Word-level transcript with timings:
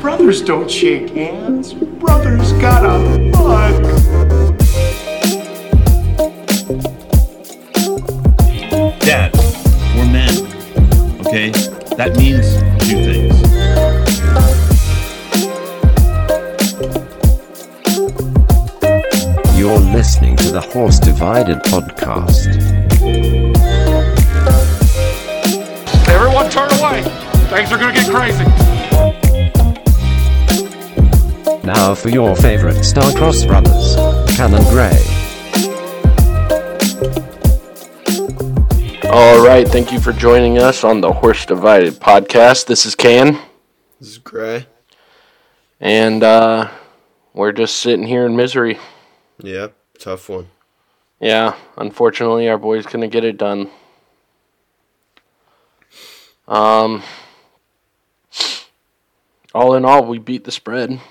Brothers 0.00 0.42
don't 0.42 0.70
shake 0.70 1.10
hands. 1.10 1.74
Brothers 1.74 2.52
gotta 2.54 2.98
hug. 3.36 3.82
Dad, 9.00 9.32
we're 9.94 10.10
men. 10.10 10.34
Okay? 11.26 11.50
That 11.96 12.16
means 12.16 12.54
two 12.84 13.04
things. 13.04 13.38
You're 19.58 19.78
listening 19.78 20.36
to 20.36 20.50
the 20.50 20.60
Horse 20.60 20.98
Divided 20.98 21.58
podcast. 21.64 22.47
For 32.08 32.14
your 32.14 32.34
favorite 32.36 32.76
Starcross 32.76 33.46
brothers, 33.46 33.94
Canon 34.34 34.62
Grey. 34.70 34.96
All 39.10 39.44
right, 39.44 39.68
thank 39.68 39.92
you 39.92 40.00
for 40.00 40.14
joining 40.14 40.56
us 40.56 40.84
on 40.84 41.02
the 41.02 41.12
Horse 41.12 41.44
Divided 41.44 42.00
podcast. 42.00 42.64
This 42.64 42.86
is 42.86 42.94
Can, 42.94 43.38
This 44.00 44.08
is 44.08 44.16
Grey. 44.16 44.66
and 45.80 46.24
uh, 46.24 46.70
we're 47.34 47.52
just 47.52 47.76
sitting 47.76 48.06
here 48.06 48.24
in 48.24 48.34
misery. 48.34 48.78
Yeah, 49.42 49.66
tough 49.98 50.30
one. 50.30 50.48
Yeah, 51.20 51.56
unfortunately, 51.76 52.48
our 52.48 52.56
boys 52.56 52.86
going 52.86 53.02
to 53.02 53.08
get 53.08 53.24
it 53.24 53.36
done. 53.36 53.70
Um, 56.46 57.02
all 59.54 59.74
in 59.74 59.84
all, 59.84 60.06
we 60.06 60.16
beat 60.18 60.44
the 60.44 60.52
spread, 60.52 61.02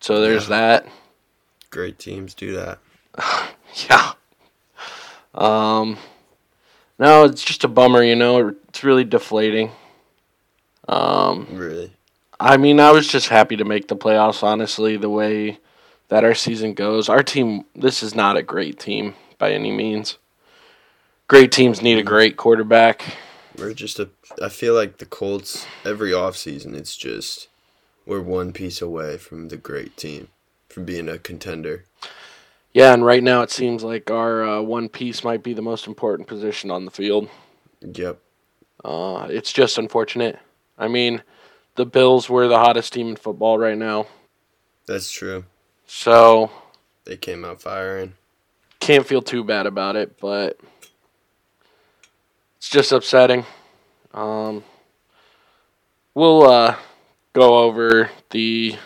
so 0.00 0.20
there's 0.20 0.48
that. 0.48 0.86
Great 1.70 1.98
teams 1.98 2.34
do 2.34 2.54
that. 2.56 2.78
Yeah. 3.90 4.12
Um, 5.34 5.98
no, 6.98 7.24
it's 7.24 7.44
just 7.44 7.64
a 7.64 7.68
bummer, 7.68 8.02
you 8.02 8.16
know. 8.16 8.54
It's 8.68 8.82
really 8.82 9.04
deflating. 9.04 9.70
Um, 10.88 11.46
Really. 11.50 11.92
I 12.40 12.56
mean, 12.56 12.80
I 12.80 12.92
was 12.92 13.06
just 13.06 13.28
happy 13.28 13.56
to 13.56 13.64
make 13.64 13.88
the 13.88 13.96
playoffs, 13.96 14.42
honestly, 14.42 14.96
the 14.96 15.10
way 15.10 15.58
that 16.08 16.24
our 16.24 16.34
season 16.34 16.72
goes. 16.74 17.08
Our 17.08 17.22
team, 17.22 17.64
this 17.74 18.02
is 18.02 18.14
not 18.14 18.36
a 18.36 18.42
great 18.42 18.78
team 18.78 19.14
by 19.38 19.52
any 19.52 19.70
means. 19.70 20.18
Great 21.26 21.52
teams 21.52 21.82
need 21.82 21.98
a 21.98 22.02
great 22.02 22.36
quarterback. 22.36 23.16
We're 23.56 23.74
just 23.74 23.98
a. 23.98 24.08
I 24.40 24.48
feel 24.48 24.74
like 24.74 24.98
the 24.98 25.06
Colts 25.06 25.66
every 25.84 26.12
offseason, 26.12 26.74
it's 26.74 26.96
just 26.96 27.47
we're 28.08 28.20
one 28.22 28.52
piece 28.52 28.80
away 28.80 29.18
from 29.18 29.48
the 29.48 29.56
great 29.58 29.96
team, 29.96 30.28
from 30.68 30.84
being 30.84 31.08
a 31.08 31.18
contender. 31.18 31.84
Yeah, 32.72 32.92
and 32.94 33.04
right 33.04 33.22
now 33.22 33.42
it 33.42 33.50
seems 33.50 33.84
like 33.84 34.10
our 34.10 34.42
uh, 34.42 34.60
one 34.62 34.88
piece 34.88 35.22
might 35.22 35.42
be 35.42 35.52
the 35.52 35.62
most 35.62 35.86
important 35.86 36.26
position 36.26 36.70
on 36.70 36.84
the 36.86 36.90
field. 36.90 37.28
Yep. 37.80 38.18
Uh, 38.84 39.26
it's 39.30 39.52
just 39.52 39.76
unfortunate. 39.78 40.38
I 40.78 40.88
mean, 40.88 41.22
the 41.74 41.84
Bills 41.86 42.28
were 42.30 42.48
the 42.48 42.58
hottest 42.58 42.92
team 42.92 43.08
in 43.08 43.16
football 43.16 43.58
right 43.58 43.76
now. 43.76 44.06
That's 44.86 45.10
true. 45.10 45.44
So 45.86 46.50
They 47.04 47.16
came 47.16 47.44
out 47.44 47.60
firing. 47.60 48.14
can't 48.80 49.06
feel 49.06 49.22
too 49.22 49.44
bad 49.44 49.66
about 49.66 49.96
it, 49.96 50.18
but 50.20 50.58
it's 52.56 52.70
just 52.70 52.92
upsetting. 52.92 53.44
Um, 54.14 54.64
we'll 56.14 56.44
uh, 56.48 56.76
go 57.38 57.58
over 57.58 58.10
the 58.30 58.76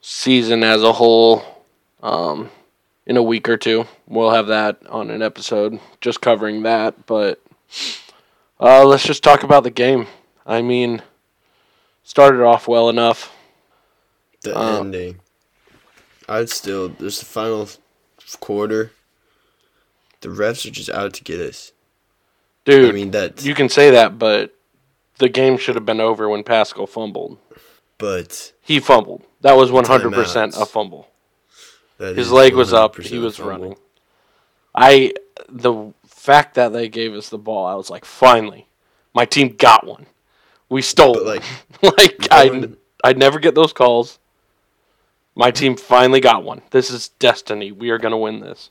season 0.00 0.62
as 0.62 0.84
a 0.84 0.92
whole 0.92 1.42
um, 2.00 2.48
in 3.06 3.16
a 3.16 3.22
week 3.22 3.48
or 3.48 3.56
two. 3.56 3.86
We'll 4.06 4.30
have 4.30 4.46
that 4.46 4.78
on 4.88 5.10
an 5.10 5.20
episode 5.20 5.80
just 6.00 6.20
covering 6.20 6.62
that, 6.62 7.06
but 7.06 7.42
uh, 8.60 8.84
let's 8.84 9.02
just 9.02 9.24
talk 9.24 9.42
about 9.42 9.64
the 9.64 9.70
game. 9.70 10.06
I 10.46 10.62
mean, 10.62 11.02
started 12.04 12.42
off 12.44 12.68
well 12.68 12.88
enough. 12.88 13.34
The 14.42 14.56
Uh, 14.56 14.78
ending. 14.80 15.18
I'd 16.28 16.50
still. 16.50 16.88
There's 16.88 17.18
the 17.18 17.26
final 17.26 17.68
quarter. 18.38 18.92
The 20.20 20.28
refs 20.28 20.64
are 20.66 20.70
just 20.70 20.90
out 20.90 21.14
to 21.14 21.24
get 21.24 21.40
us. 21.40 21.72
Dude, 22.64 22.88
I 22.88 22.92
mean 22.92 23.10
that. 23.10 23.44
You 23.44 23.54
can 23.54 23.68
say 23.68 23.90
that, 23.90 24.18
but 24.18 24.55
the 25.18 25.28
game 25.28 25.56
should 25.58 25.74
have 25.74 25.86
been 25.86 26.00
over 26.00 26.28
when 26.28 26.42
Pascal 26.44 26.86
fumbled. 26.86 27.38
but 27.98 28.52
He 28.60 28.80
fumbled. 28.80 29.22
That 29.40 29.56
was 29.56 29.70
100% 29.70 30.60
a 30.60 30.66
fumble. 30.66 31.08
that 31.98 32.16
His 32.16 32.30
leg 32.32 32.54
was 32.54 32.72
up. 32.72 32.96
He 33.00 33.18
was 33.18 33.38
running. 33.40 33.76
I 34.74 35.12
the 35.48 35.92
fact 36.06 36.54
that 36.54 36.72
they 36.72 36.88
gave 36.88 37.14
us 37.14 37.28
the 37.28 37.38
ball, 37.38 37.66
I 37.66 37.74
was 37.74 37.88
like, 37.88 38.04
finally, 38.04 38.66
my 39.14 39.24
team 39.24 39.54
got 39.56 39.86
one. 39.86 40.06
We 40.68 40.82
stole. 40.82 41.14
But, 41.14 41.24
like, 41.24 41.42
like, 41.82 41.96
like 41.96 42.32
I 42.32 42.48
going- 42.48 42.76
I'd 43.04 43.18
never 43.18 43.38
get 43.38 43.54
those 43.54 43.72
calls. 43.72 44.18
My 45.34 45.50
team 45.50 45.76
finally 45.76 46.20
got 46.20 46.42
one. 46.44 46.62
This 46.70 46.90
is 46.90 47.08
destiny. 47.08 47.70
We 47.70 47.90
are 47.90 47.98
going 47.98 48.12
to 48.12 48.16
win 48.16 48.40
this. 48.40 48.70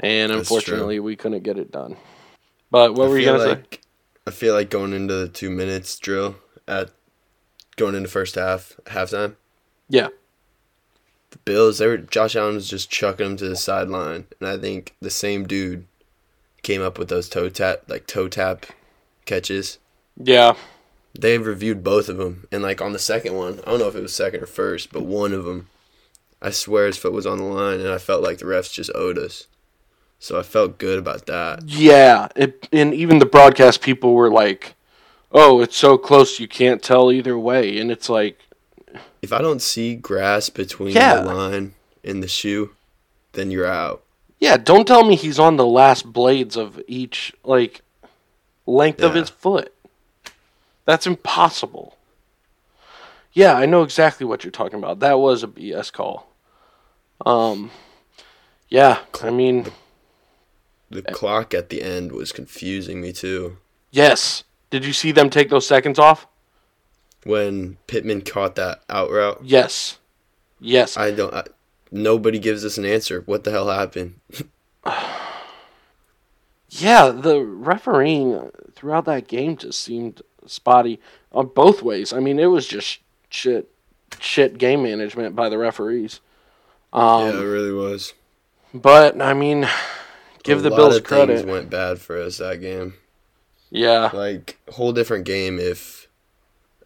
And 0.00 0.32
unfortunately, 0.32 0.98
we 1.00 1.14
couldn't 1.16 1.44
get 1.44 1.56
it 1.58 1.70
done. 1.70 1.96
But 2.70 2.94
what 2.94 3.06
I 3.06 3.08
were 3.08 3.18
you 3.18 3.24
going 3.26 3.40
to 3.40 3.62
say? 3.62 3.78
I 4.26 4.30
feel 4.30 4.54
like 4.54 4.70
going 4.70 4.92
into 4.92 5.14
the 5.14 5.28
two 5.28 5.50
minutes 5.50 5.98
drill 5.98 6.36
at 6.66 6.90
going 7.76 7.94
into 7.94 8.08
first 8.08 8.36
half 8.36 8.78
halftime. 8.86 9.36
Yeah. 9.88 10.08
The 11.30 11.38
Bills, 11.38 11.78
they 11.78 11.86
were 11.86 11.98
Josh 11.98 12.36
Allen 12.36 12.54
was 12.54 12.68
just 12.68 12.90
chucking 12.90 13.26
them 13.26 13.36
to 13.38 13.48
the 13.48 13.56
sideline, 13.56 14.26
and 14.40 14.48
I 14.48 14.56
think 14.56 14.94
the 15.00 15.10
same 15.10 15.46
dude 15.46 15.86
came 16.62 16.80
up 16.80 16.98
with 16.98 17.08
those 17.08 17.28
toe 17.28 17.48
tap 17.48 17.82
like 17.88 18.06
toe 18.06 18.28
tap 18.28 18.66
catches. 19.26 19.78
Yeah. 20.16 20.54
They 21.18 21.38
reviewed 21.38 21.84
both 21.84 22.08
of 22.08 22.16
them, 22.16 22.48
and 22.50 22.62
like 22.62 22.80
on 22.80 22.92
the 22.92 22.98
second 22.98 23.34
one, 23.34 23.60
I 23.60 23.70
don't 23.70 23.80
know 23.80 23.88
if 23.88 23.94
it 23.94 24.02
was 24.02 24.14
second 24.14 24.42
or 24.42 24.46
first, 24.46 24.92
but 24.92 25.04
one 25.04 25.32
of 25.32 25.44
them, 25.44 25.68
I 26.40 26.50
swear 26.50 26.86
his 26.86 26.96
foot 26.96 27.12
was 27.12 27.26
on 27.26 27.38
the 27.38 27.44
line, 27.44 27.80
and 27.80 27.88
I 27.88 27.98
felt 27.98 28.22
like 28.22 28.38
the 28.38 28.46
refs 28.46 28.72
just 28.72 28.90
owed 28.94 29.18
us. 29.18 29.46
So 30.24 30.38
I 30.38 30.42
felt 30.42 30.78
good 30.78 30.98
about 30.98 31.26
that. 31.26 31.64
Yeah, 31.68 32.28
it, 32.34 32.66
and 32.72 32.94
even 32.94 33.18
the 33.18 33.26
broadcast 33.26 33.82
people 33.82 34.14
were 34.14 34.30
like, 34.30 34.74
"Oh, 35.30 35.60
it's 35.60 35.76
so 35.76 35.98
close 35.98 36.40
you 36.40 36.48
can't 36.48 36.82
tell 36.82 37.12
either 37.12 37.38
way," 37.38 37.78
and 37.78 37.90
it's 37.90 38.08
like, 38.08 38.38
If 39.20 39.34
I 39.34 39.42
don't 39.42 39.60
see 39.60 39.94
grass 39.94 40.48
between 40.48 40.94
Yeah. 40.94 41.16
the 41.16 41.24
line 41.34 41.74
and 42.02 42.22
the 42.22 42.28
shoe, 42.28 42.70
then 43.32 43.50
you're 43.50 43.66
out. 43.66 44.00
yeah, 44.38 44.56
don't 44.56 44.86
tell 44.88 45.04
me 45.04 45.14
he's 45.14 45.38
on 45.38 45.56
the 45.56 45.66
last 45.66 46.10
blades 46.10 46.56
of 46.56 46.80
each 46.88 47.34
like 47.44 47.82
length 48.66 49.02
of 49.02 49.12
his 49.14 49.28
foot. 49.28 49.74
That's 50.86 51.06
impossible. 51.06 51.98
Yeah, 53.34 53.52
I 53.56 53.66
know 53.66 53.82
exactly 53.82 54.24
what 54.24 54.42
you're 54.42 54.50
talking 54.50 54.78
about. 54.78 55.00
That 55.00 55.18
was 55.18 55.42
a 55.42 55.48
BS 55.48 55.92
call. 55.92 56.28
Um, 57.26 57.70
yeah, 58.70 59.00
I 59.22 59.28
mean, 59.28 59.64
The 59.64 59.72
clock 61.02 61.54
at 61.54 61.68
the 61.68 61.82
end 61.82 62.12
was 62.12 62.32
confusing 62.32 63.00
me 63.00 63.12
too. 63.12 63.58
yes. 63.90 64.44
Did 64.70 64.84
you 64.84 64.92
see 64.92 65.12
them 65.12 65.30
take 65.30 65.50
those 65.50 65.66
seconds 65.68 66.00
off? 66.00 66.26
When 67.24 67.76
Pittman 67.86 68.22
caught 68.22 68.56
that 68.56 68.82
out 68.88 69.10
route, 69.10 69.40
Yes. 69.44 69.98
Yes. 70.58 70.96
I 70.96 71.12
don't. 71.12 71.32
I, 71.32 71.44
nobody 71.92 72.38
gives 72.40 72.64
us 72.64 72.76
an 72.76 72.84
answer. 72.84 73.20
What 73.26 73.44
the 73.44 73.50
hell 73.52 73.68
happened? 73.70 74.18
Yeah, 76.70 77.10
the 77.10 77.40
refereeing 77.40 78.50
throughout 78.74 79.04
that 79.04 79.28
game 79.28 79.56
just 79.56 79.80
seemed 79.80 80.22
spotty 80.46 80.98
on 81.30 81.46
both 81.48 81.82
ways. 81.82 82.12
I 82.12 82.18
mean, 82.18 82.40
it 82.40 82.46
was 82.46 82.66
just 82.66 82.98
shit, 83.28 83.70
shit 84.18 84.58
game 84.58 84.82
management 84.82 85.36
by 85.36 85.48
the 85.48 85.58
referees. 85.58 86.20
Um, 86.92 87.28
yeah, 87.28 87.40
it 87.40 87.44
really 87.44 87.72
was. 87.72 88.14
But 88.72 89.20
I 89.22 89.34
mean, 89.34 89.68
give 90.44 90.60
A 90.60 90.62
the 90.62 90.70
Bills 90.70 91.00
credit. 91.00 91.38
Things 91.38 91.46
went 91.50 91.70
bad 91.70 92.00
for 92.00 92.20
us 92.20 92.38
that 92.38 92.60
game. 92.60 92.94
Yeah, 93.70 94.10
Like 94.12 94.58
whole 94.68 94.92
different 94.92 95.24
game 95.24 95.58
if 95.58 96.06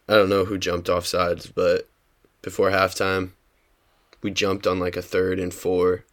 I 0.08 0.14
don't 0.14 0.30
know 0.30 0.46
who 0.46 0.56
jumped 0.56 0.88
off 0.88 1.04
sides, 1.04 1.46
but 1.46 1.86
before 2.40 2.70
halftime, 2.70 3.32
we 4.22 4.30
jumped 4.30 4.66
on 4.66 4.78
like 4.80 4.96
a 4.96 5.02
third 5.02 5.38
and 5.38 5.52
four. 5.52 6.04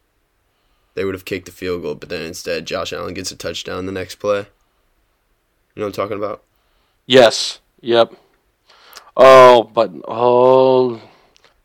They 0.95 1.06
would 1.06 1.13
have 1.13 1.25
kicked 1.25 1.45
the 1.45 1.51
field 1.51 1.83
goal, 1.83 1.95
but 1.95 2.09
then 2.09 2.21
instead 2.21 2.65
Josh 2.65 2.92
Allen 2.92 3.13
gets 3.13 3.31
a 3.31 3.38
touchdown 3.38 3.86
the 3.86 3.91
next 3.94 4.15
play. 4.15 4.39
You 4.39 4.45
know 5.81 5.86
what 5.86 5.98
I'm 5.98 6.03
talking 6.03 6.18
about? 6.18 6.44
yes, 7.06 7.59
yep. 7.81 8.13
Oh, 9.18 9.63
but 9.74 9.91
oh, 10.07 11.01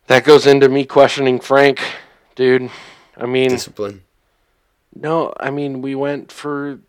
that 0.06 0.24
goes 0.24 0.46
into 0.46 0.68
me 0.68 0.84
questioning 0.84 1.40
Frank, 1.40 1.80
dude. 2.36 2.70
I 3.16 3.26
mean, 3.26 3.50
Discipline. 3.50 4.02
No, 4.94 5.32
I 5.38 5.50
mean 5.50 5.82
we 5.82 5.94
went 5.94 6.30
for 6.32 6.80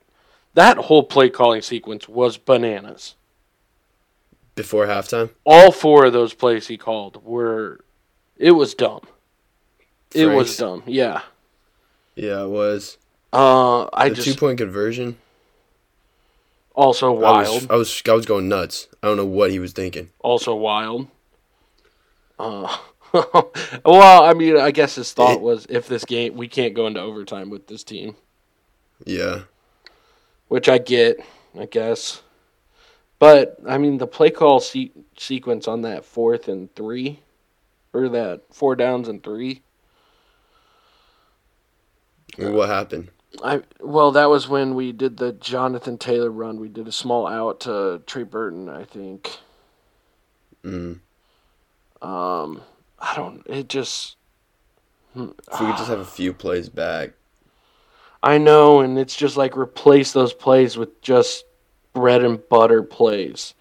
that 0.54 0.78
whole 0.78 1.04
play 1.04 1.30
calling 1.30 1.62
sequence 1.62 2.08
was 2.10 2.38
bananas. 2.38 3.16
before 4.56 4.86
halftime. 4.88 5.30
All 5.46 5.72
four 5.72 6.06
of 6.06 6.14
those 6.14 6.34
plays 6.34 6.68
he 6.68 6.78
called 6.78 7.24
were, 7.24 7.80
it 8.38 8.52
was 8.52 8.74
dumb. 8.74 9.02
It 10.14 10.26
was 10.28 10.58
dumb. 10.58 10.84
Yeah. 10.86 11.22
Yeah, 12.16 12.44
it 12.44 12.50
was 12.50 12.98
Uh, 13.32 13.84
I 13.94 14.10
the 14.10 14.16
just 14.16 14.28
two 14.28 14.36
point 14.36 14.58
conversion. 14.58 15.18
also 16.76 17.16
I 17.16 17.20
wild. 17.20 17.54
was, 17.62 17.70
I 17.70 17.76
was 17.76 18.02
I 18.10 18.14
was 18.14 18.26
going 18.26 18.50
nuts. 18.50 18.88
I 19.02 19.08
don't 19.08 19.18
know 19.18 19.26
what 19.26 19.52
he 19.52 19.60
was 19.60 19.72
thinking. 19.72 20.10
also 20.20 20.54
wild. 20.56 21.08
Uh, 22.38 22.76
well, 23.86 24.24
I 24.24 24.34
mean, 24.34 24.58
I 24.58 24.72
guess 24.72 24.96
his 24.96 25.12
thought 25.14 25.36
It- 25.38 25.42
was 25.42 25.66
if 25.70 25.88
this 25.88 26.06
game 26.06 26.36
we 26.36 26.48
can't 26.48 26.74
go 26.74 26.88
into 26.88 27.00
overtime 27.02 27.50
with 27.50 27.68
this 27.68 27.84
team, 27.84 28.16
Yeah, 29.06 29.42
which 30.48 30.70
I 30.70 30.78
get, 30.78 31.18
I 31.60 31.66
guess. 31.66 32.22
But 33.20 33.58
I 33.68 33.78
mean, 33.78 33.98
the 33.98 34.08
play 34.08 34.32
call 34.32 34.60
se- 34.60 34.92
sequence 35.18 35.68
on 35.68 35.82
that 35.82 36.06
fourth 36.06 36.48
and 36.48 36.74
three, 36.76 37.20
or 37.94 38.10
that 38.10 38.42
four 38.52 38.76
downs 38.76 39.08
and 39.08 39.24
three. 39.24 39.62
What 42.38 42.70
happened? 42.70 43.10
I 43.44 43.62
well, 43.80 44.12
that 44.12 44.30
was 44.30 44.48
when 44.48 44.76
we 44.76 44.92
did 44.92 45.18
the 45.18 45.34
Jonathan 45.34 45.98
Taylor 45.98 46.32
run. 46.32 46.60
We 46.60 46.68
did 46.70 46.88
a 46.88 46.92
small 46.92 47.28
out 47.28 47.62
to 47.62 48.02
Trey 48.06 48.24
Burton, 48.24 48.70
I 48.70 48.84
think. 48.84 49.38
Mm. 50.64 51.00
Um, 52.02 52.62
I 53.02 53.16
don't. 53.16 53.44
It 53.48 53.68
just. 53.68 54.16
If 55.16 55.20
we 55.20 55.28
could 55.66 55.78
just 55.78 55.90
have 55.90 56.00
a 56.00 56.06
few 56.06 56.34
plays 56.34 56.70
back. 56.70 57.12
I 58.24 58.38
know, 58.38 58.80
and 58.82 58.98
it's 59.00 59.16
just 59.16 59.36
like 59.36 59.58
replace 59.58 60.14
those 60.14 60.32
plays 60.34 60.78
with 60.78 61.02
just 61.02 61.44
bread 61.94 62.24
and 62.24 62.48
butter 62.48 62.84
plays. 62.84 63.54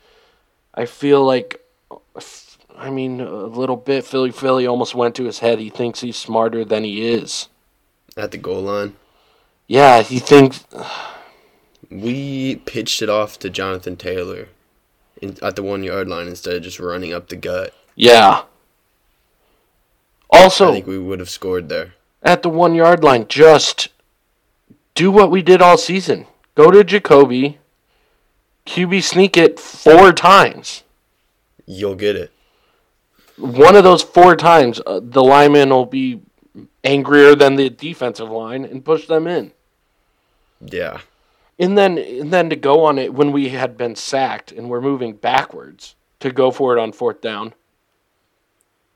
I 0.75 0.85
feel 0.85 1.25
like, 1.25 1.61
I 2.77 2.91
mean, 2.91 3.21
a 3.21 3.47
little 3.47 3.77
bit. 3.77 4.05
Philly 4.05 4.31
Philly 4.31 4.67
almost 4.67 4.95
went 4.95 5.15
to 5.17 5.25
his 5.25 5.39
head. 5.41 5.59
He 5.59 5.71
thinks 5.71 6.01
he's 6.01 6.17
smarter 6.17 6.65
than 6.65 6.85
he 6.85 7.11
is. 7.11 7.49
At 8.17 8.31
the 8.33 8.39
goal 8.39 8.63
line, 8.63 8.95
Yeah, 9.67 10.03
he 10.03 10.19
thinks. 10.19 10.65
we 11.91 12.57
pitched 12.57 13.03
it 13.03 13.09
off 13.09 13.39
to 13.41 13.51
Jonathan 13.51 13.97
Taylor 13.97 14.49
in, 15.21 15.37
at 15.43 15.57
the 15.57 15.63
one 15.63 15.83
yard 15.83 16.09
line 16.09 16.29
instead 16.29 16.55
of 16.55 16.63
just 16.63 16.79
running 16.79 17.13
up 17.13 17.29
the 17.29 17.37
gut. 17.37 17.73
Yeah. 17.97 18.43
I 20.33 20.49
think 20.49 20.87
we 20.87 20.99
would 20.99 21.19
have 21.19 21.31
scored 21.31 21.69
there. 21.69 21.95
at 22.23 22.43
the 22.43 22.49
one 22.49 22.75
yard 22.75 23.03
line, 23.03 23.27
just 23.29 23.89
do 24.95 25.11
what 25.11 25.31
we 25.31 25.43
did 25.43 25.63
all 25.63 25.79
season. 25.79 26.27
Go 26.55 26.71
to 26.71 26.85
Jacoby, 26.85 27.59
QB 28.67 29.03
sneak 29.03 29.37
it 29.37 29.59
four 29.59 30.13
times. 30.13 30.83
You'll 31.67 31.95
get 31.95 32.17
it. 32.17 32.33
one 33.37 33.75
of 33.77 33.85
those 33.85 34.03
four 34.03 34.37
times, 34.37 34.81
uh, 34.87 35.01
the 35.03 35.23
lineman 35.23 35.71
will 35.71 35.87
be 35.87 36.21
angrier 36.85 37.35
than 37.35 37.57
the 37.57 37.71
defensive 37.71 38.31
line 38.31 38.65
and 38.65 38.85
push 38.85 39.07
them 39.07 39.27
in. 39.27 39.53
Yeah, 40.61 41.01
And 41.59 41.79
then, 41.79 41.97
and 41.97 42.31
then 42.31 42.51
to 42.51 42.57
go 42.57 42.85
on 42.85 42.99
it 42.99 43.15
when 43.15 43.33
we 43.33 43.49
had 43.49 43.79
been 43.79 43.97
sacked 43.97 44.53
and 44.53 44.69
we're 44.69 44.83
moving 44.83 45.15
backwards 45.15 45.95
to 46.21 46.31
go 46.31 46.51
for 46.51 46.77
it 46.77 46.81
on 46.81 46.93
fourth 46.93 47.23
down. 47.23 47.55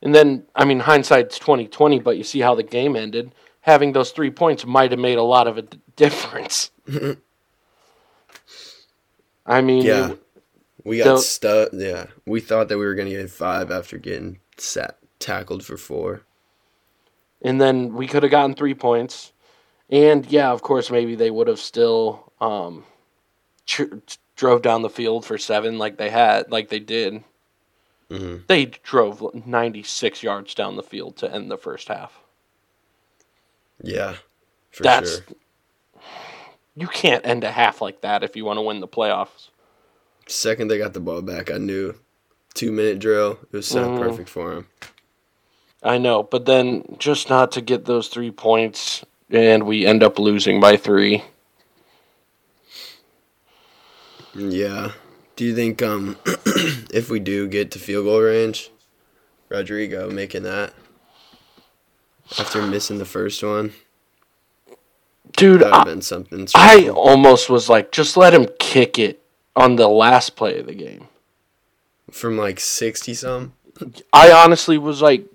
And 0.05 0.15
then, 0.15 0.45
I 0.55 0.65
mean, 0.65 0.81
hindsight's 0.81 1.39
twenty 1.39 1.67
twenty, 1.67 1.99
but 1.99 2.17
you 2.19 2.25
see 2.25 2.41
how 2.41 2.55
the 2.55 2.63
game 2.63 2.95
ended. 2.95 3.33
Having 3.63 3.93
those 3.95 4.11
three 4.13 4.31
points 4.31 4.65
might 4.67 4.91
have 4.93 5.01
made 5.01 5.19
a 5.19 5.23
lot 5.23 5.47
of 5.49 5.59
a 5.59 5.63
d- 5.63 5.81
difference. 5.97 6.71
I 9.47 9.61
mean, 9.61 9.85
yeah. 9.85 10.13
We 10.85 10.99
got 10.99 11.21
stuck. 11.21 11.71
Yeah, 11.73 12.07
we 12.27 12.41
thought 12.41 12.69
that 12.69 12.77
we 12.79 12.85
were 12.85 12.95
gonna 12.95 13.11
get 13.11 13.31
five 13.31 13.71
after 13.71 13.97
getting 13.99 14.39
sat 14.59 14.99
tackled 15.19 15.65
for 15.65 15.77
four. 15.79 16.23
and 17.41 17.59
then 17.61 17.95
we 17.95 18.07
could 18.07 18.23
have 18.23 18.31
gotten 18.31 18.55
three 18.55 18.75
points. 18.75 19.33
And 19.91 20.27
yeah, 20.27 20.51
of 20.51 20.61
course, 20.63 20.91
maybe 20.91 21.15
they 21.15 21.31
would 21.31 21.49
have 21.49 21.61
still 21.61 22.33
um, 22.41 22.85
drove 24.37 24.61
down 24.63 24.83
the 24.83 24.91
field 24.91 25.25
for 25.25 25.39
seven, 25.39 25.79
like 25.79 25.97
they 25.97 26.11
had, 26.11 26.51
like 26.51 26.69
they 26.69 26.81
did. 26.81 27.23
Hmm 28.11 28.37
They 28.47 28.67
drove 28.67 29.23
96 29.47 30.23
yards 30.23 30.55
down 30.55 30.77
the 30.77 30.83
field 30.83 31.17
to 31.19 31.33
end 31.33 31.51
the 31.51 31.59
first 31.59 31.89
half. 31.89 32.21
Yeah, 33.83 34.17
for 34.71 34.85
That's 34.85 35.11
sure. 35.11 35.25
you 36.77 36.87
can't 36.87 37.27
end 37.27 37.45
a 37.45 37.51
half 37.51 37.81
like 37.81 38.01
that 38.03 38.23
if 38.23 38.37
you 38.37 38.45
want 38.45 38.59
to 38.59 38.63
win 38.63 38.81
the 38.81 38.89
playoffs. 38.89 39.49
Second 40.27 40.69
they 40.69 40.79
got 40.79 40.95
the 40.95 41.01
ball 41.01 41.23
back, 41.23 41.51
I 41.51 41.59
knew. 41.59 41.95
Two 42.55 42.73
minute 42.73 42.99
drill. 42.99 43.39
It 43.43 43.53
was 43.53 43.67
set 43.67 43.85
up 43.85 43.91
Mhm. 43.91 43.99
perfect 43.99 44.29
for 44.29 44.53
him. 44.53 44.69
I 45.83 45.99
know, 45.99 46.23
but 46.23 46.47
then 46.47 46.97
just 46.99 47.29
not 47.29 47.53
to 47.53 47.61
get 47.61 47.85
those 47.85 48.09
three 48.09 48.31
points, 48.31 49.05
and 49.31 49.65
we 49.67 49.85
end 49.87 50.03
up 50.03 50.19
losing 50.19 50.61
by 50.61 50.77
three. 50.77 51.23
Yeah. 54.35 54.93
Do 55.37 55.45
you 55.45 55.55
think 55.55 55.83
um 55.83 56.17
if 56.27 57.11
we 57.11 57.19
do 57.21 57.49
get 57.49 57.71
to 57.73 57.79
field 57.79 58.05
goal 58.07 58.21
range, 58.21 58.71
Rodrigo 59.49 60.11
making 60.11 60.45
that 60.45 60.73
after 62.39 62.63
missing 62.63 62.99
the 62.99 63.05
first 63.05 63.43
one, 63.43 63.73
Dude, 65.37 65.61
that 65.63 65.73
I, 65.73 65.85
been 65.85 66.03
something. 66.03 66.47
I 66.55 66.89
almost 66.89 67.51
was 67.51 67.69
like, 67.69 67.91
just 67.93 68.17
let 68.17 68.33
him 68.33 68.47
kick 68.59 68.99
it 68.99 69.23
on 69.57 69.77
the 69.77 69.89
last 69.89 70.37
play 70.37 70.59
of 70.59 70.67
the 70.67 70.75
game. 70.75 71.09
from 72.11 72.37
like 72.39 72.61
sixty 72.61 73.15
some. 73.15 73.55
I 74.13 74.31
honestly 74.31 74.79
was 74.79 75.03
like, 75.03 75.27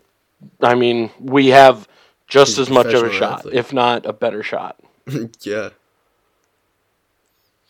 I 0.61 0.75
mean, 0.75 1.11
we 1.19 1.47
have 1.47 1.87
just 2.27 2.51
He's 2.51 2.67
as 2.67 2.69
much 2.69 2.87
of 2.87 3.03
a 3.03 3.11
shot, 3.11 3.39
athlete. 3.39 3.55
if 3.55 3.73
not 3.73 4.05
a 4.05 4.13
better 4.13 4.43
shot. 4.43 4.79
yeah. 5.41 5.69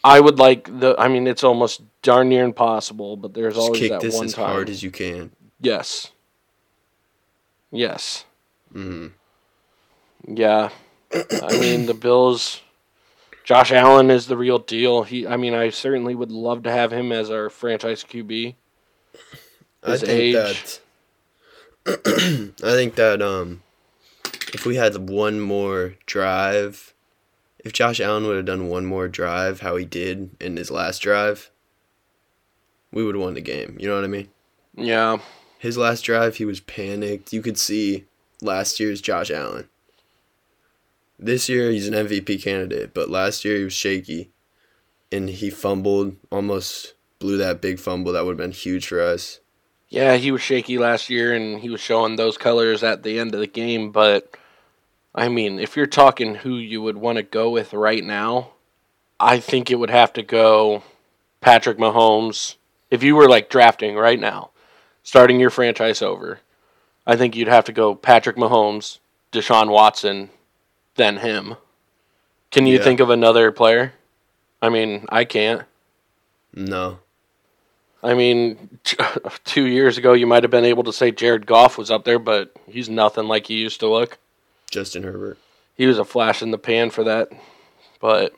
I 0.03 0.19
would 0.19 0.39
like 0.39 0.65
the. 0.79 0.95
I 0.97 1.07
mean, 1.07 1.27
it's 1.27 1.43
almost 1.43 1.81
darn 2.01 2.29
near 2.29 2.43
impossible, 2.43 3.17
but 3.17 3.33
there's 3.33 3.55
Just 3.55 3.65
always 3.65 3.79
kick 3.79 3.91
that 3.91 4.01
this 4.01 4.15
one 4.15 4.25
as 4.25 4.33
time. 4.33 4.45
hard 4.45 4.69
as 4.69 4.83
you 4.83 4.91
can. 4.91 5.31
yes. 5.59 6.11
Yes. 7.71 8.25
hmm 8.71 9.07
Yeah. 10.27 10.69
I 11.41 11.53
mean, 11.53 11.85
the 11.85 11.93
Bills. 11.93 12.61
Josh 13.43 13.71
Allen 13.71 14.09
is 14.11 14.27
the 14.27 14.37
real 14.37 14.59
deal. 14.59 15.03
He. 15.03 15.25
I 15.27 15.37
mean, 15.37 15.53
I 15.53 15.69
certainly 15.69 16.15
would 16.15 16.31
love 16.31 16.63
to 16.63 16.71
have 16.71 16.91
him 16.91 17.11
as 17.11 17.29
our 17.29 17.49
franchise 17.49 18.03
QB. 18.03 18.56
I 19.83 19.97
think 19.97 20.09
age. 20.09 20.33
that 20.33 20.79
I 21.87 22.71
think 22.73 22.95
that 22.95 23.21
um 23.21 23.61
if 24.53 24.65
we 24.65 24.75
had 24.75 25.09
one 25.09 25.39
more 25.39 25.95
drive 26.06 26.94
if 27.59 27.73
Josh 27.73 27.99
Allen 27.99 28.25
would 28.25 28.37
have 28.37 28.45
done 28.45 28.69
one 28.69 28.85
more 28.85 29.07
drive 29.07 29.61
how 29.61 29.75
he 29.75 29.85
did 29.85 30.30
in 30.39 30.57
his 30.57 30.71
last 30.71 30.99
drive, 30.99 31.51
we 32.92 33.04
would 33.04 33.16
have 33.16 33.23
won 33.23 33.33
the 33.33 33.42
game. 33.42 33.78
You 33.80 33.87
know 33.87 33.95
what 33.95 34.04
I 34.04 34.07
mean? 34.07 34.30
Yeah. 34.75 35.18
His 35.57 35.78
last 35.78 36.01
drive 36.01 36.37
he 36.37 36.45
was 36.45 36.59
panicked. 36.61 37.33
You 37.33 37.42
could 37.42 37.57
see 37.57 38.06
last 38.42 38.80
year's 38.80 39.01
Josh 39.01 39.30
Allen. 39.30 39.68
This 41.18 41.49
year 41.49 41.69
he's 41.69 41.87
an 41.87 41.94
MVP 41.94 42.42
candidate, 42.42 42.94
but 42.94 43.09
last 43.09 43.44
year 43.44 43.57
he 43.57 43.63
was 43.66 43.73
shaky 43.73 44.31
and 45.11 45.30
he 45.30 45.49
fumbled, 45.49 46.16
almost 46.31 46.94
blew 47.19 47.37
that 47.37 47.61
big 47.61 47.80
fumble 47.80 48.13
that 48.13 48.25
would 48.25 48.31
have 48.31 48.37
been 48.37 48.51
huge 48.51 48.87
for 48.87 49.01
us. 49.01 49.39
Yeah, 49.89 50.18
he 50.18 50.31
was 50.31 50.42
shaky 50.42 50.78
last 50.78 51.09
year, 51.09 51.33
and 51.33 51.59
he 51.59 51.69
was 51.69 51.81
showing 51.81 52.16
those 52.16 52.37
colors 52.37 52.83
at 52.83 53.01
the 53.01 53.19
end 53.19 53.33
of 53.33 53.39
the 53.39 53.47
game. 53.47 53.92
But 53.92 54.35
I 55.16 55.28
mean, 55.28 55.59
if 55.59 55.75
you're 55.75 55.87
talking 55.87 56.35
who 56.35 56.56
you 56.56 56.81
would 56.81 56.97
want 56.97 57.18
to 57.18 57.23
go 57.23 57.49
with 57.49 57.73
right 57.73 58.04
now, 58.04 58.51
I 59.19 59.39
think 59.39 59.69
it 59.69 59.75
would 59.75 59.89
have 59.89 60.13
to 60.13 60.23
go 60.23 60.83
Patrick 61.42 61.78
Mahomes. 61.78 62.56
If 62.92 63.04
you 63.04 63.16
were 63.16 63.28
like 63.30 63.49
drafting 63.49 63.95
right 63.95 64.19
now, 64.19 64.51
starting 65.04 65.39
your 65.39 65.49
franchise 65.49 66.01
over, 66.01 66.39
I 67.06 67.16
think 67.16 67.35
you'd 67.35 67.47
have 67.47 67.66
to 67.66 67.71
go 67.73 67.95
Patrick 67.95 68.35
Mahomes, 68.37 68.99
Deshaun 69.31 69.69
Watson, 69.69 70.30
then 70.95 71.18
him. 71.18 71.56
Can 72.51 72.66
you 72.66 72.78
Yeah. 72.78 72.83
think 72.83 72.99
of 72.99 73.09
another 73.09 73.51
player? 73.51 73.94
I 74.61 74.69
mean, 74.69 75.06
I 75.09 75.25
can't. 75.25 75.63
No. 76.54 76.99
I 78.01 78.13
mean, 78.13 78.80
two 79.44 79.66
years 79.66 79.97
ago, 79.97 80.13
you 80.13 80.28
might 80.28 80.44
have 80.44 80.51
been 80.51 80.66
able 80.66 80.83
to 80.83 80.94
say 80.94 81.11
Jared 81.11 81.45
Goff 81.45 81.78
was 81.78 81.92
up 81.92 82.06
there, 82.06 82.19
but 82.19 82.51
he's 82.68 82.89
nothing 82.89 83.28
like 83.28 83.47
he 83.47 83.56
used 83.56 83.80
to 83.81 83.87
look. 83.89 84.18
Justin 84.69 85.04
Herbert. 85.04 85.38
He 85.76 85.85
was 85.85 85.97
a 85.97 86.06
flash 86.06 86.42
in 86.42 86.52
the 86.52 86.57
pan 86.57 86.90
for 86.90 87.04
that. 87.06 87.30
But 87.99 88.33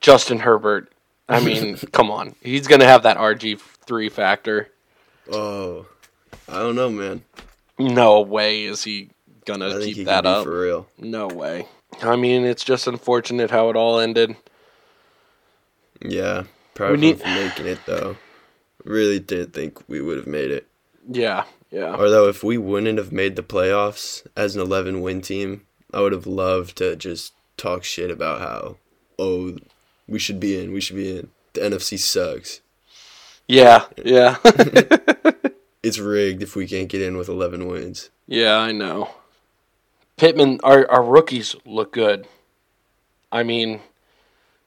Justin 0.00 0.40
Herbert, 0.40 0.92
I 1.28 1.40
mean, 1.44 1.76
come 1.92 2.10
on. 2.10 2.34
He's 2.42 2.66
going 2.66 2.80
to 2.80 2.86
have 2.86 3.02
that 3.04 3.16
RG3 3.18 4.10
factor. 4.10 4.68
Oh, 5.30 5.86
I 6.48 6.58
don't 6.58 6.74
know, 6.76 6.90
man. 6.90 7.22
No 7.78 8.20
way 8.22 8.64
is 8.64 8.82
he 8.84 9.10
gonna 9.44 9.78
keep 9.80 10.06
that 10.06 10.26
up. 10.26 10.44
for 10.44 10.60
real. 10.60 10.88
No 10.98 11.26
way. 11.28 11.66
I 12.02 12.16
mean, 12.16 12.44
it's 12.44 12.64
just 12.64 12.86
unfortunate 12.86 13.50
how 13.50 13.70
it 13.70 13.76
all 13.76 13.98
ended. 14.00 14.36
Yeah, 16.02 16.44
proud 16.74 16.94
of 16.94 17.00
need- 17.00 17.18
making 17.24 17.66
it 17.66 17.78
though. 17.86 18.16
really 18.84 19.18
didn't 19.20 19.52
think 19.52 19.88
we 19.88 20.00
would 20.00 20.16
have 20.16 20.26
made 20.26 20.50
it. 20.50 20.66
Yeah, 21.08 21.44
yeah. 21.70 21.94
Although 21.94 22.28
if 22.28 22.42
we 22.42 22.58
wouldn't 22.58 22.98
have 22.98 23.12
made 23.12 23.36
the 23.36 23.42
playoffs 23.42 24.26
as 24.36 24.56
an 24.56 24.62
11 24.62 25.00
win 25.00 25.20
team, 25.20 25.66
I 25.92 26.00
would 26.00 26.12
have 26.12 26.26
loved 26.26 26.76
to 26.78 26.96
just 26.96 27.32
talk 27.56 27.84
shit 27.84 28.10
about 28.10 28.40
how 28.40 28.76
oh 29.18 29.56
we 30.06 30.18
should 30.18 30.40
be 30.40 30.58
in, 30.58 30.72
we 30.72 30.80
should 30.80 30.96
be 30.96 31.18
in. 31.18 31.30
The 31.54 31.60
NFC 31.60 31.98
sucks. 31.98 32.60
Yeah, 33.46 33.86
yeah. 34.04 34.36
It's 35.82 35.98
rigged 35.98 36.42
if 36.42 36.56
we 36.56 36.66
can't 36.66 36.88
get 36.88 37.02
in 37.02 37.16
with 37.16 37.28
11 37.28 37.66
wins. 37.66 38.10
yeah, 38.26 38.56
I 38.56 38.72
know. 38.72 39.10
Pittman, 40.16 40.58
our, 40.64 40.90
our 40.90 41.02
rookies 41.04 41.54
look 41.64 41.92
good. 41.92 42.26
I 43.30 43.44
mean, 43.44 43.80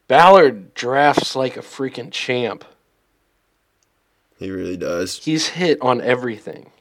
Ballard 0.07 0.73
drafts 0.73 1.35
like 1.35 1.57
a 1.57 1.61
freaking 1.61 2.11
champ. 2.11 2.63
He 4.39 4.49
really 4.49 4.77
does. 4.77 5.23
He's 5.23 5.49
hit 5.49 5.77
on 5.81 6.01
everything. 6.01 6.71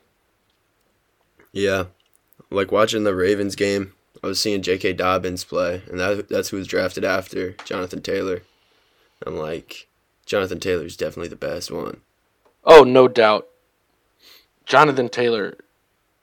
Yeah. 1.52 1.84
Like 2.50 2.72
watching 2.72 3.04
the 3.04 3.14
Ravens 3.14 3.54
game, 3.56 3.92
I 4.22 4.26
was 4.26 4.40
seeing 4.40 4.60
J.K. 4.62 4.94
Dobbins 4.94 5.44
play, 5.44 5.82
and 5.88 5.98
that 6.00 6.28
that's 6.28 6.48
who 6.48 6.56
was 6.56 6.66
drafted 6.66 7.04
after 7.04 7.52
Jonathan 7.64 8.02
Taylor. 8.02 8.42
I'm 9.26 9.36
like, 9.36 9.86
Jonathan 10.26 10.60
Taylor's 10.60 10.96
definitely 10.96 11.28
the 11.28 11.36
best 11.36 11.70
one. 11.70 12.00
Oh, 12.64 12.82
no 12.84 13.08
doubt. 13.08 13.46
Jonathan 14.66 15.08
Taylor, 15.08 15.56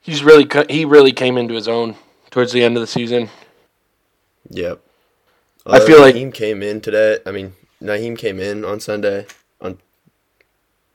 he's 0.01 0.23
really 0.23 0.47
he 0.69 0.85
really 0.85 1.11
came 1.11 1.37
into 1.37 1.53
his 1.55 1.67
own 1.67 1.95
towards 2.29 2.51
the 2.51 2.63
end 2.63 2.75
of 2.77 2.81
the 2.81 2.87
season. 2.87 3.29
Yep. 4.49 4.79
I 5.65 5.79
feel 5.79 5.99
like- 5.99 6.15
Nyheim 6.15 6.33
came 6.33 6.63
in 6.63 6.79
today. 6.81 7.19
I 7.25 7.31
mean, 7.31 7.53
Nyheim 7.81 8.17
came 8.17 8.39
in 8.39 8.63
on 8.63 8.79
Sunday. 8.79 9.25
On 9.59 9.77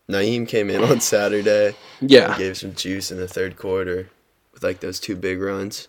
Nyheim 0.08 0.46
came 0.48 0.70
in 0.70 0.82
on 0.82 1.00
Saturday. 1.00 1.74
Yeah, 2.00 2.36
Gave 2.38 2.56
some 2.56 2.74
juice 2.74 3.10
in 3.10 3.18
the 3.18 3.28
third 3.28 3.56
quarter 3.56 4.08
with 4.52 4.62
like 4.62 4.80
those 4.80 5.00
two 5.00 5.16
big 5.16 5.40
runs. 5.40 5.88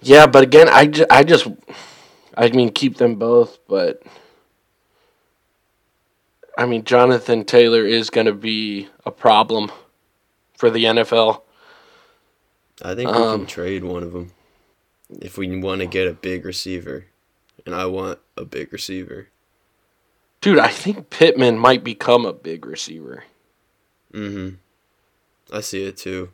yeah, 0.00 0.26
but 0.26 0.42
again, 0.42 0.68
I, 0.68 0.86
ju- 0.86 1.06
I 1.10 1.24
just, 1.24 1.46
I 2.36 2.48
mean, 2.50 2.70
keep 2.72 2.96
them 2.96 3.16
both, 3.16 3.58
but 3.68 4.02
I 6.56 6.66
mean, 6.66 6.84
Jonathan 6.84 7.44
Taylor 7.44 7.84
is 7.84 8.10
going 8.10 8.26
to 8.26 8.32
be 8.34 8.88
a 9.04 9.10
problem 9.10 9.70
for 10.56 10.70
the 10.70 10.84
NFL. 10.84 11.42
I 12.82 12.94
think 12.94 13.10
we 13.10 13.16
Um, 13.16 13.40
can 13.40 13.46
trade 13.46 13.84
one 13.84 14.02
of 14.02 14.12
them 14.12 14.32
if 15.20 15.36
we 15.38 15.58
want 15.60 15.80
to 15.80 15.86
get 15.86 16.06
a 16.08 16.12
big 16.12 16.44
receiver, 16.44 17.06
and 17.66 17.74
I 17.74 17.86
want 17.86 18.18
a 18.36 18.44
big 18.44 18.72
receiver. 18.72 19.28
Dude, 20.40 20.58
I 20.58 20.68
think 20.68 21.08
Pittman 21.10 21.58
might 21.58 21.82
become 21.82 22.26
a 22.26 22.32
big 22.32 22.66
receiver. 22.66 23.24
Mm-hmm. 24.12 24.56
I 25.54 25.60
see 25.60 25.84
it 25.84 25.96
too. 25.96 26.30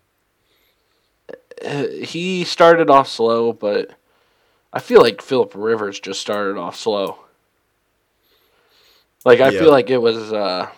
He 2.04 2.44
started 2.44 2.88
off 2.90 3.08
slow, 3.08 3.52
but 3.52 3.92
I 4.72 4.78
feel 4.78 5.00
like 5.02 5.20
Philip 5.20 5.52
Rivers 5.54 6.00
just 6.00 6.20
started 6.20 6.56
off 6.56 6.76
slow. 6.76 7.18
Like 9.24 9.40
I 9.40 9.50
Yeah. 9.50 9.60
feel 9.60 9.70
like 9.70 9.90
it 9.90 9.98
was 9.98 10.32
uh 10.32 10.68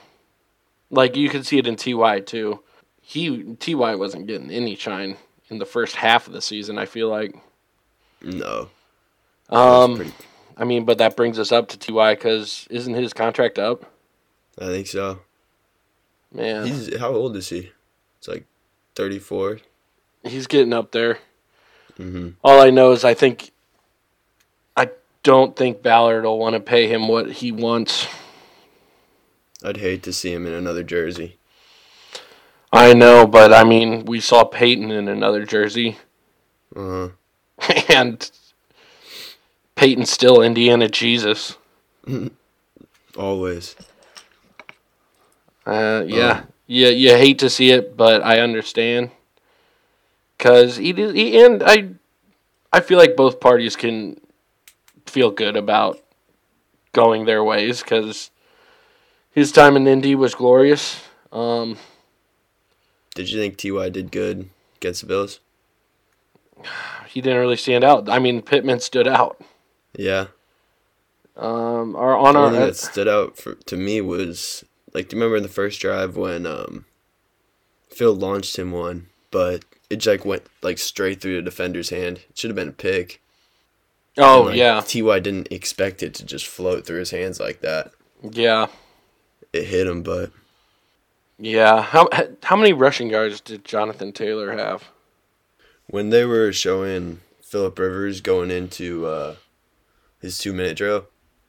like 0.91 1.17
you 1.17 1.29
could 1.29 1.47
see 1.47 1.59
it 1.59 1.67
in 1.67 1.77
TY 1.77 2.21
too. 2.21 2.61
He 3.01 3.55
TY 3.55 3.95
wasn't 3.95 4.27
getting 4.27 4.51
any 4.51 4.75
shine 4.75 5.17
in 5.49 5.59
the 5.59 5.67
first 5.67 5.97
half 5.97 6.27
of 6.27 6.33
the 6.33 6.43
season, 6.43 6.79
I 6.79 6.87
feel 6.87 7.09
like. 7.09 7.35
No. 8.21 8.71
Um 9.49 9.97
pretty- 9.97 10.13
I 10.57 10.65
mean, 10.65 10.85
but 10.85 10.99
that 10.99 11.17
brings 11.17 11.39
us 11.39 11.53
up 11.53 11.69
to 11.69 11.79
TY 11.79 12.15
cuz 12.17 12.67
isn't 12.71 12.95
his 12.95 13.13
contract 13.13 13.59
up? 13.59 13.85
I 14.59 14.67
think 14.67 14.87
so. 14.87 15.21
Man, 16.33 16.67
he's, 16.67 16.97
how 16.99 17.11
old 17.13 17.37
is 17.37 17.49
he? 17.51 17.71
It's 18.19 18.29
like 18.29 18.45
thirty-four. 20.25 20.49
getting 20.49 20.73
up 20.73 20.93
there. 20.93 21.19
Mm-hmm. 21.99 22.31
All 22.43 22.61
I 22.61 22.71
know 22.71 22.93
is 22.93 23.05
I 23.05 23.15
think 23.15 23.51
I 24.77 24.91
don't 25.23 25.55
think 25.57 25.83
Ballard 25.83 26.25
will 26.25 26.39
want 26.39 26.55
to 26.55 26.61
pay 26.61 26.89
him 26.89 27.09
what 27.09 27.31
he 27.31 27.53
wants. 27.53 28.07
I'd 29.65 29.77
hate 29.77 30.03
to 30.05 30.13
see 30.13 30.33
him 30.33 30.47
in 30.47 30.53
another 30.55 30.83
jersey. 30.83 31.37
I 32.73 32.95
know, 32.95 33.27
but 33.27 33.53
I 33.53 33.65
mean, 33.65 34.07
we 34.07 34.19
saw 34.21 34.45
Peyton 34.45 34.91
in 34.91 35.07
another 35.07 35.45
jersey, 35.45 35.99
Uh 36.75 37.11
huh. 37.61 37.73
and 37.89 38.31
Peyton's 39.75 40.11
still 40.11 40.41
Indiana 40.41 40.89
Jesus. 40.89 41.57
Always. 43.17 43.77
Uh, 45.67 46.03
yeah, 46.07 46.45
yeah, 46.67 46.89
you 46.89 47.11
hate 47.11 47.39
to 47.41 47.51
see 47.51 47.71
it, 47.71 47.97
but 47.97 48.25
I 48.25 48.41
understand. 48.41 49.11
Cause 50.43 50.77
he, 50.77 50.93
did- 50.93 51.15
he 51.15 51.41
and 51.41 51.63
I, 51.63 51.91
I 52.73 52.81
feel 52.81 52.99
like 52.99 53.15
both 53.15 53.39
parties 53.39 53.77
can 53.77 54.21
feel 55.07 55.31
good 55.31 55.57
about 55.57 56.01
going 56.91 57.27
their 57.27 57.45
ways. 57.45 57.81
Cause 57.85 58.33
his 59.31 59.53
time 59.53 59.77
in 59.77 59.87
Indy 59.87 60.17
was 60.17 60.35
glorious. 60.35 61.01
Um, 61.31 61.77
Did 63.15 63.31
you 63.31 63.39
think 63.39 63.57
Ty 63.57 63.91
did 63.91 64.11
good 64.11 64.51
against 64.79 65.03
the 65.03 65.07
Bills? 65.07 65.39
he 67.07 67.21
didn't 67.21 67.39
really 67.39 67.57
stand 67.57 67.85
out. 67.85 68.09
I 68.09 68.19
mean, 68.19 68.43
Pittman 68.43 68.81
stood 68.81 69.07
out. 69.07 69.41
Yeah. 69.97 70.27
Um, 71.37 71.95
our 71.95 72.17
on 72.17 72.35
our 72.37 72.51
that 72.51 72.77
stood 72.77 73.07
out 73.07 73.37
for, 73.37 73.55
to 73.55 73.77
me 73.77 74.01
was 74.01 74.65
like, 74.93 75.09
do 75.09 75.17
you 75.17 75.21
remember 75.23 75.37
in 75.37 75.45
the 75.45 75.49
first 75.49 75.81
drive 75.81 76.17
when 76.17 76.47
um, 76.47 76.85
Phil 77.91 78.13
launched 78.13 78.59
him 78.59 78.73
one, 78.73 79.07
but 79.31 79.65
it 79.93 79.97
just 79.97 80.07
like 80.07 80.25
went 80.25 80.43
like 80.63 80.79
straight 80.79 81.21
through 81.21 81.37
the 81.37 81.43
defender's 81.43 81.91
hand. 81.91 82.19
It 82.31 82.39
should 82.39 82.51
have 82.51 82.57
been 82.57 82.69
a 82.69 82.73
pick. 82.73 83.21
oh 84.19 84.43
like, 84.47 84.57
yeah, 84.57 84.81
Ty 84.81 85.21
didn't 85.21 85.49
expect 85.51 86.03
it 86.03 86.15
to 86.15 86.25
just 86.25 86.47
float 86.47 86.85
through 86.87 86.99
his 87.01 87.11
hands 87.11 87.39
like 87.41 87.61
that. 87.61 87.93
yeah, 88.23 88.67
It 89.53 89.65
hit 89.65 89.87
him, 89.87 90.03
but 90.03 90.31
yeah. 91.39 91.83
How 91.83 92.09
how 92.43 92.57
many 92.57 92.73
rushing 92.73 93.11
yards 93.11 93.41
did 93.41 93.65
Jonathan 93.65 94.13
Taylor 94.13 94.53
have? 94.57 94.85
when 95.89 96.09
they 96.11 96.25
were 96.25 96.53
showing 96.53 97.21
Philip 97.43 97.79
Rivers 97.79 98.21
going 98.23 98.51
into 98.51 99.05
uh, 99.07 99.35
his 100.21 100.39
two 100.39 100.53
minute 100.55 100.77
drill, 100.77 101.07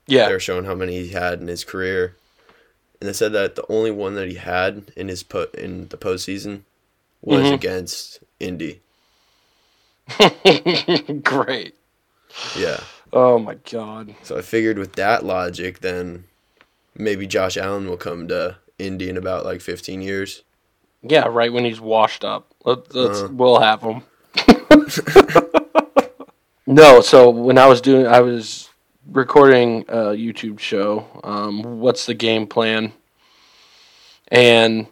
Yeah, 0.07 0.27
they 0.27 0.33
were 0.33 0.39
showing 0.39 0.65
how 0.65 0.75
many 0.75 1.01
he 1.03 1.09
had 1.09 1.39
in 1.39 1.47
his 1.47 1.63
career, 1.63 2.17
and 2.99 3.07
they 3.07 3.13
said 3.13 3.31
that 3.33 3.55
the 3.55 3.65
only 3.71 3.91
one 3.91 4.15
that 4.15 4.27
he 4.27 4.35
had 4.35 4.91
in 4.97 5.07
his 5.07 5.23
po- 5.23 5.47
in 5.53 5.87
the 5.89 5.97
postseason 5.97 6.61
was 7.21 7.45
Mhm. 7.45 7.53
against 7.53 8.19
Indy. 8.43 8.81
great. 11.23 11.75
Yeah, 12.57 12.79
Oh 13.13 13.37
my 13.39 13.55
god. 13.71 14.15
so 14.23 14.37
I 14.37 14.41
figured 14.41 14.77
with 14.77 14.93
that 14.93 15.23
logic, 15.25 15.79
then 15.79 16.25
maybe 16.95 17.25
Josh 17.27 17.57
Allen 17.57 17.87
will 17.87 17.97
come 17.97 18.27
to 18.27 18.57
Indy 18.79 19.09
in 19.09 19.17
about 19.17 19.45
like 19.45 19.61
15 19.61 20.01
years. 20.01 20.43
Yeah, 21.01 21.27
right 21.27 21.51
when 21.53 21.63
he's 21.65 21.79
washed 21.81 22.23
up. 22.25 22.51
Let, 22.65 22.93
let's 22.95 23.19
Uh-huh. 23.19 23.29
we'll 23.33 23.59
have 23.59 23.81
him. 23.81 24.01
no, 26.67 27.01
so 27.01 27.29
when 27.29 27.57
I 27.57 27.67
was 27.67 27.81
doing, 27.81 28.07
I 28.07 28.21
was 28.21 28.69
recording 29.11 29.81
a 29.89 30.13
YouTube 30.15 30.59
show. 30.59 31.05
Um, 31.23 31.61
what's 31.79 32.05
the 32.05 32.13
game 32.13 32.47
plan? 32.47 32.93
And 34.29 34.87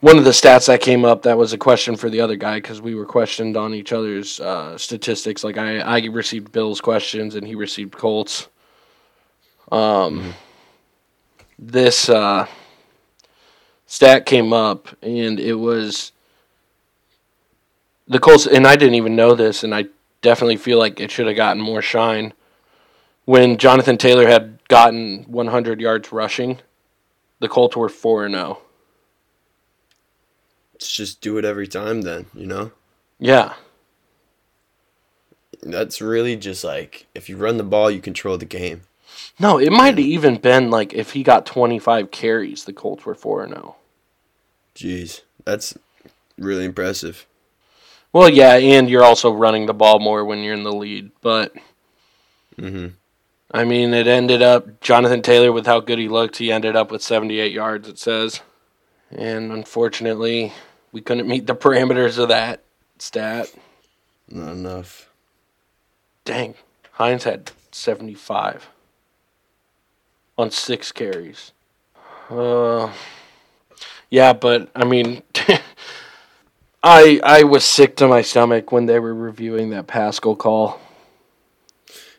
one 0.00 0.16
of 0.16 0.24
the 0.24 0.30
stats 0.30 0.66
that 0.66 0.80
came 0.80 1.04
up 1.04 1.22
that 1.22 1.36
was 1.36 1.52
a 1.52 1.58
question 1.58 1.94
for 1.94 2.08
the 2.08 2.20
other 2.20 2.36
guy 2.36 2.56
because 2.56 2.80
we 2.80 2.94
were 2.94 3.04
questioned 3.04 3.56
on 3.56 3.74
each 3.74 3.92
other's 3.92 4.40
uh, 4.40 4.76
statistics. 4.78 5.44
Like 5.44 5.58
I, 5.58 5.78
I 5.80 6.00
received 6.06 6.52
Bill's 6.52 6.80
questions 6.80 7.34
and 7.34 7.46
he 7.46 7.54
received 7.54 7.92
Colts. 7.92 8.48
Um, 9.70 10.34
this 11.58 12.08
uh, 12.08 12.46
stat 13.86 14.24
came 14.24 14.54
up 14.54 14.88
and 15.02 15.38
it 15.38 15.54
was 15.54 16.12
the 18.08 18.18
Colts, 18.18 18.46
and 18.46 18.66
I 18.66 18.74
didn't 18.74 18.96
even 18.96 19.14
know 19.14 19.36
this, 19.36 19.62
and 19.62 19.72
I 19.72 19.84
definitely 20.20 20.56
feel 20.56 20.78
like 20.78 20.98
it 20.98 21.12
should 21.12 21.28
have 21.28 21.36
gotten 21.36 21.62
more 21.62 21.80
shine. 21.80 22.32
When 23.24 23.56
Jonathan 23.56 23.98
Taylor 23.98 24.26
had 24.26 24.58
gotten 24.66 25.22
100 25.28 25.80
yards 25.80 26.10
rushing, 26.10 26.58
the 27.38 27.48
Colts 27.48 27.76
were 27.76 27.88
4 27.88 28.26
and 28.26 28.34
0. 28.34 28.58
Let's 30.80 30.92
just 30.92 31.20
do 31.20 31.36
it 31.36 31.44
every 31.44 31.68
time, 31.68 32.00
then 32.00 32.26
you 32.34 32.46
know. 32.46 32.72
Yeah. 33.18 33.54
That's 35.62 36.00
really 36.00 36.36
just 36.36 36.64
like 36.64 37.06
if 37.14 37.28
you 37.28 37.36
run 37.36 37.58
the 37.58 37.62
ball, 37.62 37.90
you 37.90 38.00
control 38.00 38.38
the 38.38 38.46
game. 38.46 38.82
No, 39.38 39.58
it 39.58 39.70
might 39.70 39.88
have 39.88 39.98
even 39.98 40.36
been 40.36 40.70
like 40.70 40.94
if 40.94 41.12
he 41.12 41.22
got 41.22 41.44
25 41.44 42.10
carries, 42.10 42.64
the 42.64 42.72
Colts 42.72 43.04
were 43.04 43.14
4 43.14 43.46
0. 43.48 43.76
Jeez, 44.74 45.22
that's 45.44 45.76
really 46.38 46.64
impressive. 46.64 47.26
Well, 48.12 48.30
yeah, 48.30 48.54
and 48.56 48.88
you're 48.88 49.04
also 49.04 49.32
running 49.32 49.66
the 49.66 49.74
ball 49.74 49.98
more 49.98 50.24
when 50.24 50.38
you're 50.38 50.54
in 50.54 50.64
the 50.64 50.72
lead. 50.72 51.10
But, 51.20 51.54
Mm-hmm. 52.60 52.88
I 53.52 53.64
mean, 53.64 53.94
it 53.94 54.06
ended 54.06 54.42
up, 54.42 54.80
Jonathan 54.80 55.22
Taylor, 55.22 55.50
with 55.52 55.66
how 55.66 55.80
good 55.80 55.98
he 55.98 56.08
looked, 56.08 56.36
he 56.36 56.52
ended 56.52 56.76
up 56.76 56.90
with 56.90 57.02
78 57.02 57.52
yards, 57.52 57.88
it 57.88 57.98
says. 57.98 58.40
And 59.10 59.50
unfortunately, 59.50 60.52
we 60.92 61.00
couldn't 61.00 61.28
meet 61.28 61.46
the 61.46 61.54
parameters 61.54 62.18
of 62.18 62.28
that 62.28 62.62
stat. 62.98 63.52
Not 64.28 64.52
enough. 64.52 65.10
Dang. 66.24 66.54
Hines 66.92 67.24
had 67.24 67.52
75 67.72 68.68
on 70.36 70.50
six 70.50 70.92
carries. 70.92 71.52
Uh, 72.28 72.92
yeah, 74.10 74.32
but 74.32 74.70
I 74.74 74.84
mean, 74.84 75.22
I 76.82 77.20
I 77.22 77.42
was 77.42 77.64
sick 77.64 77.96
to 77.96 78.08
my 78.08 78.22
stomach 78.22 78.72
when 78.72 78.86
they 78.86 78.98
were 78.98 79.14
reviewing 79.14 79.70
that 79.70 79.86
Pascal 79.86 80.36
call. 80.36 80.80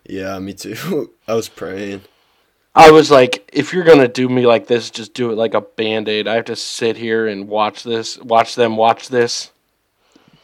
Yeah, 0.06 0.38
me 0.40 0.54
too. 0.54 1.12
I 1.28 1.36
was 1.36 1.48
praying. 1.48 2.02
I 2.74 2.92
was 2.92 3.12
like, 3.12 3.50
if 3.52 3.74
you're 3.74 3.84
gonna 3.84 4.08
do 4.08 4.30
me 4.30 4.46
like 4.46 4.68
this, 4.68 4.90
just 4.90 5.14
do 5.14 5.32
it 5.32 5.36
like 5.36 5.54
a 5.54 5.62
band 5.62 6.08
aid. 6.08 6.28
I 6.28 6.36
have 6.36 6.46
to 6.46 6.56
sit 6.56 6.98
here 6.98 7.28
and 7.28 7.48
watch 7.48 7.84
this, 7.84 8.18
watch 8.20 8.56
them 8.56 8.78
watch 8.78 9.10
this. 9.10 9.52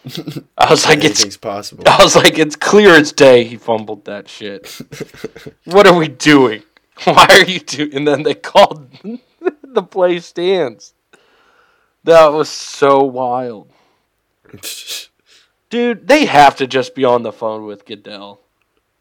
I 0.57 0.69
was 0.69 0.85
like, 0.85 1.03
it's 1.03 1.37
possible. 1.37 1.83
I 1.87 2.03
was 2.03 2.15
like, 2.15 2.37
it's 2.37 2.55
clear 2.55 2.91
as 2.91 3.11
day 3.11 3.43
he 3.45 3.55
fumbled 3.57 4.05
that 4.05 4.27
shit. 4.27 4.79
what 5.65 5.87
are 5.87 5.97
we 5.97 6.07
doing? 6.07 6.63
Why 7.03 7.27
are 7.29 7.45
you 7.45 7.59
doing? 7.59 7.95
And 7.95 8.07
then 8.07 8.23
they 8.23 8.33
called 8.33 8.89
the 9.63 9.83
play 9.83 10.19
stands. 10.19 10.93
That 12.03 12.31
was 12.33 12.49
so 12.49 13.03
wild. 13.03 13.71
Dude, 15.69 16.07
they 16.07 16.25
have 16.25 16.55
to 16.57 16.67
just 16.67 16.95
be 16.95 17.03
on 17.03 17.23
the 17.23 17.33
phone 17.33 17.65
with 17.65 17.85
Goodell. 17.85 18.39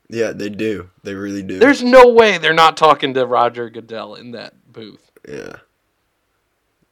Yeah, 0.08 0.32
they 0.32 0.48
do. 0.48 0.90
They 1.02 1.14
really 1.14 1.42
do. 1.42 1.58
There's 1.58 1.82
no 1.82 2.08
way 2.08 2.38
they're 2.38 2.52
not 2.52 2.76
talking 2.76 3.14
to 3.14 3.26
Roger 3.26 3.70
Goodell 3.70 4.14
in 4.14 4.32
that 4.32 4.54
booth. 4.72 5.10
Yeah. 5.28 5.56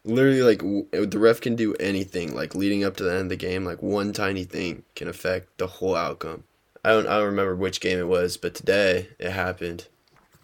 Literally, 0.04 0.42
like 0.42 0.59
w- 0.59 0.87
the 0.90 1.18
ref 1.18 1.40
can 1.40 1.56
do 1.56 1.75
anything. 1.75 2.35
Like 2.35 2.54
leading 2.54 2.85
up 2.85 2.97
to 2.97 3.04
the 3.04 3.12
end 3.12 3.23
of 3.23 3.28
the 3.30 3.37
game, 3.37 3.64
like 3.64 3.83
one 3.83 4.12
tiny 4.12 4.44
thing 4.44 4.83
can 4.94 5.09
affect 5.09 5.56
the 5.59 5.66
whole 5.66 5.94
outcome. 5.94 6.44
I 6.85 6.90
don't. 6.90 7.06
I 7.06 7.16
don't 7.16 7.26
remember 7.26 7.56
which 7.56 7.80
game 7.80 7.99
it 7.99 8.09
was, 8.09 8.37
but 8.37 8.54
today 8.54 9.09
it 9.18 9.30
happened. 9.30 9.88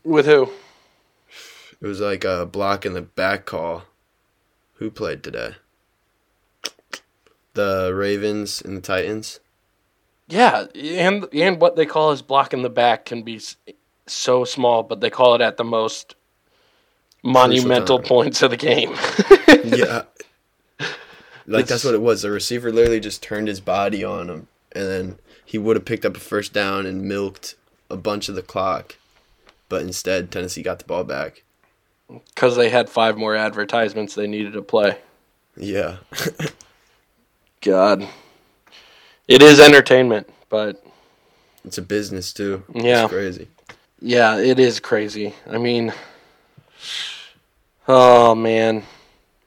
With 0.02 0.26
who? 0.26 0.50
It 1.80 1.86
was 1.86 2.00
like 2.00 2.24
a 2.24 2.46
block 2.46 2.86
in 2.86 2.94
the 2.94 3.02
back 3.02 3.44
call. 3.44 3.84
Who 4.74 4.90
played 4.90 5.22
today? 5.22 5.56
The 7.52 7.92
Ravens 7.94 8.62
and 8.62 8.78
the 8.78 8.80
Titans. 8.80 9.40
Yeah, 10.30 10.66
and 10.74 11.26
and 11.34 11.60
what 11.60 11.76
they 11.76 11.84
call 11.86 12.10
as 12.10 12.22
block 12.22 12.52
in 12.54 12.62
the 12.62 12.70
back 12.70 13.04
can 13.06 13.22
be 13.22 13.40
so 14.06 14.44
small, 14.44 14.82
but 14.82 15.00
they 15.00 15.10
call 15.10 15.34
it 15.34 15.40
at 15.40 15.56
the 15.56 15.64
most 15.64 16.14
monumental 17.22 17.98
points 18.00 18.40
of 18.42 18.50
the 18.50 18.56
game. 18.56 18.90
yeah. 19.76 20.02
Like 21.46 21.64
It's- 21.64 21.68
that's 21.68 21.84
what 21.84 21.94
it 21.94 22.00
was. 22.02 22.22
The 22.22 22.30
receiver 22.30 22.72
literally 22.72 23.00
just 23.00 23.22
turned 23.22 23.48
his 23.48 23.60
body 23.60 24.04
on 24.04 24.30
him, 24.30 24.46
and 24.72 24.86
then 24.86 25.18
he 25.44 25.58
would 25.58 25.76
have 25.76 25.84
picked 25.84 26.04
up 26.06 26.16
a 26.16 26.20
first 26.20 26.52
down 26.52 26.86
and 26.86 27.02
milked 27.02 27.56
a 27.90 27.96
bunch 27.96 28.28
of 28.28 28.36
the 28.36 28.42
clock, 28.42 28.96
but 29.68 29.82
instead 29.82 30.30
Tennessee 30.30 30.62
got 30.62 30.78
the 30.78 30.84
ball 30.84 31.02
back. 31.04 31.42
Because 32.08 32.56
they 32.56 32.70
had 32.70 32.88
five 32.88 33.16
more 33.16 33.34
advertisements 33.36 34.14
they 34.14 34.26
needed 34.28 34.52
to 34.52 34.62
play. 34.62 34.98
Yeah, 35.56 35.96
God. 37.60 38.08
It 39.30 39.42
is 39.42 39.60
entertainment, 39.60 40.28
but 40.48 40.84
it's 41.64 41.78
a 41.78 41.82
business 41.82 42.32
too. 42.32 42.64
Yeah. 42.74 43.04
it's 43.04 43.12
crazy. 43.12 43.48
yeah, 44.00 44.36
it 44.38 44.58
is 44.58 44.80
crazy. 44.80 45.34
I 45.48 45.56
mean, 45.56 45.92
oh 47.86 48.34
man, 48.34 48.82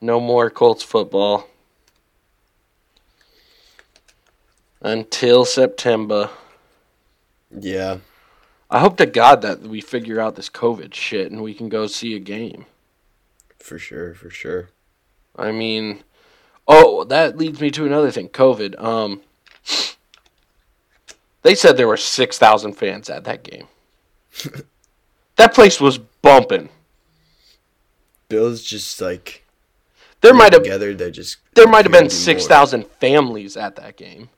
no 0.00 0.20
more 0.20 0.48
Colts 0.48 0.82
football 0.82 1.46
until 4.80 5.44
September. 5.44 6.30
Yeah, 7.50 7.98
I 8.70 8.78
hope 8.80 8.96
to 8.96 9.04
God 9.04 9.42
that 9.42 9.60
we 9.60 9.82
figure 9.82 10.18
out 10.18 10.34
this 10.34 10.48
COVID 10.48 10.94
shit 10.94 11.30
and 11.30 11.42
we 11.42 11.52
can 11.52 11.68
go 11.68 11.88
see 11.88 12.16
a 12.16 12.20
game. 12.20 12.64
for 13.58 13.78
sure, 13.78 14.14
for 14.14 14.30
sure. 14.30 14.70
I 15.36 15.52
mean, 15.52 16.04
oh, 16.66 17.04
that 17.04 17.36
leads 17.36 17.60
me 17.60 17.70
to 17.72 17.84
another 17.84 18.10
thing. 18.10 18.30
COVID. 18.30 18.82
Um, 18.82 19.20
they 21.42 21.54
said 21.54 21.76
there 21.76 21.88
were 21.88 21.96
six 21.96 22.38
thousand 22.38 22.74
fans 22.74 23.08
at 23.10 23.24
that 23.24 23.42
game. 23.42 23.68
that 25.36 25.54
place 25.54 25.80
was 25.80 25.98
bumping. 25.98 26.68
Bills 28.28 28.62
just 28.62 29.00
like 29.00 29.44
There 30.20 30.34
might 30.34 30.52
have 30.52 30.62
together. 30.62 30.94
They 30.94 31.10
just 31.10 31.38
there 31.54 31.66
might 31.68 31.84
have 31.84 31.92
been 31.92 32.06
appear 32.06 32.10
to 32.10 32.14
be 32.16 32.22
six 32.24 32.42
more. 32.42 32.48
thousand 32.48 32.86
families 33.00 33.56
at 33.56 33.76
that 33.76 33.96
game. 33.96 34.30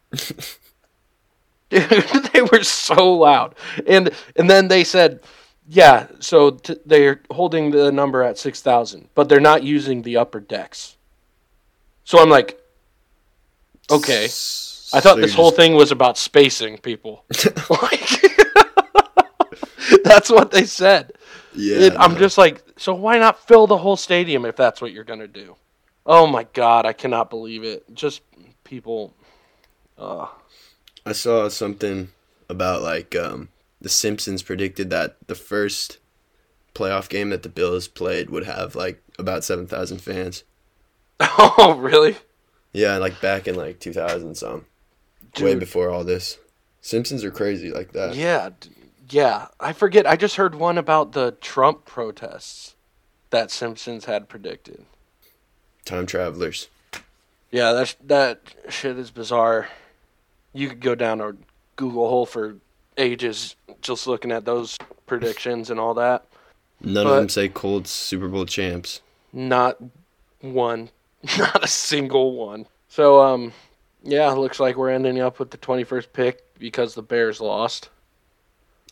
Dude, 1.71 1.91
they 2.33 2.43
were 2.43 2.63
so 2.63 3.15
loud, 3.15 3.55
and 3.87 4.11
and 4.37 4.49
then 4.51 4.69
they 4.69 4.85
said, 4.85 5.21
yeah, 5.69 6.07
so 6.21 6.51
t- 6.51 6.77
they're 6.87 7.23
holding 7.31 7.71
the 7.71 7.91
number 7.91 8.23
at 8.23 8.39
six 8.39 8.61
thousand, 8.61 9.09
but 9.15 9.29
they're 9.29 9.41
not 9.41 9.63
using 9.63 10.03
the 10.03 10.17
upper 10.17 10.41
decks. 10.41 10.97
So 12.05 12.19
I'm 12.19 12.31
like, 12.31 12.61
okay. 13.91 14.29
I 14.97 15.01
thought 15.01 15.17
So 15.17 15.21
this 15.21 15.35
whole 15.35 15.51
just- 15.51 15.57
thing 15.57 15.75
was 15.75 15.91
about 15.93 16.17
spacing 16.19 16.79
people. 16.79 17.25
like, 17.71 18.11
that's 20.05 20.31
what 20.31 20.51
they 20.51 20.65
said. 20.65 21.13
Yeah, 21.55 21.87
And 21.87 21.99
I'm 21.99 22.17
just 22.17 22.37
like, 22.39 22.63
so 22.77 22.95
why 22.95 23.19
not 23.19 23.47
fill 23.47 23.67
the 23.67 23.79
whole 23.79 23.97
stadium 23.97 24.45
if 24.45 24.57
that's 24.57 24.81
what 24.81 24.93
you're 24.93 25.05
gonna 25.05 25.27
do? 25.29 25.57
Oh 26.05 26.27
my 26.27 26.45
god, 26.53 26.87
I 26.87 26.93
cannot 26.93 27.31
believe 27.31 27.65
it. 27.65 27.85
Just 27.95 28.23
people. 28.65 29.15
Uh, 29.99 30.27
I 31.05 31.13
saw 31.13 31.49
something 31.49 32.11
about 32.49 32.83
like 32.83 33.17
um, 33.17 33.49
the 33.81 33.89
Simpsons 33.89 34.43
predicted 34.43 34.91
that 34.91 35.17
the 35.27 35.35
first 35.35 35.99
playoff 36.75 37.09
game 37.09 37.31
that 37.31 37.43
the 37.43 37.49
Bills 37.49 37.89
played 37.89 38.29
would 38.31 38.45
have 38.45 38.75
like 38.77 39.03
about 39.19 39.43
seven 39.43 39.67
thousand 39.67 39.99
fans. 40.03 40.45
oh 41.21 41.77
really? 41.81 42.17
Yeah, 42.75 42.99
like 42.99 43.21
back 43.23 43.49
in 43.49 43.55
like 43.55 43.81
two 43.81 43.95
thousand 43.95 44.35
some, 45.37 45.47
way 45.47 45.55
before 45.55 45.91
all 45.91 46.05
this. 46.05 46.39
Simpsons 46.81 47.25
are 47.25 47.31
crazy 47.31 47.71
like 47.71 47.93
that. 47.93 48.15
Yeah, 48.15 48.51
yeah. 49.09 49.49
I 49.61 49.73
forget. 49.73 50.07
I 50.07 50.17
just 50.17 50.37
heard 50.37 50.55
one 50.55 50.79
about 50.79 51.13
the 51.13 51.33
Trump 51.41 51.85
protests 51.85 52.75
that 53.31 53.51
Simpsons 53.51 54.05
had 54.05 54.29
predicted. 54.29 54.85
Time 55.85 56.07
travelers. 56.07 56.69
Yeah, 57.51 57.73
that 57.73 57.97
that 58.05 58.41
shit 58.69 58.99
is 58.99 59.11
bizarre. 59.11 59.69
You 60.53 60.69
could 60.69 60.81
go 60.81 60.95
down 60.95 61.21
a 61.21 61.33
Google 61.77 62.09
hole 62.09 62.27
for 62.27 62.57
ages 62.97 63.57
just 63.83 64.07
looking 64.07 64.33
at 64.33 64.45
those 64.45 64.79
predictions 65.07 65.71
and 65.71 65.79
all 65.79 65.95
that. 65.95 66.25
None 66.81 67.05
But- 67.05 67.11
of 67.11 67.17
them 67.17 67.29
say 67.29 67.49
Colts 67.49 67.91
Super 67.91 68.29
Bowl 68.29 68.47
champs. 68.47 69.01
Not 69.33 69.77
one, 70.41 70.91
not 71.39 71.65
a 71.65 71.69
single 71.69 72.35
one. 72.35 72.67
So 72.89 73.21
um, 73.23 73.53
yeah, 74.07 74.31
looks 74.33 74.61
like 74.61 74.77
we're 74.77 74.91
ending 74.91 75.21
up 75.21 75.39
with 75.39 75.51
the 75.51 75.59
21st 75.59 76.07
pick 76.13 76.59
because 76.59 76.95
the 76.95 77.03
Bears 77.03 77.41
lost. 77.41 77.91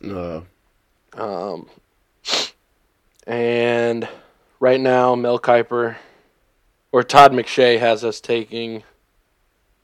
No, 0.00 0.44
Um, 1.14 1.68
and 3.26 4.08
right 4.60 4.80
now, 4.80 5.14
Mel 5.14 5.38
Kiper 5.38 5.96
or 6.92 7.02
Todd 7.02 7.32
McShay 7.32 7.78
has 7.78 8.04
us 8.04 8.20
taking 8.20 8.82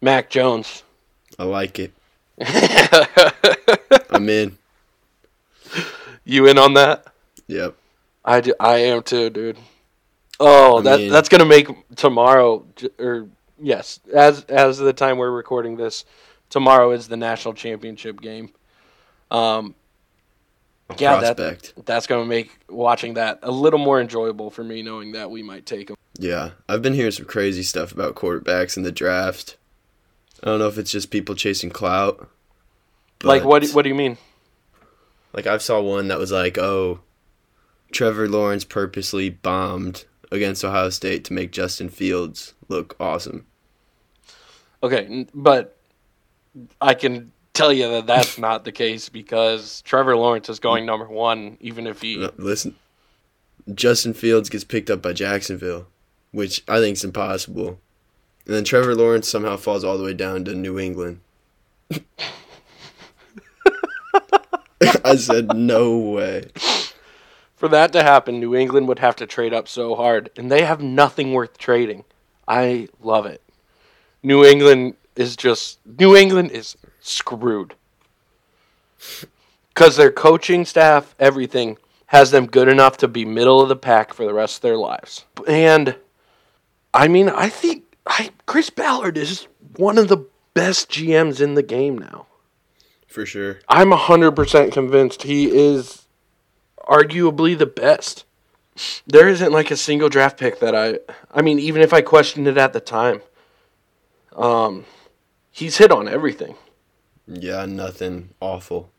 Mac 0.00 0.28
Jones. 0.30 0.82
I 1.38 1.44
like 1.44 1.78
it. 1.78 1.92
I'm 4.10 4.28
in. 4.28 4.58
you 6.24 6.46
in 6.46 6.58
on 6.58 6.74
that? 6.74 7.06
Yep. 7.46 7.74
I, 8.24 8.40
do, 8.40 8.54
I 8.60 8.78
am 8.78 9.02
too, 9.02 9.30
dude. 9.30 9.58
Oh, 10.42 10.80
that 10.80 11.10
that's 11.10 11.28
gonna 11.28 11.44
make 11.44 11.68
tomorrow 11.96 12.64
j- 12.76 12.88
or 12.98 13.28
yes, 13.60 14.00
as 14.12 14.44
as 14.44 14.80
of 14.80 14.86
the 14.86 14.92
time 14.92 15.18
we're 15.18 15.30
recording 15.30 15.76
this, 15.76 16.04
tomorrow 16.48 16.90
is 16.92 17.08
the 17.08 17.16
national 17.16 17.54
championship 17.54 18.20
game. 18.20 18.52
Um, 19.30 19.74
yeah, 20.98 21.20
that 21.20 21.72
that's 21.84 22.06
gonna 22.06 22.24
make 22.24 22.50
watching 22.68 23.14
that 23.14 23.40
a 23.42 23.50
little 23.50 23.78
more 23.78 24.00
enjoyable 24.00 24.50
for 24.50 24.64
me, 24.64 24.82
knowing 24.82 25.12
that 25.12 25.30
we 25.30 25.42
might 25.42 25.66
take 25.66 25.90
him. 25.90 25.96
Yeah, 26.18 26.50
I've 26.68 26.82
been 26.82 26.94
hearing 26.94 27.12
some 27.12 27.26
crazy 27.26 27.62
stuff 27.62 27.92
about 27.92 28.14
quarterbacks 28.14 28.76
in 28.76 28.82
the 28.82 28.92
draft. 28.92 29.56
I 30.42 30.46
don't 30.46 30.58
know 30.58 30.68
if 30.68 30.78
it's 30.78 30.90
just 30.90 31.10
people 31.10 31.34
chasing 31.34 31.70
clout. 31.70 32.28
like 33.22 33.44
what? 33.44 33.66
What 33.70 33.82
do 33.82 33.88
you 33.88 33.94
mean? 33.94 34.18
Like 35.32 35.46
I 35.46 35.58
saw 35.58 35.80
one 35.80 36.08
that 36.08 36.18
was 36.18 36.32
like, 36.32 36.58
"Oh, 36.58 37.00
Trevor 37.92 38.28
Lawrence 38.28 38.64
purposely 38.64 39.30
bombed 39.30 40.06
against 40.32 40.64
Ohio 40.64 40.90
State 40.90 41.24
to 41.26 41.32
make 41.32 41.52
Justin 41.52 41.88
Fields 41.88 42.54
look 42.68 42.96
awesome." 42.98 43.46
Okay, 44.82 45.26
but 45.34 45.76
I 46.80 46.94
can 46.94 47.32
tell 47.52 47.72
you 47.72 47.90
that 47.90 48.06
that's 48.06 48.38
not 48.38 48.64
the 48.64 48.72
case 48.72 49.08
because 49.08 49.82
Trevor 49.82 50.16
Lawrence 50.16 50.48
is 50.48 50.58
going 50.58 50.86
number 50.86 51.06
one, 51.06 51.58
even 51.60 51.86
if 51.86 52.00
he. 52.00 52.16
No, 52.16 52.30
listen, 52.38 52.74
Justin 53.74 54.14
Fields 54.14 54.48
gets 54.48 54.64
picked 54.64 54.90
up 54.90 55.02
by 55.02 55.12
Jacksonville. 55.12 55.86
which 56.32 56.62
I 56.68 56.78
think 56.78 56.96
is 56.96 57.04
impossible. 57.04 57.78
And 58.46 58.54
then 58.54 58.64
Trevor 58.64 58.94
Lawrence 58.94 59.28
somehow 59.28 59.56
falls 59.56 59.84
all 59.84 59.98
the 59.98 60.04
way 60.04 60.14
down 60.14 60.44
to 60.44 60.54
New 60.54 60.78
England. 60.78 61.20
I 65.04 65.16
said, 65.16 65.54
no 65.54 65.98
way. 65.98 66.50
For 67.54 67.68
that 67.68 67.92
to 67.92 68.02
happen, 68.02 68.40
New 68.40 68.54
England 68.54 68.88
would 68.88 69.00
have 69.00 69.16
to 69.16 69.26
trade 69.26 69.52
up 69.52 69.68
so 69.68 69.94
hard, 69.94 70.30
and 70.36 70.50
they 70.50 70.64
have 70.64 70.80
nothing 70.80 71.32
worth 71.34 71.58
trading. 71.58 72.04
I 72.48 72.88
love 73.02 73.26
it. 73.26 73.42
New 74.22 74.44
England 74.44 74.94
is 75.16 75.36
just 75.36 75.78
New 75.98 76.16
England 76.16 76.50
is 76.50 76.76
screwed 77.00 77.74
because 79.68 79.96
their 79.96 80.10
coaching 80.10 80.64
staff, 80.64 81.14
everything 81.18 81.78
has 82.06 82.30
them 82.30 82.46
good 82.46 82.68
enough 82.68 82.96
to 82.98 83.08
be 83.08 83.24
middle 83.24 83.60
of 83.60 83.68
the 83.68 83.76
pack 83.76 84.12
for 84.12 84.24
the 84.24 84.34
rest 84.34 84.56
of 84.56 84.62
their 84.62 84.76
lives. 84.76 85.24
And 85.46 85.96
I 86.92 87.08
mean, 87.08 87.28
I 87.28 87.48
think 87.48 87.84
I, 88.06 88.30
Chris 88.46 88.68
Ballard 88.68 89.16
is 89.16 89.46
one 89.76 89.96
of 89.96 90.08
the 90.08 90.26
best 90.54 90.90
GMs 90.90 91.40
in 91.40 91.54
the 91.54 91.62
game 91.62 91.96
now. 91.96 92.26
For 93.06 93.24
sure. 93.24 93.60
I'm 93.68 93.90
100% 93.90 94.72
convinced 94.72 95.22
he 95.22 95.50
is 95.50 96.06
arguably 96.78 97.56
the 97.56 97.66
best. 97.66 98.24
There 99.06 99.28
isn't 99.28 99.52
like 99.52 99.70
a 99.70 99.76
single 99.76 100.08
draft 100.08 100.38
pick 100.38 100.60
that 100.60 100.74
I 100.74 100.98
I 101.32 101.42
mean 101.42 101.58
even 101.58 101.82
if 101.82 101.92
I 101.92 102.00
questioned 102.00 102.48
it 102.48 102.58
at 102.58 102.72
the 102.72 102.80
time. 102.80 103.22
Um 104.36 104.86
he's 105.50 105.78
hit 105.78 105.92
on 105.92 106.08
everything. 106.08 106.56
Yeah, 107.26 107.64
nothing 107.64 108.34
awful. 108.40 108.92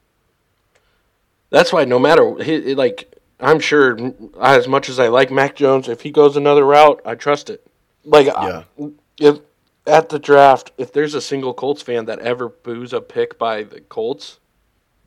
That's 1.49 1.73
why 1.73 1.85
no 1.85 1.99
matter 1.99 2.41
he, 2.43 2.75
like 2.75 3.17
I'm 3.39 3.59
sure 3.59 3.97
as 4.41 4.67
much 4.67 4.89
as 4.89 4.99
I 4.99 5.07
like 5.07 5.31
Mac 5.31 5.55
Jones 5.55 5.87
if 5.87 6.01
he 6.01 6.11
goes 6.11 6.37
another 6.37 6.65
route, 6.65 7.01
I 7.05 7.15
trust 7.15 7.49
it. 7.49 7.65
Like 8.05 8.27
Yeah. 8.35 8.63
I, 8.79 8.89
if 9.19 9.39
at 9.87 10.09
the 10.09 10.19
draft, 10.19 10.71
if 10.77 10.93
there's 10.93 11.15
a 11.15 11.21
single 11.21 11.53
Colts 11.53 11.81
fan 11.81 12.05
that 12.05 12.19
ever 12.19 12.49
boos 12.49 12.93
a 12.93 13.01
pick 13.01 13.37
by 13.39 13.63
the 13.63 13.81
Colts, 13.81 14.39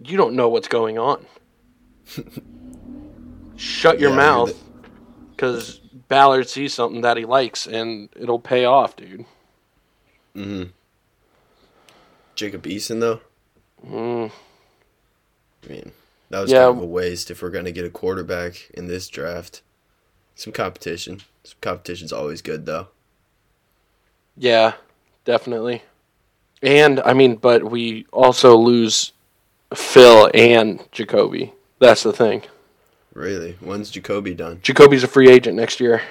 you 0.04 0.16
don't 0.16 0.36
know 0.36 0.48
what's 0.48 0.68
going 0.68 0.98
on. 0.98 1.26
Shut 3.56 4.00
your 4.00 4.10
Yeah, 4.10 4.12
mouth, 4.12 4.64
because 5.36 5.80
Ballard 6.08 6.48
sees 6.48 6.74
something 6.74 7.02
that 7.02 7.16
he 7.16 7.24
likes, 7.24 7.66
and 7.66 8.08
it'll 8.16 8.40
pay 8.40 8.64
off, 8.64 8.96
dude. 8.96 9.26
Mm-hmm. 10.36 10.70
Jacob 12.34 12.62
Eason, 12.64 13.00
though? 13.00 13.20
Mm, 13.86 14.30
I 15.64 15.68
mean, 15.68 15.92
that 16.30 16.40
was 16.40 16.50
Yeah. 16.50 16.64
kind 16.66 16.78
of 16.78 16.82
a 16.82 16.86
waste 16.86 17.30
if 17.30 17.42
we're 17.42 17.50
going 17.50 17.64
to 17.66 17.72
get 17.72 17.84
a 17.84 17.90
quarterback 17.90 18.70
in 18.74 18.86
this 18.86 19.08
draft. 19.08 19.62
Some 20.34 20.52
competition. 20.52 21.20
Some 21.44 21.58
competition's 21.60 22.12
always 22.12 22.42
good, 22.42 22.66
though. 22.66 22.88
yeah, 24.36 24.72
definitely. 25.24 25.82
And 26.62 26.98
I 27.00 27.12
mean, 27.12 27.36
but 27.36 27.70
we 27.70 28.06
also 28.12 28.56
lose 28.56 29.12
Phil 29.74 30.30
and 30.34 30.82
Jacoby. 30.92 31.52
That's 31.78 32.02
the 32.02 32.12
thing. 32.12 32.42
Really? 33.12 33.52
When's 33.60 33.90
Jacoby 33.90 34.34
done? 34.34 34.58
Jacoby's 34.62 35.04
a 35.04 35.08
free 35.08 35.28
agent 35.30 35.56
next 35.56 35.78
year. 35.78 36.02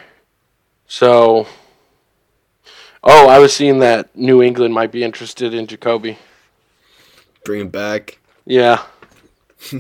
So, 0.88 1.48
oh, 3.04 3.28
I 3.28 3.40
was 3.40 3.56
seeing 3.56 3.80
that 3.80 4.16
New 4.16 4.42
England 4.42 4.74
might 4.74 4.92
be 4.92 5.04
interested 5.04 5.54
in 5.54 5.68
Jacoby. 5.68 6.18
Bring 7.46 7.62
him 7.62 7.70
back. 7.70 8.20
Yeah. 8.46 8.84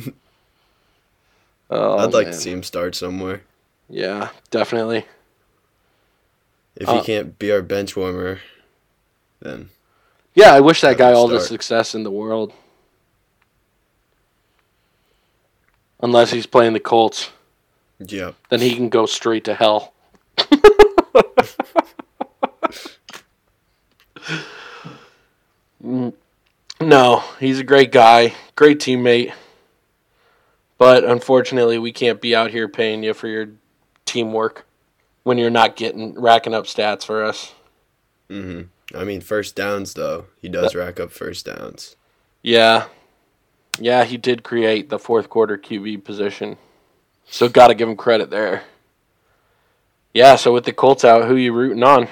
oh, 1.69 1.97
I'd 1.97 2.13
like 2.13 2.27
man. 2.27 2.33
to 2.33 2.39
see 2.39 2.51
him 2.51 2.63
start 2.63 2.95
somewhere. 2.95 3.41
Yeah, 3.89 4.29
definitely. 4.51 5.05
If 6.75 6.89
Uh, 6.89 6.99
he 6.99 7.05
can't 7.05 7.38
be 7.38 7.51
our 7.51 7.62
bench 7.62 7.95
warmer, 7.95 8.39
then 9.41 9.69
Yeah, 10.33 10.53
I 10.53 10.59
wish 10.62 10.81
that 10.81 10.97
guy 10.97 11.12
all 11.13 11.27
the 11.27 11.39
success 11.39 11.93
in 11.93 12.03
the 12.03 12.12
world. 12.12 12.53
Unless 16.01 16.31
he's 16.31 16.45
playing 16.45 16.73
the 16.73 16.81
Colts, 16.81 17.29
yeah. 17.99 18.31
then 18.49 18.59
he 18.59 18.75
can 18.75 18.89
go 18.89 19.05
straight 19.05 19.45
to 19.45 19.53
hell. 19.55 19.93
Mm, 25.83 26.13
no, 26.84 27.24
he's 27.39 27.60
a 27.60 27.63
great 27.63 27.91
guy, 27.91 28.34
great 28.56 28.80
teammate. 28.80 29.34
But 30.78 31.04
unfortunately, 31.04 31.78
we 31.78 31.91
can't 31.91 32.22
be 32.22 32.36
out 32.36 32.52
here 32.52 32.67
paying 32.67 33.04
you 33.04 33.13
for 33.13 33.28
your 33.28 33.50
teamwork 34.06 34.65
when 35.24 35.38
you're 35.38 35.50
not 35.50 35.76
getting 35.76 36.19
racking 36.19 36.54
up 36.54 36.65
stats 36.65 37.06
for 37.06 37.24
us. 37.24 37.54
hmm 38.30 38.63
I 38.93 39.04
mean, 39.06 39.22
first 39.22 39.56
downs 39.56 39.93
though, 39.93 40.26
he 40.41 40.50
does 40.50 40.76
rack 40.76 41.00
up 41.00 41.12
first 41.12 41.46
downs. 41.46 41.96
Yeah. 42.41 42.86
Yeah, 43.80 44.04
he 44.04 44.17
did 44.17 44.43
create 44.43 44.89
the 44.89 45.00
fourth 45.00 45.30
quarter 45.30 45.58
QB 45.58 46.04
position. 46.04 46.58
So 47.26 47.50
got 47.50 47.67
to 47.67 47.76
give 47.76 47.89
him 47.89 47.96
credit 47.96 48.30
there. 48.30 48.63
Yeah, 50.13 50.36
so 50.36 50.54
with 50.54 50.65
the 50.65 50.74
Colts 50.74 51.04
out, 51.04 51.28
who 51.28 51.36
you 51.36 51.54
rooting 51.54 51.82
on? 51.82 52.08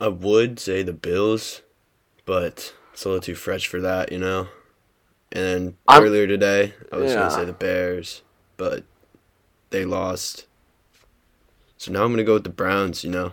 I 0.00 0.08
would 0.08 0.60
say 0.60 0.82
the 0.82 0.92
Bills, 0.92 1.62
but 2.28 2.74
it's 2.92 3.06
a 3.06 3.08
little 3.08 3.22
too 3.22 3.34
fresh 3.34 3.66
for 3.66 3.80
that, 3.80 4.12
you 4.12 4.18
know. 4.18 4.48
And 5.32 5.76
I'm- 5.88 6.02
earlier 6.04 6.26
today, 6.26 6.74
I 6.92 6.96
was 6.96 7.10
Yeah. 7.10 7.20
gonna 7.20 7.30
say 7.30 7.44
the 7.46 7.54
Bears, 7.54 8.20
but 8.58 8.84
they 9.70 9.86
lost. 9.86 10.44
So 11.78 11.90
now 11.90 12.04
I'm 12.04 12.12
gonna 12.12 12.24
go 12.24 12.34
with 12.34 12.44
the 12.44 12.50
Browns. 12.50 13.02
You 13.02 13.10
know, 13.10 13.32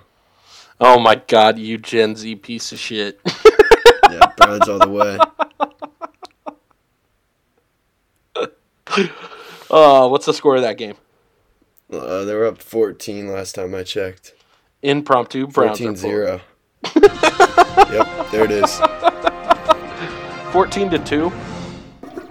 Oh 0.79 0.97
my 0.97 1.15
god, 1.15 1.59
you 1.59 1.77
Gen 1.77 2.15
Z 2.15 2.35
piece 2.37 2.71
of 2.71 2.79
shit. 2.79 3.19
yeah, 4.09 4.31
Browns 4.37 4.69
all 4.69 4.79
the 4.79 4.87
way. 4.87 5.17
Oh, 9.69 10.07
what's 10.11 10.25
the 10.25 10.33
score 10.33 10.55
of 10.55 10.61
that 10.61 10.77
game? 10.77 10.95
Uh, 11.91 12.23
they 12.23 12.33
were 12.33 12.45
up 12.45 12.61
14 12.61 13.27
last 13.27 13.55
time 13.55 13.75
I 13.75 13.83
checked. 13.83 14.33
Impromptu 14.81 15.47
Browns. 15.47 15.79
14 15.79 15.89
are 15.89 15.95
0. 15.95 16.41
yep, 17.91 18.31
there 18.31 18.45
it 18.45 18.51
is. 18.51 18.79
14 20.51 20.89
to 20.91 20.99
2. 20.99 21.29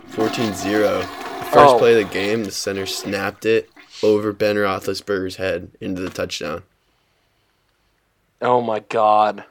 14 0.09 0.54
0. 0.54 0.98
The 0.98 1.04
first 1.07 1.74
Oh. 1.74 1.78
play 1.78 2.00
of 2.00 2.09
the 2.09 2.14
game, 2.14 2.44
the 2.44 2.50
center 2.50 2.87
snapped 2.87 3.44
it 3.44 3.68
over 4.02 4.33
Ben 4.33 4.57
Roethlisberger's 4.57 5.37
head 5.37 5.70
into 5.80 6.00
the 6.02 6.11
touchdown. 6.11 6.62
Oh 8.40 8.61
my 8.61 8.80
god. 8.80 9.44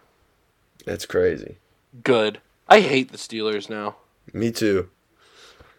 That's 0.85 1.05
crazy. 1.05 1.57
Good. 2.03 2.39
I 2.67 2.79
hate 2.81 3.11
the 3.11 3.17
Steelers 3.17 3.69
now. 3.69 3.95
Me 4.33 4.51
too. 4.51 4.89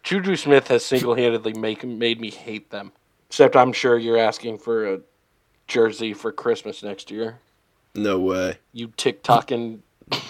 Juju 0.02 0.36
Smith 0.36 0.68
has 0.68 0.84
single-handedly 0.84 1.54
make, 1.54 1.82
made 1.84 2.20
me 2.20 2.30
hate 2.30 2.70
them. 2.70 2.92
Except 3.28 3.56
I'm 3.56 3.72
sure 3.72 3.98
you're 3.98 4.18
asking 4.18 4.58
for 4.58 4.86
a 4.94 5.00
jersey 5.66 6.12
for 6.12 6.30
Christmas 6.30 6.82
next 6.82 7.10
year. 7.10 7.38
No 7.94 8.18
way. 8.18 8.58
You 8.72 8.88
TikToking. 8.88 9.78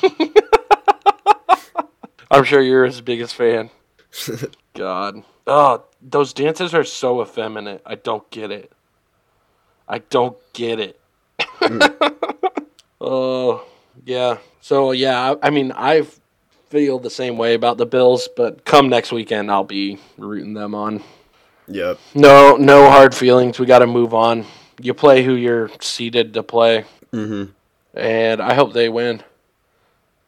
I'm 2.30 2.44
sure 2.44 2.60
you're 2.60 2.84
his 2.84 3.00
biggest 3.00 3.34
fan. 3.34 3.70
God. 4.74 5.22
Oh, 5.46 5.84
those 6.00 6.32
dances 6.32 6.74
are 6.74 6.84
so 6.84 7.22
effeminate. 7.22 7.82
I 7.84 7.94
don't 7.96 8.28
get 8.30 8.50
it. 8.50 8.72
I 9.88 9.98
don't 9.98 10.36
get 10.52 10.80
it. 10.80 11.00
oh, 13.00 13.64
yeah. 14.04 14.38
So, 14.60 14.92
yeah, 14.92 15.32
I, 15.42 15.48
I 15.48 15.50
mean, 15.50 15.72
I 15.76 16.06
feel 16.70 16.98
the 16.98 17.10
same 17.10 17.36
way 17.36 17.54
about 17.54 17.76
the 17.76 17.86
Bills, 17.86 18.28
but 18.36 18.64
come 18.64 18.88
next 18.88 19.12
weekend, 19.12 19.50
I'll 19.50 19.64
be 19.64 19.98
rooting 20.16 20.54
them 20.54 20.74
on. 20.74 21.02
Yep. 21.68 21.98
No, 22.14 22.56
no 22.56 22.88
hard 22.90 23.14
feelings. 23.14 23.58
We 23.58 23.66
got 23.66 23.78
to 23.80 23.86
move 23.86 24.14
on. 24.14 24.46
You 24.80 24.92
play 24.94 25.22
who 25.22 25.34
you're 25.34 25.70
seated 25.80 26.34
to 26.34 26.42
play 26.42 26.84
Mm-hmm. 27.12 27.52
and 27.96 28.42
I 28.42 28.54
hope 28.54 28.72
they 28.72 28.88
win. 28.88 29.22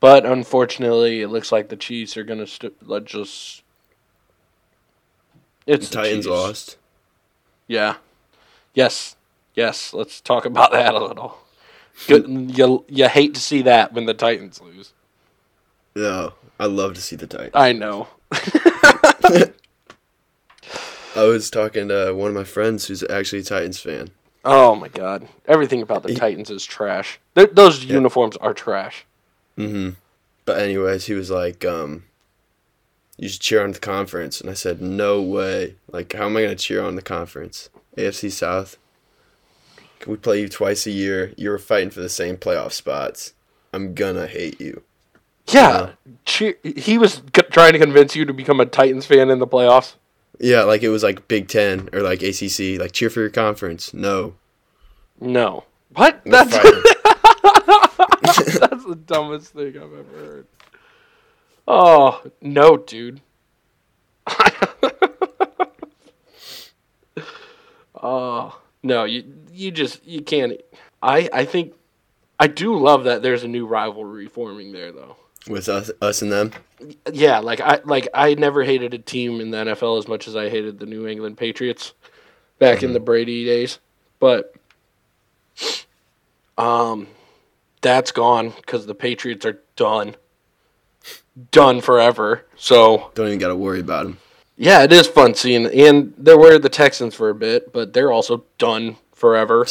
But 0.07 0.25
unfortunately, 0.25 1.21
it 1.23 1.27
looks 1.31 1.51
like 1.51 1.69
the 1.69 1.75
Chiefs 1.75 2.17
are 2.17 2.23
gonna 2.23 2.47
st- 2.47 2.77
let 2.89 3.07
just. 3.07 3.65
It's 5.67 5.89
The 5.89 5.97
the 5.97 6.03
Titans 6.05 6.25
Chiefs. 6.27 6.37
lost. 6.37 6.77
Yeah. 7.67 7.97
Yes. 8.73 9.17
Yes. 9.57 9.93
Let's 9.93 10.21
talk 10.21 10.45
about 10.45 10.71
that 10.71 10.95
a 10.95 11.05
little. 11.05 11.39
Good. 12.07 12.29
You 12.57 12.85
you 12.89 13.09
hate 13.09 13.35
to 13.35 13.41
see 13.41 13.63
that 13.63 13.95
when 13.95 14.07
the 14.07 14.15
Titans 14.15 14.61
lose. 14.63 14.93
No, 15.97 16.35
I 16.61 16.67
love 16.67 16.95
to 16.95 17.01
see 17.03 17.17
the 17.17 17.27
Titans. 17.27 17.51
I 17.55 17.73
know. 17.73 18.07
I 18.31 19.51
was 21.25 21.51
talking 21.51 21.89
to 21.89 22.13
one 22.13 22.29
of 22.29 22.37
my 22.37 22.45
friends 22.45 22.87
who's 22.87 23.03
actually 23.11 23.41
a 23.41 23.45
Titans 23.45 23.81
fan. 23.81 24.11
Oh 24.45 24.77
my 24.77 24.87
God! 24.87 25.27
Everything 25.49 25.83
about 25.83 26.05
the 26.05 26.11
He- 26.11 26.15
Titans 26.15 26.49
is 26.49 26.65
trash. 26.65 27.19
Th- 27.35 27.51
those 27.53 27.85
Yeah. 27.85 27.95
uniforms 27.95 28.37
are 28.37 28.55
trash. 28.55 29.05
Mm-hmm. 29.59 29.91
But 30.45 30.59
anyways, 30.59 31.07
he 31.07 31.15
was 31.15 31.31
like, 31.31 31.65
um, 31.65 32.05
"You 33.17 33.29
should 33.29 33.41
cheer 33.41 33.65
on 33.65 33.73
the 33.73 33.79
conference," 33.79 34.41
and 34.41 34.49
I 34.51 34.55
said, 34.55 34.81
"No 34.81 35.21
way! 35.23 35.77
Like, 35.91 36.13
how 36.13 36.27
am 36.27 36.37
I 36.37 36.43
gonna 36.43 36.55
cheer 36.55 36.83
on 36.83 36.97
the 36.97 37.03
conference? 37.03 37.69
AFC 37.97 38.31
South? 38.31 38.77
We 40.07 40.17
play 40.17 40.41
you 40.41 40.49
twice 40.49 40.87
a 40.87 40.91
year. 40.91 41.33
You're 41.37 41.59
fighting 41.59 41.91
for 41.91 42.01
the 42.01 42.09
same 42.09 42.37
playoff 42.37 42.73
spots. 42.73 43.33
I'm 43.73 43.95
gonna 43.95 44.27
hate 44.27 44.61
you. 44.61 44.83
Yeah, 45.49 45.93
cheer- 46.25 46.59
he 46.63 46.99
was 46.99 47.15
c- 47.35 47.43
trying 47.51 47.73
to 47.73 47.79
convince 47.79 48.15
you 48.15 48.25
to 48.25 48.33
become 48.33 48.61
a 48.61 48.67
Titans 48.67 49.07
fan 49.07 49.31
in 49.31 49.39
the 49.39 49.47
playoffs. 49.47 49.95
Yeah, 50.39 50.65
like 50.65 50.83
it 50.83 50.91
was 50.91 51.03
like 51.03 51.29
Big 51.29 51.49
Ten 51.49 51.89
or 51.93 52.03
like 52.03 52.23
ACC. 52.23 52.79
Like 52.79 52.93
cheer 52.93 53.11
for 53.11 53.21
your 53.21 53.31
conference. 53.31 53.95
No, 53.95 54.35
No. 55.21 55.65
What? 55.95 56.21
we're 56.27 56.33
that's 56.33 56.53
the 58.87 58.95
dumbest 58.95 59.53
thing 59.53 59.77
I've 59.77 59.93
ever 59.93 60.19
heard. 60.19 60.47
Oh 61.69 62.23
no, 62.41 62.77
dude. 62.77 63.21
oh 68.03 68.61
no, 68.83 69.05
you 69.05 69.25
you 69.53 69.71
just 69.71 70.05
you 70.07 70.23
can't. 70.23 70.61
I 71.03 71.29
I 71.33 71.45
think 71.45 71.75
I 72.39 72.47
do 72.47 72.77
love 72.79 73.05
that 73.05 73.23
there's 73.23 73.43
a 73.45 73.49
new 73.49 73.67
rivalry 73.67 74.27
forming 74.27 74.73
there 74.73 74.93
though. 74.93 75.17
with 75.49 75.69
us, 75.69 75.91
us 76.01 76.23
and 76.23 76.31
them. 76.31 76.53
Yeah, 77.13 77.39
like 77.39 77.61
I 77.61 77.81
like 77.85 78.09
I 78.15 78.35
never 78.35 78.63
hated 78.63 78.95
a 78.95 78.99
team 78.99 79.41
in 79.41 79.51
the 79.51 79.59
NFL 79.59 79.99
as 79.99 80.09
much 80.09 80.29
as 80.29 80.37
I 80.37 80.49
hated 80.49 80.79
the 80.79 80.87
New 80.87 81.07
England 81.07 81.39
Patriots 81.39 81.95
back 82.59 82.83
in 82.83 82.93
the 82.93 83.01
Brady 83.01 83.45
days, 83.45 83.79
but 84.19 84.55
um 86.59 87.07
that's 87.87 88.11
gone 88.13 88.53
cuz 88.67 88.87
the 88.87 88.95
Patriots 88.95 89.47
are 89.47 89.61
done. 89.77 90.17
Done 91.53 91.81
forever. 91.81 92.45
So, 92.57 93.11
Don't 93.15 93.27
even 93.29 93.39
got 93.39 93.49
to 93.49 93.57
worry 93.57 93.81
about 93.81 94.05
them. 94.05 94.19
yeah, 94.57 94.83
it 94.83 94.93
is 94.93 95.07
fun 95.07 95.35
seeing 95.35 95.67
and 95.67 96.15
there 96.17 96.39
were 96.39 96.59
the 96.59 96.69
Texans 96.71 97.15
for 97.15 97.29
a 97.29 97.35
bit, 97.35 97.73
but 97.73 97.93
they're 97.93 98.11
also 98.13 98.45
done 98.59 98.97
forever. 99.13 99.67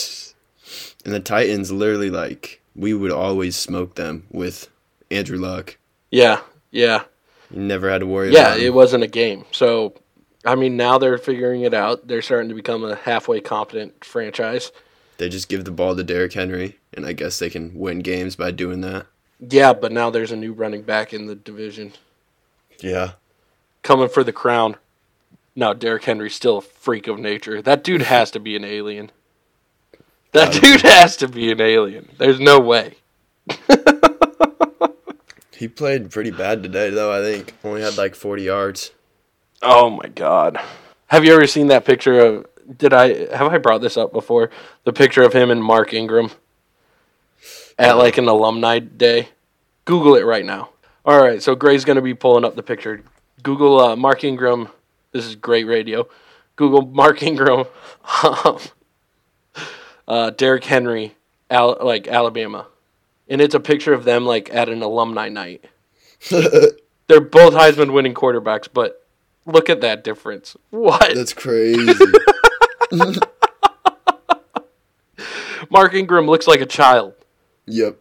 And 1.04 1.14
the 1.14 1.20
Titans, 1.20 1.72
literally, 1.72 2.10
like 2.10 2.62
we 2.76 2.94
would 2.94 3.12
always 3.12 3.56
smoke 3.56 3.96
them 3.96 4.24
with 4.32 4.70
Andrew 5.12 5.38
Luck. 5.38 5.78
Yeah. 6.12 6.42
Yeah. 6.72 7.04
You 7.52 7.62
never 7.62 7.90
had 7.90 8.00
to 8.00 8.08
worry. 8.08 8.32
Yeah, 8.32 8.48
about 8.54 8.60
it 8.60 8.74
wasn't 8.74 9.04
a 9.04 9.08
game. 9.08 9.46
So, 9.52 9.94
I 10.46 10.56
mean, 10.56 10.78
now 10.78 10.98
they're 10.98 11.18
figuring 11.18 11.62
it 11.62 11.74
out. 11.74 12.08
They're 12.08 12.22
starting 12.22 12.50
to 12.50 12.56
become 12.56 12.84
a 12.84 12.96
halfway 12.96 13.40
competent 13.42 14.04
franchise. 14.04 14.72
They 15.18 15.30
just 15.30 15.48
give 15.50 15.64
the 15.66 15.72
ball 15.72 15.96
to 15.96 16.04
Derrick 16.04 16.34
Henry, 16.34 16.78
and 16.94 17.06
I 17.06 17.14
guess 17.14 17.40
they 17.40 17.50
can 17.50 17.74
win 17.78 18.00
games 18.00 18.36
by 18.36 18.52
doing 18.52 18.82
that. 18.82 19.08
Yeah, 19.40 19.74
but 19.74 19.92
now 19.92 20.10
there's 20.10 20.32
a 20.32 20.36
new 20.36 20.54
running 20.54 20.82
back 20.84 21.14
in 21.14 21.26
the 21.28 21.36
division 21.36 21.94
Yeah. 22.82 23.12
coming 23.82 24.10
for 24.10 24.24
the 24.24 24.34
crown. 24.34 24.76
No, 25.56 25.74
Derrick 25.74 26.04
Henry's 26.04 26.36
still 26.36 26.58
a 26.58 26.62
freak 26.62 27.08
of 27.08 27.18
nature. 27.20 27.62
That 27.62 27.84
dude 27.84 28.02
has 28.14 28.32
to 28.32 28.40
be 28.40 28.56
an 28.56 28.66
alien. 28.66 29.12
That 30.34 30.52
dude 30.62 30.82
has 30.82 31.16
to 31.18 31.28
be 31.30 31.50
an 31.52 31.62
alien. 31.62 32.10
There's 32.18 32.40
no 32.40 32.60
way. 32.60 32.96
He 35.58 35.70
played 35.70 36.12
pretty 36.12 36.32
bad 36.32 36.62
today, 36.64 36.90
though. 36.90 37.14
I 37.18 37.22
think 37.24 37.54
only 37.64 37.82
had 37.82 37.98
like 37.98 38.14
40 38.14 38.44
yards. 38.44 38.92
Oh 39.62 39.90
my 39.90 40.10
god. 40.10 40.60
Have 41.08 41.24
you 41.24 41.34
ever 41.34 41.48
seen 41.48 41.68
that 41.68 41.86
picture 41.86 42.20
of 42.20 42.46
did 42.78 42.94
I 42.94 43.36
have 43.36 43.52
I 43.52 43.58
brought 43.58 43.82
this 43.82 43.98
up 43.98 44.12
before? 44.12 44.50
The 44.84 44.94
picture 44.94 45.24
of 45.24 45.34
him 45.34 45.52
and 45.52 45.64
Mark 45.64 45.94
Ingram 45.94 46.32
at 47.78 47.94
like 47.98 48.18
an 48.18 48.28
alumni 48.28 48.80
day. 48.80 49.30
Google 49.86 50.16
it 50.16 50.26
right 50.26 50.46
now. 50.46 50.70
All 51.06 51.22
right, 51.22 51.42
so 51.42 51.54
Grey's 51.56 51.86
going 51.86 51.98
to 51.98 52.02
be 52.02 52.16
pulling 52.16 52.44
up 52.44 52.56
the 52.56 52.64
picture. 52.64 53.04
Google 53.44 53.80
uh, 53.80 53.96
Mark 53.96 54.24
Ingram. 54.24 54.70
This 55.12 55.26
is 55.26 55.36
great 55.36 55.68
radio. 55.68 56.08
Google 56.56 56.82
Mark 56.82 57.22
Ingram, 57.22 57.66
um, 58.24 58.60
uh, 60.08 60.30
Derrick 60.32 60.64
Henry, 60.64 61.16
Al- 61.50 61.78
like 61.82 62.08
Alabama, 62.08 62.68
and 63.28 63.42
it's 63.42 63.54
a 63.54 63.60
picture 63.60 63.94
of 63.94 64.04
them 64.04 64.26
like 64.26 64.54
at 64.54 64.70
an 64.70 64.82
alumni 64.82 65.30
night. 65.30 65.66
They're 66.30 67.22
both 67.22 67.54
Heisman 67.54 67.94
winning 67.94 68.14
quarterbacks, 68.14 68.68
but 68.72 69.06
look 69.46 69.70
at 69.70 69.82
that 69.82 70.04
difference. 70.04 70.56
What? 70.72 71.14
That's 71.14 71.34
crazy. 71.34 71.94
Mark 75.70 75.94
Ingram 75.94 76.28
looks 76.28 76.48
like 76.48 76.62
a 76.62 76.66
child. 76.66 77.14
yep. 77.66 77.98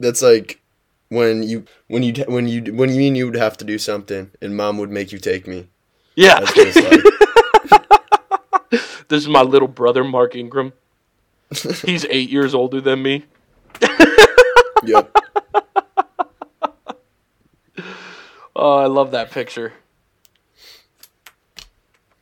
That's 0.00 0.22
like 0.22 0.60
when 1.08 1.42
you 1.42 1.64
when 1.88 2.02
you 2.02 2.12
when 2.28 2.46
you 2.46 2.72
when 2.72 2.90
you 2.90 2.96
mean 2.96 3.16
you 3.16 3.26
would 3.26 3.34
have 3.36 3.56
to 3.58 3.64
do 3.64 3.78
something, 3.78 4.30
and 4.40 4.56
mom 4.56 4.78
would 4.78 4.90
make 4.90 5.10
you 5.12 5.18
take 5.18 5.46
me. 5.48 5.68
Yeah. 6.14 6.40
That's 6.40 6.76
like. 6.76 7.02
this 9.08 9.22
is 9.22 9.28
my 9.28 9.42
little 9.42 9.68
brother, 9.68 10.04
Mark 10.04 10.36
Ingram. 10.36 10.72
He's 11.84 12.04
eight 12.10 12.30
years 12.30 12.54
older 12.54 12.80
than 12.80 13.02
me. 13.02 13.24
yep. 14.84 15.14
Oh, 18.54 18.76
I 18.76 18.86
love 18.86 19.12
that 19.12 19.30
picture. 19.30 19.72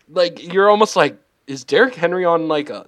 Like 0.08 0.52
you're 0.52 0.68
almost 0.68 0.94
like, 0.94 1.18
is 1.46 1.64
Derrick 1.64 1.94
Henry 1.94 2.24
on 2.24 2.48
like 2.48 2.70
a 2.70 2.86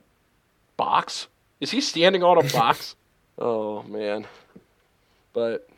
box? 0.77 1.29
Is 1.61 1.71
he 1.71 1.81
standing 1.81 2.23
on 2.23 2.39
a 2.39 2.43
box? 2.53 2.97
oh 3.39 3.83
man. 3.85 4.27
But 5.33 5.69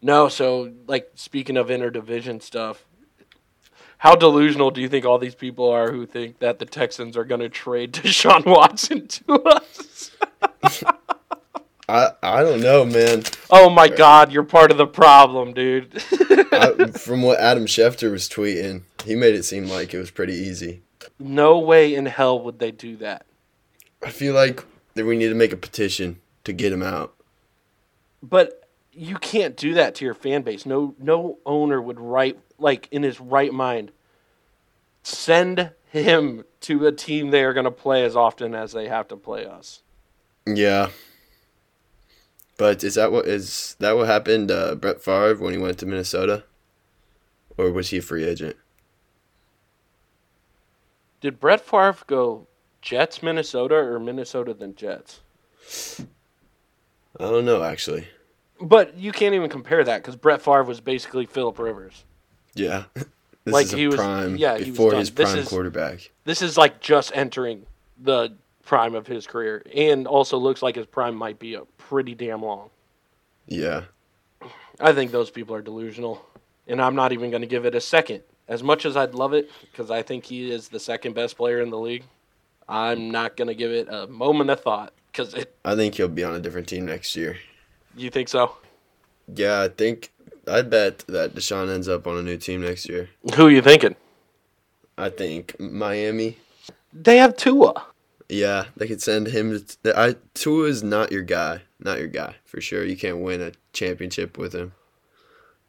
no, 0.00 0.28
so 0.28 0.72
like 0.86 1.10
speaking 1.14 1.56
of 1.56 1.68
interdivision 1.68 2.42
stuff, 2.42 2.84
how 3.98 4.14
delusional 4.14 4.70
do 4.70 4.80
you 4.80 4.88
think 4.88 5.04
all 5.04 5.18
these 5.18 5.34
people 5.34 5.68
are 5.70 5.90
who 5.90 6.06
think 6.06 6.38
that 6.38 6.58
the 6.58 6.66
Texans 6.66 7.16
are 7.16 7.24
going 7.24 7.40
to 7.40 7.48
trade 7.48 7.92
Deshaun 7.94 8.44
Watson 8.44 9.06
to 9.08 9.34
us? 9.42 10.10
I 11.88 12.10
I 12.22 12.42
don't 12.42 12.62
know, 12.62 12.84
man. 12.84 13.24
Oh 13.50 13.68
my 13.68 13.88
God, 13.88 14.32
you're 14.32 14.42
part 14.42 14.70
of 14.70 14.78
the 14.78 14.86
problem, 14.86 15.52
dude. 15.52 16.02
I, 16.52 16.90
from 16.96 17.22
what 17.22 17.38
Adam 17.40 17.66
Schefter 17.66 18.10
was 18.10 18.28
tweeting, 18.28 18.82
he 19.04 19.14
made 19.14 19.34
it 19.34 19.42
seem 19.42 19.66
like 19.66 19.92
it 19.92 19.98
was 19.98 20.10
pretty 20.10 20.34
easy. 20.34 20.80
No 21.18 21.58
way 21.58 21.94
in 21.94 22.06
hell 22.06 22.40
would 22.40 22.58
they 22.58 22.70
do 22.70 22.96
that. 22.96 23.26
I 24.02 24.10
feel 24.10 24.34
like 24.34 24.64
that 24.94 25.06
we 25.06 25.16
need 25.16 25.28
to 25.28 25.34
make 25.34 25.52
a 25.52 25.56
petition 25.56 26.20
to 26.44 26.52
get 26.52 26.72
him 26.72 26.82
out. 26.82 27.14
But 28.22 28.68
you 28.92 29.16
can't 29.16 29.56
do 29.56 29.74
that 29.74 29.94
to 29.96 30.04
your 30.04 30.14
fan 30.14 30.42
base. 30.42 30.66
No, 30.66 30.94
no 30.98 31.38
owner 31.44 31.80
would 31.80 32.00
right 32.00 32.38
like 32.58 32.88
in 32.90 33.02
his 33.02 33.20
right 33.20 33.52
mind 33.52 33.90
send 35.02 35.72
him 35.90 36.44
to 36.60 36.86
a 36.86 36.92
team 36.92 37.30
they 37.30 37.44
are 37.44 37.52
going 37.52 37.64
to 37.64 37.70
play 37.70 38.04
as 38.04 38.16
often 38.16 38.54
as 38.54 38.72
they 38.72 38.88
have 38.88 39.08
to 39.08 39.16
play 39.16 39.44
us. 39.46 39.82
Yeah. 40.46 40.90
But 42.56 42.84
is 42.84 42.94
that 42.94 43.10
what 43.10 43.26
is 43.26 43.76
that 43.80 43.96
what 43.96 44.06
happened 44.06 44.50
uh, 44.50 44.76
Brett 44.76 45.02
Favre 45.02 45.36
when 45.36 45.52
he 45.52 45.58
went 45.58 45.78
to 45.78 45.86
Minnesota? 45.86 46.44
Or 47.56 47.70
was 47.70 47.90
he 47.90 47.98
a 47.98 48.02
free 48.02 48.24
agent? 48.24 48.56
Did 51.24 51.40
Brett 51.40 51.62
Favre 51.62 51.96
go 52.06 52.46
Jets, 52.82 53.22
Minnesota, 53.22 53.76
or 53.76 53.98
Minnesota 53.98 54.52
then 54.52 54.74
Jets? 54.74 55.20
I 57.18 57.22
don't 57.30 57.46
know 57.46 57.62
actually. 57.62 58.06
But 58.60 58.98
you 58.98 59.10
can't 59.10 59.34
even 59.34 59.48
compare 59.48 59.82
that 59.84 60.02
because 60.02 60.16
Brett 60.16 60.42
Favre 60.42 60.64
was 60.64 60.82
basically 60.82 61.24
Philip 61.24 61.58
Rivers. 61.58 62.04
Yeah. 62.54 62.84
This 63.46 63.52
Like, 63.52 63.66
is 63.66 63.72
he 63.72 63.86
was- 63.86 63.96
prime 63.96 64.36
yeah, 64.38 64.54
he 64.56 64.60
was 64.60 64.68
before 64.70 64.90
done. 64.92 65.00
his 65.00 65.10
This 65.10 65.30
prime 65.30 65.38
is- 65.40 65.48
quarterback. 65.48 66.10
This 66.24 66.40
is 66.40 66.56
like 66.56 66.80
just 66.80 67.12
entering 67.14 67.66
the 68.00 68.34
prime 68.64 68.94
of 68.94 69.06
his 69.06 69.26
career, 69.26 69.62
and 69.74 70.06
also 70.06 70.38
looks 70.38 70.62
like 70.62 70.76
his 70.76 70.86
prime 70.86 71.14
might 71.14 71.38
be 71.38 71.52
a 71.52 71.60
pretty 71.76 72.14
damn 72.14 72.42
long. 72.42 72.70
Yeah. 73.46 73.82
I 74.80 74.94
think 74.94 75.10
those 75.10 75.30
people 75.30 75.54
are 75.54 75.60
delusional, 75.60 76.24
and 76.66 76.80
I'm 76.80 76.94
not 76.94 77.12
even 77.12 77.28
going 77.30 77.42
to 77.42 77.46
give 77.46 77.66
it 77.66 77.74
a 77.74 77.82
second. 77.82 78.22
As 78.48 78.62
much 78.62 78.84
as 78.84 78.96
I'd 78.96 79.14
love 79.14 79.32
it, 79.32 79.50
because 79.62 79.90
I 79.90 80.02
think 80.02 80.24
he 80.24 80.50
is 80.50 80.68
the 80.68 80.80
second 80.80 81.14
best 81.14 81.36
player 81.36 81.60
in 81.60 81.70
the 81.70 81.78
league, 81.78 82.04
I'm 82.68 83.10
not 83.10 83.36
going 83.36 83.48
to 83.48 83.54
give 83.54 83.70
it 83.70 83.88
a 83.88 84.06
moment 84.06 84.50
of 84.50 84.60
thought. 84.60 84.92
Because 85.10 85.34
it, 85.34 85.56
I 85.64 85.76
think 85.76 85.94
he'll 85.94 86.08
be 86.08 86.24
on 86.24 86.34
a 86.34 86.40
different 86.40 86.68
team 86.68 86.86
next 86.86 87.14
year. 87.16 87.38
you 87.96 88.10
think 88.10 88.28
so? 88.28 88.56
Yeah, 89.32 89.62
I 89.62 89.68
think 89.68 90.10
I 90.46 90.62
bet 90.62 90.98
that 91.08 91.34
Deshaun 91.34 91.72
ends 91.72 91.88
up 91.88 92.06
on 92.06 92.18
a 92.18 92.22
new 92.22 92.36
team 92.36 92.62
next 92.62 92.88
year. 92.88 93.08
Who 93.36 93.46
are 93.46 93.50
you 93.50 93.62
thinking? 93.62 93.96
I 94.98 95.08
think 95.08 95.58
Miami. 95.58 96.38
They 96.92 97.16
have 97.16 97.36
Tua. 97.36 97.86
Yeah, 98.28 98.66
they 98.76 98.86
could 98.86 99.02
send 99.02 99.28
him. 99.28 99.64
To, 99.82 99.98
I 99.98 100.16
Tua 100.34 100.68
is 100.68 100.82
not 100.82 101.12
your 101.12 101.22
guy, 101.22 101.62
not 101.78 101.98
your 101.98 102.08
guy 102.08 102.36
for 102.44 102.60
sure. 102.60 102.84
You 102.84 102.96
can't 102.96 103.20
win 103.20 103.40
a 103.40 103.52
championship 103.72 104.38
with 104.38 104.54
him. 104.54 104.72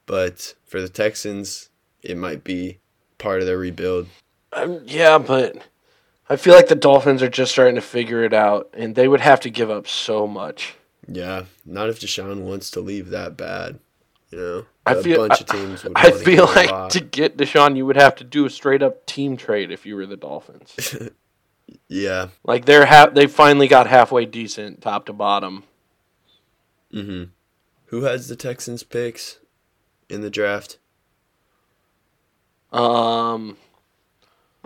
But 0.05 0.53
for 0.65 0.81
the 0.81 0.89
Texans, 0.89 1.69
it 2.05 2.17
might 2.17 2.43
be 2.43 2.79
part 3.17 3.39
of 3.41 3.45
their 3.47 3.57
rebuild. 3.57 4.07
Um, 4.53 4.81
yeah, 4.85 5.17
but 5.17 5.57
I 6.29 6.35
feel 6.35 6.53
like 6.53 6.67
the 6.67 6.75
Dolphins 6.75 7.21
are 7.21 7.29
just 7.29 7.51
starting 7.51 7.75
to 7.75 7.81
figure 7.81 8.23
it 8.23 8.33
out, 8.33 8.69
and 8.73 8.95
they 8.95 9.07
would 9.07 9.21
have 9.21 9.39
to 9.41 9.49
give 9.49 9.69
up 9.69 9.87
so 9.87 10.27
much. 10.27 10.75
Yeah, 11.07 11.45
not 11.65 11.89
if 11.89 11.99
Deshaun 11.99 12.41
wants 12.41 12.71
to 12.71 12.79
leave 12.81 13.09
that 13.09 13.35
bad. 13.37 13.79
You 14.31 14.37
know, 14.39 14.65
I 14.85 14.93
a 14.93 15.03
feel- 15.03 15.27
bunch 15.27 15.41
of 15.41 15.47
teams 15.47 15.83
would. 15.83 15.93
I 15.95 16.11
feel 16.11 16.45
like 16.45 16.89
to 16.89 16.99
get 16.99 17.37
Deshaun, 17.37 17.75
you 17.77 17.85
would 17.85 17.95
have 17.97 18.15
to 18.15 18.23
do 18.23 18.45
a 18.45 18.49
straight 18.49 18.81
up 18.81 19.05
team 19.05 19.37
trade 19.37 19.71
if 19.71 19.85
you 19.85 19.95
were 19.95 20.05
the 20.05 20.17
Dolphins. 20.17 20.75
Yeah. 21.87 22.27
Like 22.43 22.65
they're 22.65 22.85
ha- 22.85 23.09
they 23.11 23.25
finally 23.25 23.67
got 23.67 23.87
halfway 23.87 24.25
decent, 24.25 24.81
top 24.81 25.07
to 25.07 25.13
bottom. 25.13 25.63
Mm-hmm. 26.93 27.23
Who 27.87 28.03
has 28.03 28.27
the 28.27 28.35
Texans 28.35 28.83
picks 28.83 29.39
in 30.09 30.21
the 30.21 30.29
draft? 30.29 30.77
Um, 32.71 33.57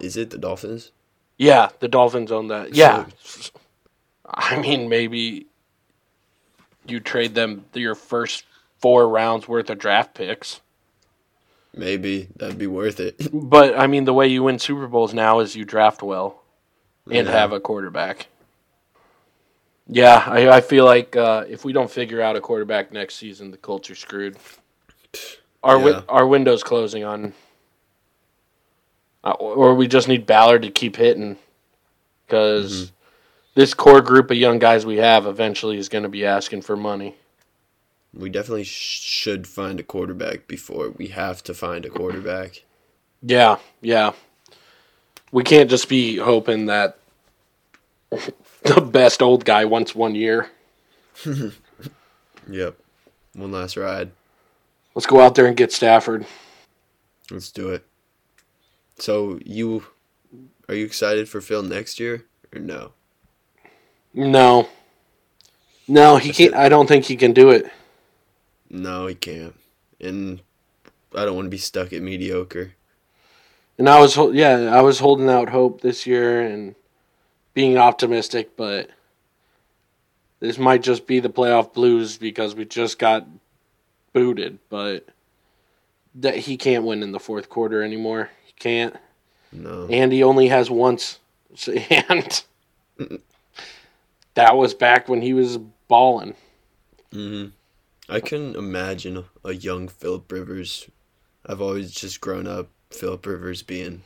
Is 0.01 0.17
it 0.17 0.29
the 0.31 0.37
Dolphins? 0.37 0.91
yeah, 1.37 1.69
the 1.79 1.87
Dolphins 1.87 2.31
own 2.31 2.47
that. 2.47 2.73
Yeah, 2.75 3.05
I 4.25 4.59
mean 4.59 4.89
maybe 4.89 5.47
you 6.87 6.99
trade 6.99 7.35
them 7.35 7.65
your 7.73 7.95
first 7.95 8.43
four 8.79 9.07
rounds 9.07 9.47
worth 9.47 9.69
of 9.69 9.77
draft 9.79 10.13
picks. 10.15 10.61
Maybe 11.75 12.27
that'd 12.35 12.57
be 12.57 12.67
worth 12.67 12.99
it. 12.99 13.15
But 13.33 13.77
I 13.77 13.87
mean, 13.87 14.05
the 14.05 14.13
way 14.13 14.27
you 14.27 14.43
win 14.43 14.57
Super 14.59 14.87
Bowls 14.87 15.13
now 15.13 15.39
is 15.39 15.55
you 15.55 15.65
draft 15.65 16.01
well 16.01 16.41
and 17.05 17.27
Yeah. 17.27 17.31
have 17.31 17.51
a 17.53 17.59
quarterback. 17.59 18.27
Yeah, 19.87 20.23
I, 20.25 20.49
I 20.49 20.61
feel 20.61 20.85
like 20.85 21.15
uh, 21.15 21.45
if 21.47 21.65
we 21.65 21.73
don't 21.73 21.89
figure 21.89 22.21
out 22.21 22.35
a 22.35 22.41
quarterback 22.41 22.91
next 22.91 23.15
season, 23.15 23.49
the 23.51 23.57
Colts 23.57 23.89
are 23.89 23.95
screwed. 23.95 24.37
Our 25.63 25.75
wi- 25.77 25.97
Yeah. 25.97 26.03
our 26.09 26.27
window's 26.27 26.63
closing 26.63 27.03
on, 27.03 27.33
uh, 29.23 29.31
or 29.31 29.75
we 29.75 29.87
just 29.87 30.07
need 30.07 30.25
Ballard 30.25 30.61
to 30.63 30.71
keep 30.71 30.95
hitting, 30.95 31.37
because 32.25 32.71
Mm-hmm. 32.85 32.93
this 33.55 33.73
core 33.73 34.01
group 34.01 34.31
of 34.31 34.37
young 34.37 34.59
guys 34.59 34.85
we 34.85 34.97
have 34.97 35.25
eventually 35.25 35.77
is 35.77 35.89
going 35.89 36.03
to 36.03 36.09
be 36.09 36.25
asking 36.25 36.61
for 36.61 36.75
money. 36.77 37.15
We 38.13 38.29
definitely 38.29 38.63
sh- 38.63 39.01
should 39.01 39.47
find 39.47 39.79
a 39.79 39.83
quarterback 39.83 40.47
before 40.47 40.89
we 40.91 41.07
have 41.07 41.43
to 41.43 41.53
find 41.53 41.85
a 41.85 41.89
quarterback. 41.89 42.63
Yeah, 43.21 43.57
yeah. 43.81 44.13
We 45.31 45.43
can't 45.43 45.69
just 45.69 45.87
be 45.89 46.17
hoping 46.17 46.65
that 46.67 46.97
the 48.63 48.81
best 48.81 49.21
old 49.21 49.45
guy 49.45 49.65
wants 49.65 49.93
one 49.93 50.15
year. 50.15 50.49
Yep. 52.49 52.77
One 53.33 53.51
last 53.51 53.77
ride. 53.77 54.09
Let's 54.95 55.05
go 55.05 55.19
out 55.19 55.35
there 55.35 55.45
and 55.45 55.55
get 55.55 55.71
Stafford. 55.71 56.25
Let's 57.29 57.51
do 57.51 57.69
it. 57.69 57.85
So 59.01 59.39
you 59.43 59.85
are 60.67 60.75
you 60.75 60.85
excited 60.85 61.27
for 61.27 61.41
Phil 61.41 61.63
next 61.63 61.99
year 61.99 62.25
or 62.53 62.59
no? 62.59 62.93
No. 64.13 64.69
No, 65.87 66.17
he 66.17 66.31
can't. 66.31 66.53
I 66.53 66.69
don't 66.69 66.87
think 66.87 67.05
he 67.05 67.15
can 67.15 67.33
do 67.33 67.49
it. 67.49 67.71
No, 68.69 69.07
he 69.07 69.15
can't. 69.15 69.55
And 69.99 70.41
I 71.15 71.25
don't 71.25 71.35
want 71.35 71.47
to 71.47 71.49
be 71.49 71.57
stuck 71.57 71.91
at 71.91 72.03
mediocre. 72.03 72.73
And 73.79 73.89
I 73.89 73.99
was, 73.99 74.15
yeah, 74.33 74.69
I 74.71 74.81
was 74.81 74.99
holding 74.99 75.29
out 75.29 75.49
hope 75.49 75.81
this 75.81 76.05
year 76.05 76.41
and 76.41 76.75
being 77.53 77.77
optimistic, 77.77 78.55
but 78.55 78.89
this 80.39 80.59
might 80.59 80.83
just 80.83 81.07
be 81.07 81.19
the 81.19 81.29
playoff 81.29 81.73
blues 81.73 82.17
because 82.17 82.53
we 82.53 82.65
just 82.65 82.99
got 82.99 83.25
booted. 84.13 84.59
But 84.69 85.07
that 86.15 86.35
he 86.35 86.57
can't 86.57 86.83
win 86.83 87.01
in 87.01 87.11
the 87.11 87.19
fourth 87.19 87.49
quarter 87.49 87.81
anymore. 87.81 88.29
Can't. 88.59 88.95
No. 89.51 89.87
and 89.89 90.11
he 90.11 90.21
only 90.23 90.47
has 90.49 90.69
once. 90.69 91.19
And 91.89 92.43
that 94.35 94.55
was 94.55 94.73
back 94.73 95.09
when 95.09 95.21
he 95.21 95.33
was 95.33 95.57
balling. 95.87 96.35
Mm-hmm. 97.11 97.49
I 98.11 98.19
couldn't 98.19 98.55
imagine 98.55 99.25
a 99.43 99.53
young 99.53 99.87
Philip 99.87 100.31
Rivers. 100.31 100.87
I've 101.45 101.61
always 101.61 101.91
just 101.91 102.21
grown 102.21 102.47
up 102.47 102.67
Philip 102.91 103.25
Rivers 103.25 103.63
being 103.63 104.03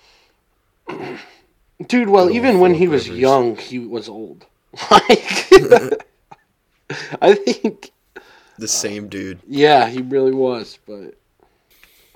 Dude, 1.88 2.10
well, 2.10 2.30
even 2.30 2.60
when 2.60 2.74
he 2.74 2.86
Phillip 2.86 2.92
was 2.94 3.08
Rivers. 3.10 3.20
young, 3.22 3.56
he 3.58 3.80
was 3.80 4.08
old. 4.10 4.46
Like, 4.92 5.52
I 7.22 7.34
think, 7.36 7.92
the 8.58 8.68
same 8.68 9.08
dude. 9.08 9.40
yeah, 9.48 9.88
he 9.88 10.02
really 10.02 10.32
was. 10.34 10.80
But, 10.86 11.16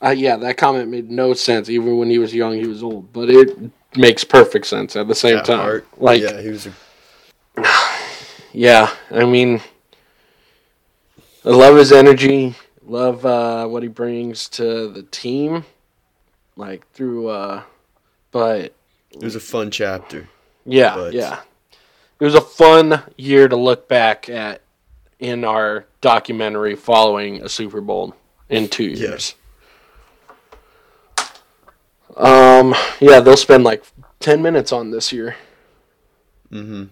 uh, 0.04 0.10
yeah, 0.10 0.36
that 0.38 0.58
comment 0.58 0.90
made 0.90 1.10
no 1.10 1.34
sense. 1.34 1.70
Even 1.70 1.98
when 1.98 2.10
he 2.10 2.20
was 2.20 2.34
young, 2.34 2.54
he 2.54 2.68
was 2.68 2.84
old. 2.84 3.12
But 3.14 3.30
it 3.30 3.58
makes 3.96 4.24
perfect 4.24 4.68
sense 4.68 4.96
at 4.96 5.08
the 5.08 5.16
same 5.16 5.38
At 5.38 5.46
time. 5.46 5.60
heart, 5.60 5.88
Like, 5.98 6.22
yeah, 6.22 6.40
he 6.42 6.50
was 6.50 6.68
a 6.68 6.74
Yeah, 8.54 8.92
I 9.12 9.26
mean, 9.26 9.62
I 11.46 11.50
love 11.50 11.76
his 11.76 11.92
energy. 11.92 12.56
Love 12.86 13.26
uh, 13.26 13.68
what 13.68 13.84
he 13.84 13.90
brings 13.90 14.48
to 14.50 14.88
the 14.90 15.04
team, 15.04 15.66
like 16.56 16.90
through. 16.94 17.28
Uh, 17.28 17.64
but 18.32 18.74
it 19.12 19.22
was 19.22 19.36
a 19.36 19.40
fun 19.40 19.72
chapter. 19.72 20.28
yeah, 20.66 20.96
But- 20.96 21.14
yeah, 21.14 21.40
it 22.20 22.24
was 22.24 22.36
a 22.36 22.42
fun 22.42 23.02
year 23.18 23.48
to 23.48 23.56
look 23.56 23.88
back 23.88 24.30
at 24.30 24.62
in 25.20 25.44
our 25.44 25.86
documentary 26.02 26.76
following 26.76 27.42
a 27.44 27.50
Super 27.50 27.82
Bowl 27.82 28.16
in 28.50 28.68
two 28.70 28.84
Yeah. 28.86 29.18
Um, 32.18 32.76
yeah, 33.00 33.20
they'll 33.20 33.38
spend 33.38 33.64
like 33.64 33.84
ten 34.20 34.42
minutes 34.42 34.72
on 34.72 34.92
this 34.92 35.14
year. 35.14 35.36
Mm-hmm. 36.52 36.86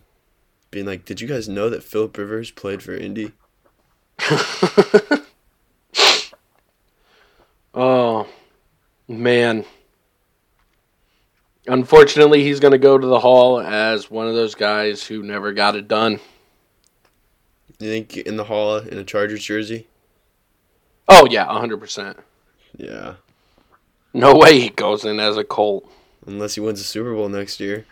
Being 0.71 0.85
like, 0.85 1.05
did 1.05 1.21
you 1.21 1.27
guys 1.27 1.47
know 1.49 1.69
that 1.69 1.83
Philip 1.83 2.17
Rivers 2.17 2.51
played 2.51 2.83
for 2.83 2.93
Indy? 2.93 3.31
Oh, 7.75 8.25
man. 9.09 9.65
Unfortunately, 11.67 12.41
he's 12.41 12.61
going 12.61 12.71
to 12.71 12.77
go 12.77 12.97
to 12.97 13.05
the 13.05 13.19
Hall 13.19 13.59
as 13.59 14.09
one 14.09 14.27
of 14.27 14.35
those 14.35 14.55
guys 14.55 15.05
who 15.05 15.21
never 15.21 15.51
got 15.51 15.75
it 15.75 15.87
done. 15.89 16.21
You 17.79 17.89
think 17.89 18.15
in 18.15 18.37
the 18.37 18.45
hall 18.45 18.77
in 18.77 18.97
a 18.97 19.03
Chargers 19.03 19.43
jersey? 19.43 19.87
Oh, 21.09 21.27
yeah, 21.29 21.45
100%. 21.47 22.17
Yeah. 22.77 23.15
No 24.15 24.33
way 24.33 24.61
he 24.61 24.69
goes 24.69 25.03
in 25.03 25.19
as 25.19 25.35
a 25.35 25.43
Colt. 25.43 25.91
Unless 26.25 26.55
he 26.55 26.61
wins 26.61 26.79
the 26.79 26.85
Super 26.85 27.13
Bowl 27.13 27.27
next 27.27 27.59
year. 27.59 27.85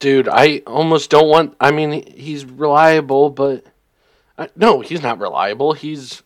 Dude, 0.00 0.28
I 0.28 0.58
almost 0.66 1.08
don't 1.08 1.28
want. 1.28 1.56
I 1.60 1.70
mean, 1.70 2.12
he's 2.12 2.44
reliable, 2.44 3.30
but. 3.30 3.64
I, 4.36 4.48
no, 4.54 4.80
he's 4.80 5.02
not 5.02 5.18
reliable. 5.18 5.72
He's 5.72 6.22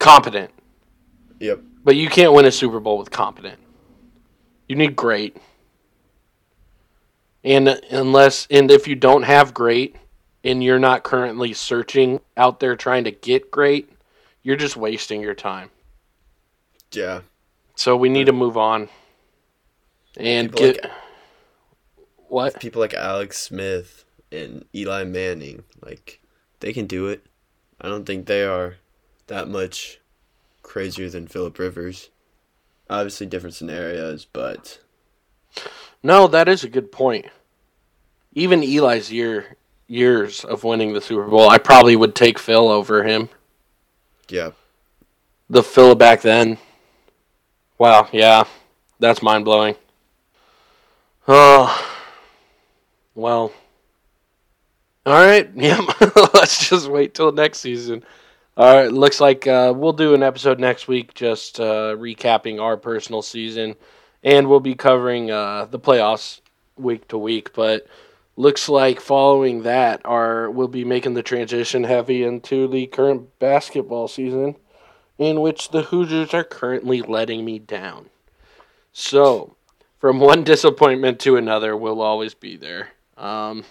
competent. 0.00 0.50
Yep. 1.38 1.60
But 1.84 1.94
you 1.94 2.08
can't 2.08 2.32
win 2.32 2.44
a 2.44 2.50
Super 2.50 2.80
Bowl 2.80 2.98
with 2.98 3.10
competent. 3.10 3.60
You 4.68 4.74
need 4.74 4.96
great. 4.96 5.36
And 7.44 7.68
unless 7.90 8.48
and 8.50 8.70
if 8.72 8.88
you 8.88 8.96
don't 8.96 9.22
have 9.22 9.54
great 9.54 9.94
and 10.42 10.62
you're 10.62 10.80
not 10.80 11.04
currently 11.04 11.52
searching 11.52 12.20
out 12.36 12.58
there 12.58 12.74
trying 12.74 13.04
to 13.04 13.12
get 13.12 13.52
great, 13.52 13.90
you're 14.42 14.56
just 14.56 14.76
wasting 14.76 15.20
your 15.20 15.34
time. 15.34 15.70
Yeah. 16.90 17.20
So 17.76 17.96
we 17.96 18.08
need 18.08 18.26
to 18.26 18.32
move 18.32 18.56
on. 18.56 18.88
And 20.16 20.50
People 20.50 20.72
get 20.72 20.82
like- 20.82 20.92
what? 22.28 22.60
People 22.60 22.80
like 22.80 22.94
Alex 22.94 23.38
Smith 23.40 24.04
and 24.32 24.64
Eli 24.74 25.04
Manning, 25.04 25.62
like, 25.84 26.20
they 26.60 26.72
can 26.72 26.86
do 26.86 27.06
it. 27.06 27.24
I 27.80 27.88
don't 27.88 28.04
think 28.04 28.26
they 28.26 28.42
are 28.42 28.76
that 29.28 29.46
much 29.48 30.00
crazier 30.62 31.08
than 31.08 31.28
Philip 31.28 31.58
Rivers. 31.58 32.10
Obviously, 32.90 33.26
different 33.26 33.54
scenarios, 33.54 34.24
but 34.24 34.80
No, 36.02 36.26
that 36.28 36.48
is 36.48 36.64
a 36.64 36.68
good 36.68 36.90
point. 36.90 37.26
Even 38.32 38.62
Eli's 38.62 39.12
year 39.12 39.56
years 39.86 40.44
of 40.44 40.64
winning 40.64 40.92
the 40.94 41.00
Super 41.00 41.26
Bowl, 41.28 41.48
I 41.48 41.58
probably 41.58 41.94
would 41.94 42.14
take 42.14 42.38
Phil 42.38 42.68
over 42.68 43.04
him. 43.04 43.28
yeah. 44.28 44.50
the 45.48 45.62
Phil 45.62 45.94
back 45.94 46.22
then. 46.22 46.58
Wow, 47.78 48.08
yeah, 48.10 48.44
that's 48.98 49.22
mind 49.22 49.44
blowing. 49.44 49.76
Oh, 51.28 51.96
well, 53.14 53.52
all 55.04 55.12
right, 55.12 55.50
yeah. 55.54 55.80
let's 56.32 56.68
just 56.68 56.88
wait 56.88 57.14
till 57.14 57.32
next 57.32 57.58
season. 57.58 58.02
All 58.56 58.74
right, 58.74 58.90
looks 58.90 59.20
like 59.20 59.46
uh, 59.46 59.74
we'll 59.76 59.92
do 59.92 60.14
an 60.14 60.22
episode 60.22 60.58
next 60.58 60.88
week, 60.88 61.12
just 61.12 61.60
uh, 61.60 61.94
recapping 61.96 62.62
our 62.62 62.78
personal 62.78 63.20
season, 63.20 63.74
and 64.24 64.48
we'll 64.48 64.60
be 64.60 64.74
covering 64.74 65.30
uh, 65.30 65.66
the 65.66 65.78
playoffs 65.78 66.40
week 66.76 67.06
to 67.08 67.18
week. 67.18 67.52
But 67.52 67.86
looks 68.36 68.70
like 68.70 69.00
following 69.00 69.64
that, 69.64 70.00
our 70.06 70.50
we'll 70.50 70.68
be 70.68 70.84
making 70.84 71.12
the 71.12 71.22
transition 71.22 71.84
heavy 71.84 72.22
into 72.24 72.68
the 72.68 72.86
current 72.86 73.38
basketball 73.38 74.08
season 74.08 74.56
in 75.18 75.40
which 75.40 75.70
the 75.70 75.82
Hoosiers 75.82 76.34
are 76.34 76.44
currently 76.44 77.02
letting 77.02 77.44
me 77.44 77.58
down. 77.58 78.10
So, 78.92 79.56
from 79.98 80.20
one 80.20 80.44
disappointment 80.52 81.20
to 81.20 81.36
another, 81.36 81.76
we'll 81.76 82.02
always 82.02 82.34
be 82.34 82.56
there. 82.56 82.90
Um, 83.16 83.64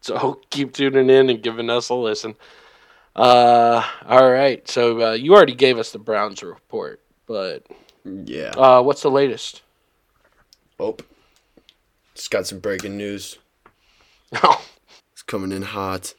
so 0.00 0.40
keep 0.50 0.72
tuning 0.72 1.10
in 1.10 1.30
and 1.30 1.42
giving 1.42 1.70
us 1.70 1.88
a 1.88 1.94
listen. 1.94 2.34
Uh, 3.16 3.84
all 4.06 4.30
right. 4.30 4.66
So 4.68 5.10
uh, 5.10 5.12
you 5.12 5.34
already 5.34 5.54
gave 5.54 5.78
us 5.78 5.90
the 5.90 5.98
Browns 5.98 6.42
report, 6.42 7.00
but 7.26 7.64
Yeah. 8.04 8.50
uh, 8.56 8.82
what's 8.82 9.02
the 9.02 9.10
latest? 9.10 9.62
Oh. 10.78 10.96
Just 12.14 12.30
got 12.30 12.46
some 12.46 12.60
breaking 12.60 12.96
news. 12.96 13.38
Oh, 14.42 14.64
It's 15.12 15.22
coming 15.22 15.52
in 15.52 15.62
hot. 15.62 16.14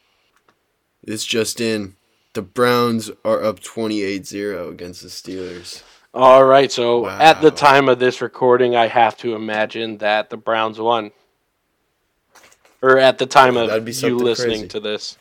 It's 1.03 1.25
just 1.25 1.59
in. 1.61 1.95
The 2.33 2.41
Browns 2.41 3.11
are 3.25 3.43
up 3.43 3.59
28-0 3.59 4.69
against 4.69 5.01
the 5.01 5.09
Steelers. 5.09 5.83
all 6.13 6.43
right. 6.45 6.71
So 6.71 7.07
at 7.07 7.41
the 7.41 7.51
time 7.51 7.89
of 7.89 7.99
this 7.99 8.21
recording, 8.21 8.75
I 8.75 8.87
have 8.87 9.17
to 9.17 9.35
imagine 9.35 9.97
that 9.97 10.29
the 10.29 10.37
Browns 10.37 10.79
won. 10.79 11.11
Or 12.81 12.97
at 12.97 13.17
the 13.17 13.25
time 13.27 13.57
of 13.57 13.87
you 13.87 14.17
listening 14.17 14.59
crazy. 14.61 14.67
to 14.69 14.79
this, 14.79 15.17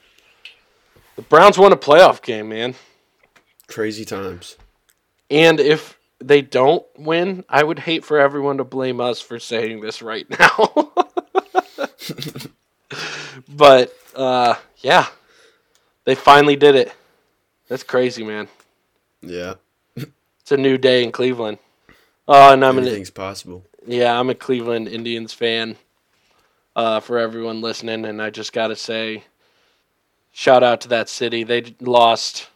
the 1.17 1.23
Browns 1.23 1.59
won 1.59 1.73
a 1.73 1.77
playoff 1.77 2.23
game, 2.23 2.49
man. 2.49 2.75
Crazy 3.67 4.05
times. 4.05 4.57
And 5.31 5.61
if 5.61 5.99
they 6.21 6.43
don't 6.43 6.87
win, 6.97 7.45
I 7.49 7.63
would 7.63 7.81
hate 7.81 8.05
for 8.05 8.19
everyone 8.19 8.59
to 8.59 8.65
blame 8.65 9.01
us 9.01 9.21
for 9.21 9.39
saying 9.39 9.81
this 9.81 10.01
right 10.01 10.27
now. 10.39 10.93
but 13.49 13.93
uh, 14.15 14.55
yeah, 14.79 15.07
they 16.05 16.15
finally 16.15 16.57
did 16.57 16.75
it. 16.77 16.93
That's 17.71 17.85
crazy, 17.85 18.25
man. 18.25 18.49
Yeah. 19.23 19.55
It's 19.95 20.51
a 20.51 20.57
new 20.57 20.77
day 20.77 21.05
in 21.05 21.13
Cleveland. 21.13 21.59
Oh, 22.27 22.53
and 22.53 22.65
I'm 22.65 22.77
an, 22.79 22.85
Anything's 22.85 23.11
possible. 23.11 23.65
yeah, 23.87 24.19
I'm 24.19 24.29
a 24.29 24.35
Cleveland 24.35 24.89
Indians 24.89 25.33
fan. 25.33 25.77
Uh, 26.77 27.01
for 27.01 27.19
everyone 27.19 27.61
listening, 27.61 28.05
and 28.05 28.23
I 28.23 28.31
just 28.31 28.53
gotta 28.53 28.77
say, 28.77 29.25
shout 30.31 30.63
out 30.63 30.81
to 30.83 30.89
that 30.89 31.09
city. 31.09 31.43
They 31.43 31.75
lost 31.81 32.49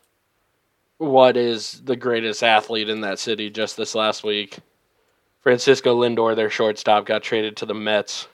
what 0.99 1.37
is 1.37 1.81
the 1.85 1.97
greatest 1.97 2.43
athlete 2.43 2.89
in 2.89 3.01
that 3.03 3.19
city 3.19 3.51
just 3.51 3.77
this 3.77 3.95
last 3.95 4.23
week. 4.23 4.59
Francisco 5.41 6.01
Lindor, 6.01 6.35
their 6.37 6.49
shortstop, 6.49 7.07
got 7.07 7.23
traded 7.25 7.57
to 7.59 7.67
the 7.67 7.75
Mets. 7.75 8.29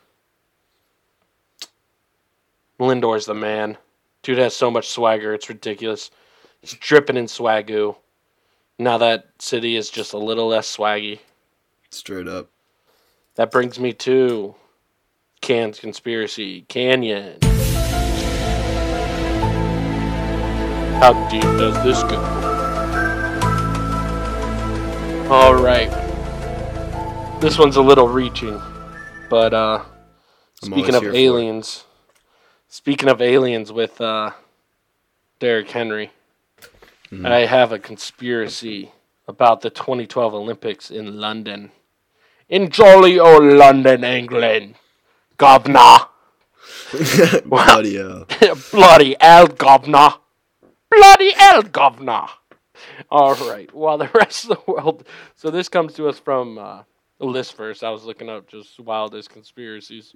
Lindor's 2.78 3.26
the 3.26 3.34
man. 3.34 3.76
Dude 4.22 4.38
has 4.38 4.54
so 4.54 4.70
much 4.70 4.88
swagger, 4.88 5.32
it's 5.34 5.48
ridiculous. 5.48 6.10
He's 6.60 6.74
dripping 6.74 7.16
in 7.16 7.26
swagoo. 7.26 7.96
Now 8.78 8.98
that 8.98 9.28
city 9.38 9.76
is 9.76 9.90
just 9.90 10.12
a 10.12 10.18
little 10.18 10.48
less 10.48 10.76
swaggy. 10.76 11.20
Straight 11.90 12.28
up. 12.28 12.50
That 13.36 13.50
brings 13.50 13.78
me 13.78 13.92
to 13.94 14.54
Can's 15.40 15.80
Conspiracy 15.80 16.62
Canyon. 16.62 17.38
How 21.00 21.28
deep 21.30 21.42
does 21.42 21.82
this 21.82 22.02
go? 22.02 22.20
All 25.30 25.54
right. 25.54 25.90
This 27.40 27.58
one's 27.58 27.76
a 27.76 27.82
little 27.82 28.06
reaching, 28.06 28.60
but 29.30 29.54
uh 29.54 29.82
speaking 30.62 30.94
of 30.94 31.02
here 31.02 31.12
for 31.12 31.16
it. 31.16 31.20
aliens, 31.20 31.84
speaking 32.68 33.08
of 33.08 33.22
aliens 33.22 33.72
with 33.72 33.98
uh 34.00 34.32
Derrick 35.38 35.70
Henry, 35.70 36.10
Mm-hmm. 37.12 37.26
I 37.26 37.40
have 37.40 37.72
a 37.72 37.78
conspiracy 37.78 38.92
about 39.26 39.62
the 39.62 39.70
2012 39.70 40.32
Olympics 40.34 40.90
in 40.90 41.18
London. 41.18 41.72
In 42.48 42.70
jolly 42.70 43.18
old 43.18 43.42
London, 43.42 44.04
England. 44.04 44.76
Governor. 45.36 45.98
Bloody 47.46 47.96
hell. 47.96 48.26
Bloody 48.70 49.16
hell, 49.20 49.46
governor. 49.46 50.10
Bloody 50.90 51.32
hell, 51.32 51.62
governor. 51.62 52.26
All 53.10 53.34
right. 53.34 53.72
While 53.74 53.98
the 53.98 54.08
rest 54.14 54.44
of 54.44 54.50
the 54.50 54.72
world. 54.72 55.04
So 55.36 55.50
this 55.50 55.68
comes 55.68 55.94
to 55.94 56.08
us 56.08 56.18
from 56.18 56.58
uh, 56.58 56.82
a 57.20 57.24
list 57.24 57.56
first. 57.56 57.82
I 57.82 57.90
was 57.90 58.04
looking 58.04 58.28
up 58.28 58.48
just 58.48 58.78
wildest 58.78 59.30
conspiracies. 59.30 60.14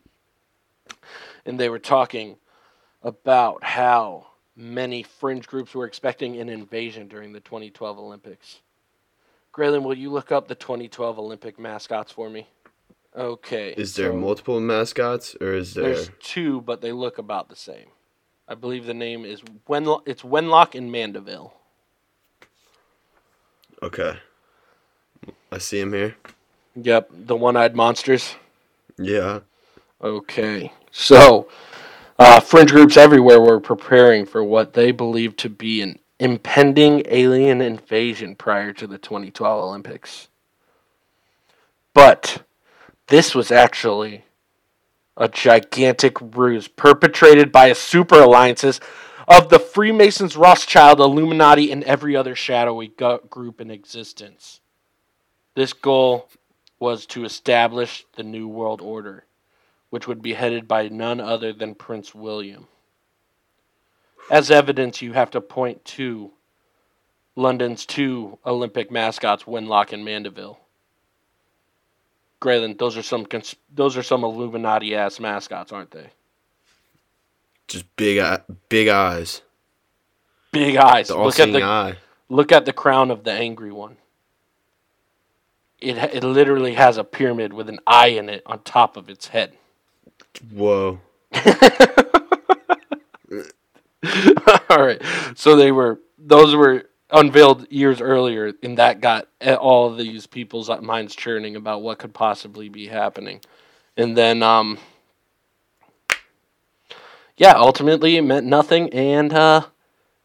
And 1.45 1.59
they 1.59 1.69
were 1.69 1.79
talking 1.79 2.37
about 3.03 3.65
how 3.65 4.27
many 4.57 5.03
fringe 5.03 5.47
groups 5.47 5.75
were 5.75 5.87
expecting 5.87 6.41
an 6.41 6.49
invasion 6.49 7.09
during 7.09 7.33
the 7.33 7.41
2012 7.41 7.99
Olympics. 7.99 8.61
Graylin, 9.53 9.83
will 9.83 9.97
you 9.97 10.11
look 10.11 10.33
up 10.33 10.49
the 10.49 10.55
2012 10.55 11.19
Olympic 11.19 11.59
mascots 11.59 12.11
for 12.13 12.29
me? 12.29 12.49
Okay. 13.17 13.75
Is 13.77 13.95
there 13.95 14.11
so- 14.11 14.17
multiple 14.17 14.61
mascots 14.61 15.37
or 15.41 15.55
is 15.55 15.75
there 15.75 15.95
there's 15.95 16.11
two, 16.21 16.61
but 16.63 16.81
they 16.81 16.93
look 16.93 17.19
about 17.19 17.49
the 17.49 17.57
same. 17.57 17.87
I 18.47 18.55
believe 18.55 18.85
the 18.85 18.95
name 18.95 19.25
is 19.25 19.41
Wenlock. 19.69 20.03
It's 20.07 20.23
Wenlock 20.23 20.75
and 20.75 20.93
Mandeville. 20.93 21.55
Okay. 23.83 24.19
I 25.51 25.59
see 25.59 25.81
him 25.81 25.93
here. 25.93 26.17
Yep, 26.77 27.11
the 27.11 27.37
one-eyed 27.37 27.75
monsters. 27.77 28.35
Yeah. 28.99 29.41
Okay, 30.03 30.73
so 30.91 31.49
uh, 32.19 32.41
fringe 32.41 32.71
groups 32.71 32.97
everywhere 32.97 33.41
were 33.41 33.61
preparing 33.61 34.27
for 34.27 34.43
what 34.43 34.75
they 34.75 34.93
believed 34.93 35.39
to 35.39 35.49
be 35.49 35.83
an 35.83 35.99
impending 36.19 37.03
alien 37.07 37.61
invasion 37.61 38.35
prior 38.35 38.73
to 38.73 38.87
the 38.87 38.99
2012 38.99 39.65
Olympics. 39.65 40.29
But 41.93 42.43
this 43.09 43.35
was 43.35 43.51
actually 43.51 44.25
a 45.17 45.29
gigantic 45.29 46.21
ruse 46.21 46.69
perpetrated 46.69 47.53
by 47.53 47.67
a 47.67 47.75
super 47.75 48.21
alliances 48.21 48.81
of 49.29 49.49
the 49.49 49.59
Freemasons, 49.59 50.37
Rothschild, 50.37 51.01
Illuminati, 51.01 51.71
and 51.71 51.83
every 51.85 52.17
other 52.17 52.35
shadowy 52.35 52.89
group 52.89 53.61
in 53.61 53.71
existence. 53.71 54.61
This 55.55 55.73
goal 55.73 56.29
was 56.79 57.07
to 57.07 57.25
establish 57.25 58.05
the 58.17 58.23
New 58.23 58.49
World 58.49 58.81
Order, 58.81 59.25
which 59.95 60.09
would 60.09 60.21
be 60.21 60.33
headed 60.35 60.67
by 60.67 60.89
none 60.89 61.21
other 61.21 61.53
than 61.53 61.73
Prince 61.73 62.13
William. 62.17 62.67
As 64.29 64.51
evidence, 64.51 65.01
you 65.01 65.13
have 65.13 65.31
to 65.31 65.41
point 65.41 65.85
to 65.85 66.33
London's 67.37 67.87
two 67.87 68.37
Olympic 68.45 68.91
mascots, 68.91 69.45
Wenlock 69.45 69.93
and 69.93 70.05
Mandeville. 70.05 70.59
Graylin, 72.43 72.77
those 72.77 72.97
are 72.97 73.05
some 73.05 73.25
cons- 73.25 73.55
those 73.73 73.97
are 73.97 74.03
some 74.03 74.25
Illuminati 74.25 74.97
ass 74.97 75.21
mascots, 75.21 75.71
aren't 75.71 75.93
they? 75.93 76.11
Just 77.69 77.85
big 77.95 78.19
eye, 78.19 78.41
big 78.69 78.89
eyes. 78.89 79.43
Big 80.51 80.75
eyes. 80.75 81.07
The 81.07 81.17
Look 81.19 81.39
at 81.39 81.53
the 81.53 81.63
eye. 81.63 81.99
look 82.29 82.51
at 82.51 82.65
the 82.65 82.73
crown 82.73 83.13
of 83.13 83.23
the 83.23 83.31
angry 83.31 83.71
one. 83.71 83.99
It 85.79 85.99
it 85.99 86.25
literally 86.25 86.75
has 86.75 86.97
a 86.97 87.05
pyramid 87.05 87.53
with 87.53 87.69
an 87.69 87.79
eye 87.87 88.09
in 88.09 88.29
it 88.29 88.43
on 88.45 88.59
top 88.65 88.97
of 88.97 89.09
its 89.09 89.29
head. 89.29 89.57
Whoa. 90.53 91.01
All 94.71 94.85
right. 94.85 95.01
So 95.35 95.57
they 95.57 95.73
were 95.73 96.01
those 96.19 96.55
were 96.55 96.85
unveiled 97.11 97.71
years 97.71 98.01
earlier, 98.01 98.53
and 98.63 98.79
that 98.79 99.01
got 99.01 99.29
all 99.43 99.91
of 99.91 99.99
these 99.99 100.27
people's 100.27 100.69
minds 100.83 101.15
churning 101.15 101.57
about 101.57 101.83
what 101.83 101.99
could 101.99 102.13
possibly 102.13 102.69
be 102.69 102.87
happening. 102.89 103.41
And 103.97 104.17
then, 104.17 104.43
um, 104.43 104.79
yeah, 107.37 107.55
ultimately 107.57 108.17
it 108.17 108.23
meant 108.23 108.47
nothing, 108.47 108.93
and 108.93 109.33
uh, 109.33 109.63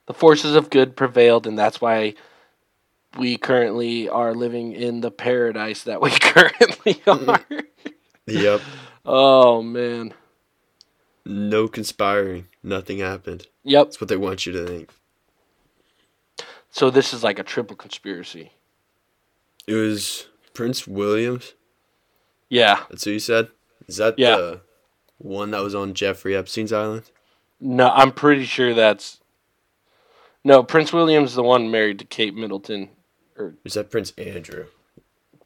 the 0.07 0.13
forces 0.13 0.55
of 0.55 0.69
good 0.69 0.95
prevailed, 0.95 1.45
and 1.47 1.57
that's 1.57 1.79
why 1.79 2.15
we 3.17 3.37
currently 3.37 4.07
are 4.09 4.33
living 4.33 4.73
in 4.73 5.01
the 5.01 5.11
paradise 5.11 5.83
that 5.83 6.01
we 6.01 6.09
currently 6.19 7.01
are. 7.07 7.45
Yep. 8.27 8.61
Oh 9.05 9.61
man. 9.61 10.13
No 11.25 11.67
conspiring. 11.67 12.47
Nothing 12.63 12.99
happened. 12.99 13.47
Yep. 13.63 13.85
That's 13.87 14.01
what 14.01 14.07
they 14.07 14.17
want 14.17 14.45
you 14.45 14.53
to 14.53 14.65
think. 14.65 14.89
So 16.71 16.89
this 16.89 17.13
is 17.13 17.23
like 17.23 17.39
a 17.39 17.43
triple 17.43 17.75
conspiracy. 17.75 18.51
It 19.67 19.73
was 19.75 20.27
Prince 20.53 20.87
Williams. 20.87 21.53
Yeah. 22.49 22.83
That's 22.89 23.03
who 23.03 23.11
you 23.11 23.19
said. 23.19 23.49
Is 23.87 23.97
that 23.97 24.17
Yeah. 24.17 24.35
the 24.37 24.61
one 25.17 25.51
that 25.51 25.61
was 25.61 25.75
on 25.75 25.93
Jeffrey 25.93 26.35
Epstein's 26.35 26.73
island? 26.73 27.11
No, 27.59 27.89
I'm 27.89 28.11
pretty 28.11 28.45
sure 28.45 28.73
that's. 28.73 29.19
No, 30.43 30.63
Prince 30.63 30.93
William's 30.93 31.35
the 31.35 31.43
one 31.43 31.69
married 31.69 31.99
to 31.99 32.05
Kate 32.05 32.33
Middleton. 32.33 32.89
Or 33.37 33.55
is 33.65 33.73
that 33.73 33.91
Prince 33.91 34.13
Andrew? 34.17 34.65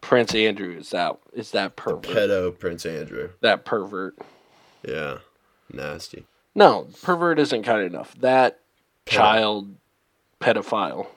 Prince 0.04 0.36
Andrew 0.36 0.76
is 0.78 0.90
that 0.90 1.18
is 1.32 1.52
that 1.52 1.78
pervert? 1.78 2.04
Pedo 2.04 2.60
Prince 2.60 2.86
Andrew. 2.86 3.30
That 3.40 3.64
pervert. 3.64 4.18
Yeah. 4.86 5.20
Nasty. 5.72 6.26
No, 6.54 6.90
pervert 7.02 7.40
isn't 7.40 7.64
kind 7.64 7.84
enough. 7.84 8.14
That 8.20 8.60
Pedo. 9.06 9.12
child 9.16 9.76
pedophile 10.42 11.08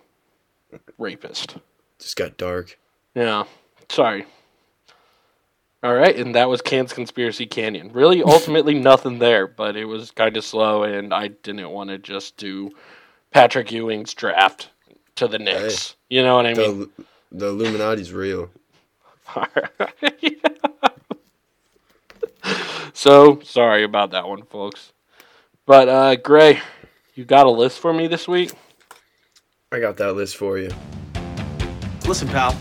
rapist. 0.98 1.56
Just 1.98 2.14
got 2.14 2.36
dark. 2.36 2.78
Yeah. 3.16 3.44
Sorry. 3.88 4.24
All 5.82 5.94
right, 5.94 6.16
and 6.16 6.36
that 6.36 6.48
was 6.48 6.62
Can's 6.62 6.92
Conspiracy 6.92 7.44
Canyon. 7.44 7.90
Really, 7.92 8.22
ultimately 8.24 8.74
nothing 8.74 9.18
there, 9.18 9.48
but 9.48 9.76
it 9.76 9.86
was 9.86 10.12
kind 10.12 10.36
of 10.36 10.44
slow, 10.44 10.84
and 10.84 11.12
I 11.12 11.28
didn't 11.28 11.68
want 11.70 11.90
to 11.90 11.98
just 11.98 12.36
do 12.36 12.70
Patrick 13.32 13.72
Ewing's 13.72 14.14
draft 14.14 14.70
to 15.16 15.26
the 15.26 15.40
Knicks. 15.40 15.96
You 16.08 16.22
know 16.22 16.36
what 16.36 16.46
I 16.46 16.54
mean? 16.54 16.78
The, 16.78 17.04
the 17.32 17.46
Illuminati's 17.48 18.12
real. 18.12 18.48
so 22.92 23.40
sorry 23.40 23.84
about 23.84 24.10
that 24.10 24.28
one, 24.28 24.42
folks. 24.42 24.92
But 25.64 25.88
uh, 25.88 26.16
Grey, 26.16 26.60
you 27.14 27.24
got 27.24 27.46
a 27.46 27.50
list 27.50 27.78
for 27.78 27.92
me 27.92 28.06
this 28.06 28.28
week? 28.28 28.52
I 29.72 29.80
got 29.80 29.96
that 29.96 30.14
list 30.14 30.36
for 30.36 30.58
you. 30.58 30.70
Listen, 32.06 32.28
pal. 32.28 32.56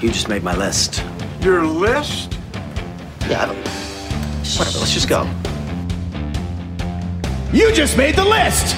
You 0.00 0.08
just 0.08 0.28
made 0.28 0.42
my 0.42 0.56
list. 0.56 1.04
Your 1.40 1.66
list? 1.66 2.38
Yeah, 3.28 3.42
I 3.42 3.46
don't. 3.46 3.68
Whatever, 4.56 4.78
let's 4.78 4.94
just 4.94 5.08
go. 5.08 5.28
You 7.52 7.72
just 7.72 7.96
made 7.96 8.14
the 8.14 8.24
list! 8.24 8.76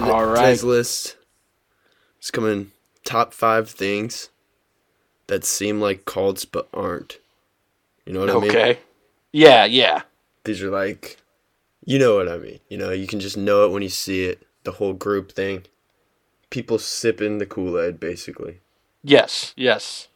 Today- 0.00 0.12
All 0.12 0.26
right. 0.26 0.36
Today's 0.36 0.64
list 0.64 1.16
is 2.22 2.30
coming 2.30 2.72
top 3.04 3.32
five 3.34 3.68
things 3.70 4.30
that 5.26 5.44
seem 5.44 5.80
like 5.80 6.04
cults 6.04 6.44
but 6.44 6.68
aren't. 6.72 7.18
You 8.06 8.14
know 8.14 8.20
what 8.20 8.30
I 8.30 8.34
mean? 8.40 8.50
Okay. 8.50 8.78
Yeah, 9.32 9.64
yeah. 9.64 10.02
These 10.44 10.62
are 10.62 10.70
like, 10.70 11.18
you 11.84 11.98
know 11.98 12.16
what 12.16 12.28
I 12.28 12.38
mean. 12.38 12.60
You 12.68 12.78
know, 12.78 12.90
you 12.90 13.06
can 13.06 13.20
just 13.20 13.36
know 13.36 13.64
it 13.66 13.72
when 13.72 13.82
you 13.82 13.88
see 13.88 14.24
it. 14.24 14.46
The 14.64 14.72
whole 14.72 14.92
group 14.92 15.32
thing. 15.32 15.64
People 16.50 16.78
sipping 16.78 17.38
the 17.38 17.46
Kool 17.46 17.78
Aid, 17.80 18.00
basically. 18.00 18.60
Yes, 19.04 19.54
yes. 19.56 20.08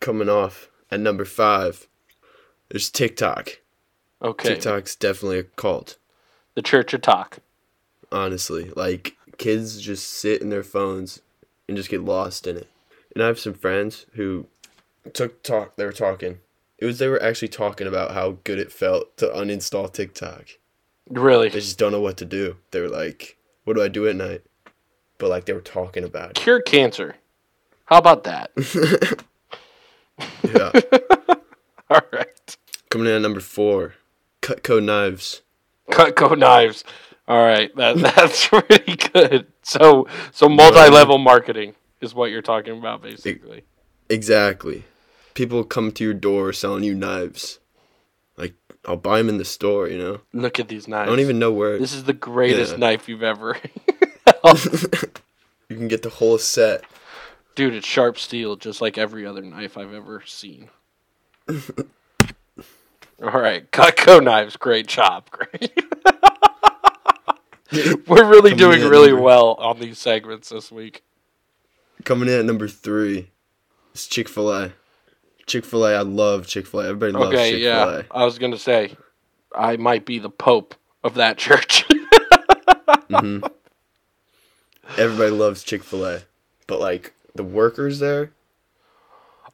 Coming 0.00 0.28
off 0.28 0.68
at 0.90 1.00
number 1.00 1.24
five, 1.24 1.88
there's 2.70 2.88
TikTok. 2.90 3.58
Okay. 4.22 4.50
TikTok's 4.50 4.94
definitely 4.96 5.38
a 5.40 5.42
cult. 5.44 5.96
The 6.54 6.62
Church 6.62 6.94
of 6.94 7.02
Talk. 7.02 7.38
honestly. 8.12 8.70
Like 8.76 9.16
kids 9.40 9.80
just 9.80 10.06
sit 10.06 10.42
in 10.42 10.50
their 10.50 10.62
phones 10.62 11.22
and 11.66 11.74
just 11.76 11.88
get 11.88 12.04
lost 12.04 12.46
in 12.46 12.58
it. 12.58 12.68
And 13.14 13.24
I 13.24 13.26
have 13.26 13.40
some 13.40 13.54
friends 13.54 14.04
who 14.12 14.46
took 15.14 15.42
talk 15.42 15.76
they 15.76 15.86
were 15.86 15.92
talking. 15.92 16.38
It 16.78 16.84
was 16.84 16.98
they 16.98 17.08
were 17.08 17.22
actually 17.22 17.48
talking 17.48 17.86
about 17.86 18.12
how 18.12 18.36
good 18.44 18.58
it 18.58 18.70
felt 18.70 19.16
to 19.16 19.28
uninstall 19.28 19.90
TikTok. 19.90 20.46
Really. 21.08 21.48
They 21.48 21.60
just 21.60 21.78
don't 21.78 21.90
know 21.90 22.00
what 22.02 22.18
to 22.18 22.26
do. 22.26 22.58
They 22.70 22.80
were 22.80 22.88
like, 22.88 23.38
What 23.64 23.74
do 23.74 23.82
I 23.82 23.88
do 23.88 24.06
at 24.06 24.14
night? 24.14 24.42
But 25.16 25.30
like 25.30 25.46
they 25.46 25.54
were 25.54 25.60
talking 25.60 26.04
about 26.04 26.30
it. 26.30 26.36
Cure 26.36 26.60
cancer. 26.60 27.16
How 27.86 27.98
about 27.98 28.24
that? 28.24 28.52
Yeah. 30.44 30.70
All 31.90 32.02
right. 32.12 32.56
Coming 32.90 33.06
in 33.08 33.14
at 33.14 33.22
number 33.22 33.40
four. 33.40 33.94
Cutco 34.42 34.84
knives. 34.84 35.40
Cutco 35.90 36.36
knives. 36.36 36.84
All 37.30 37.40
right. 37.44 37.74
That 37.76 37.96
that's 38.16 38.48
pretty 38.48 38.96
good. 38.96 39.46
So 39.62 40.08
so 40.32 40.48
multi-level 40.48 41.18
marketing 41.18 41.76
is 42.00 42.12
what 42.12 42.32
you're 42.32 42.42
talking 42.42 42.76
about 42.76 43.02
basically. 43.02 43.62
Exactly. 44.08 44.82
People 45.34 45.62
come 45.62 45.92
to 45.92 46.02
your 46.02 46.12
door 46.12 46.52
selling 46.52 46.82
you 46.82 46.92
knives. 46.92 47.60
Like 48.36 48.54
I'll 48.84 48.96
buy 48.96 49.18
them 49.18 49.28
in 49.28 49.38
the 49.38 49.44
store, 49.44 49.86
you 49.86 49.96
know. 49.96 50.22
Look 50.32 50.58
at 50.58 50.66
these 50.66 50.88
knives. 50.88 51.06
I 51.06 51.10
don't 51.10 51.20
even 51.20 51.38
know 51.38 51.52
where 51.52 51.78
This 51.78 51.92
is 51.92 52.02
the 52.02 52.12
greatest 52.12 52.72
Yeah. 52.72 52.78
knife 52.78 53.08
you've 53.08 53.22
ever. 53.22 53.56
you 55.68 55.76
can 55.76 55.86
get 55.86 56.02
the 56.02 56.10
whole 56.10 56.36
set. 56.36 56.82
Dude, 57.54 57.74
it's 57.74 57.86
sharp 57.86 58.18
steel 58.18 58.56
just 58.56 58.80
like 58.80 58.98
every 58.98 59.24
other 59.24 59.42
knife 59.42 59.78
I've 59.78 59.94
ever 59.94 60.24
seen. 60.26 60.68
All 63.22 63.30
right, 63.40 63.70
Cutco 63.70 64.20
knives, 64.20 64.56
great 64.56 64.88
job, 64.88 65.30
great. 65.30 65.78
We're 68.06 68.28
really 68.28 68.50
Coming 68.50 68.56
doing 68.78 68.88
really 68.90 69.08
number- 69.08 69.22
well 69.22 69.54
on 69.54 69.78
these 69.80 69.98
segments 69.98 70.48
this 70.48 70.70
week. 70.72 71.02
Coming 72.04 72.28
in 72.28 72.38
at 72.40 72.44
number 72.44 72.66
three 72.68 73.30
is 73.94 74.06
Chick 74.06 74.28
Fil 74.28 74.50
A. 74.52 74.72
Chick 75.46 75.64
Fil 75.64 75.84
A, 75.86 75.94
I 75.96 76.02
love 76.02 76.46
Chick 76.46 76.66
Fil 76.66 76.80
A. 76.80 76.88
Everybody 76.88 77.12
loves 77.12 77.34
Okay, 77.34 77.50
Chick 77.50 77.58
Fil 77.58 77.62
yeah. 77.62 77.98
A. 77.98 78.04
I 78.10 78.24
was 78.24 78.38
gonna 78.38 78.58
say, 78.58 78.96
I 79.54 79.76
might 79.76 80.04
be 80.06 80.18
the 80.18 80.30
pope 80.30 80.74
of 81.04 81.14
that 81.14 81.38
church. 81.38 81.84
Mm-hmm. 83.10 83.44
Everybody 84.98 85.30
loves 85.30 85.62
Chick 85.62 85.82
Fil 85.82 86.04
A, 86.04 86.22
but 86.66 86.80
like 86.80 87.12
the 87.34 87.42
workers 87.44 87.98
there, 87.98 88.32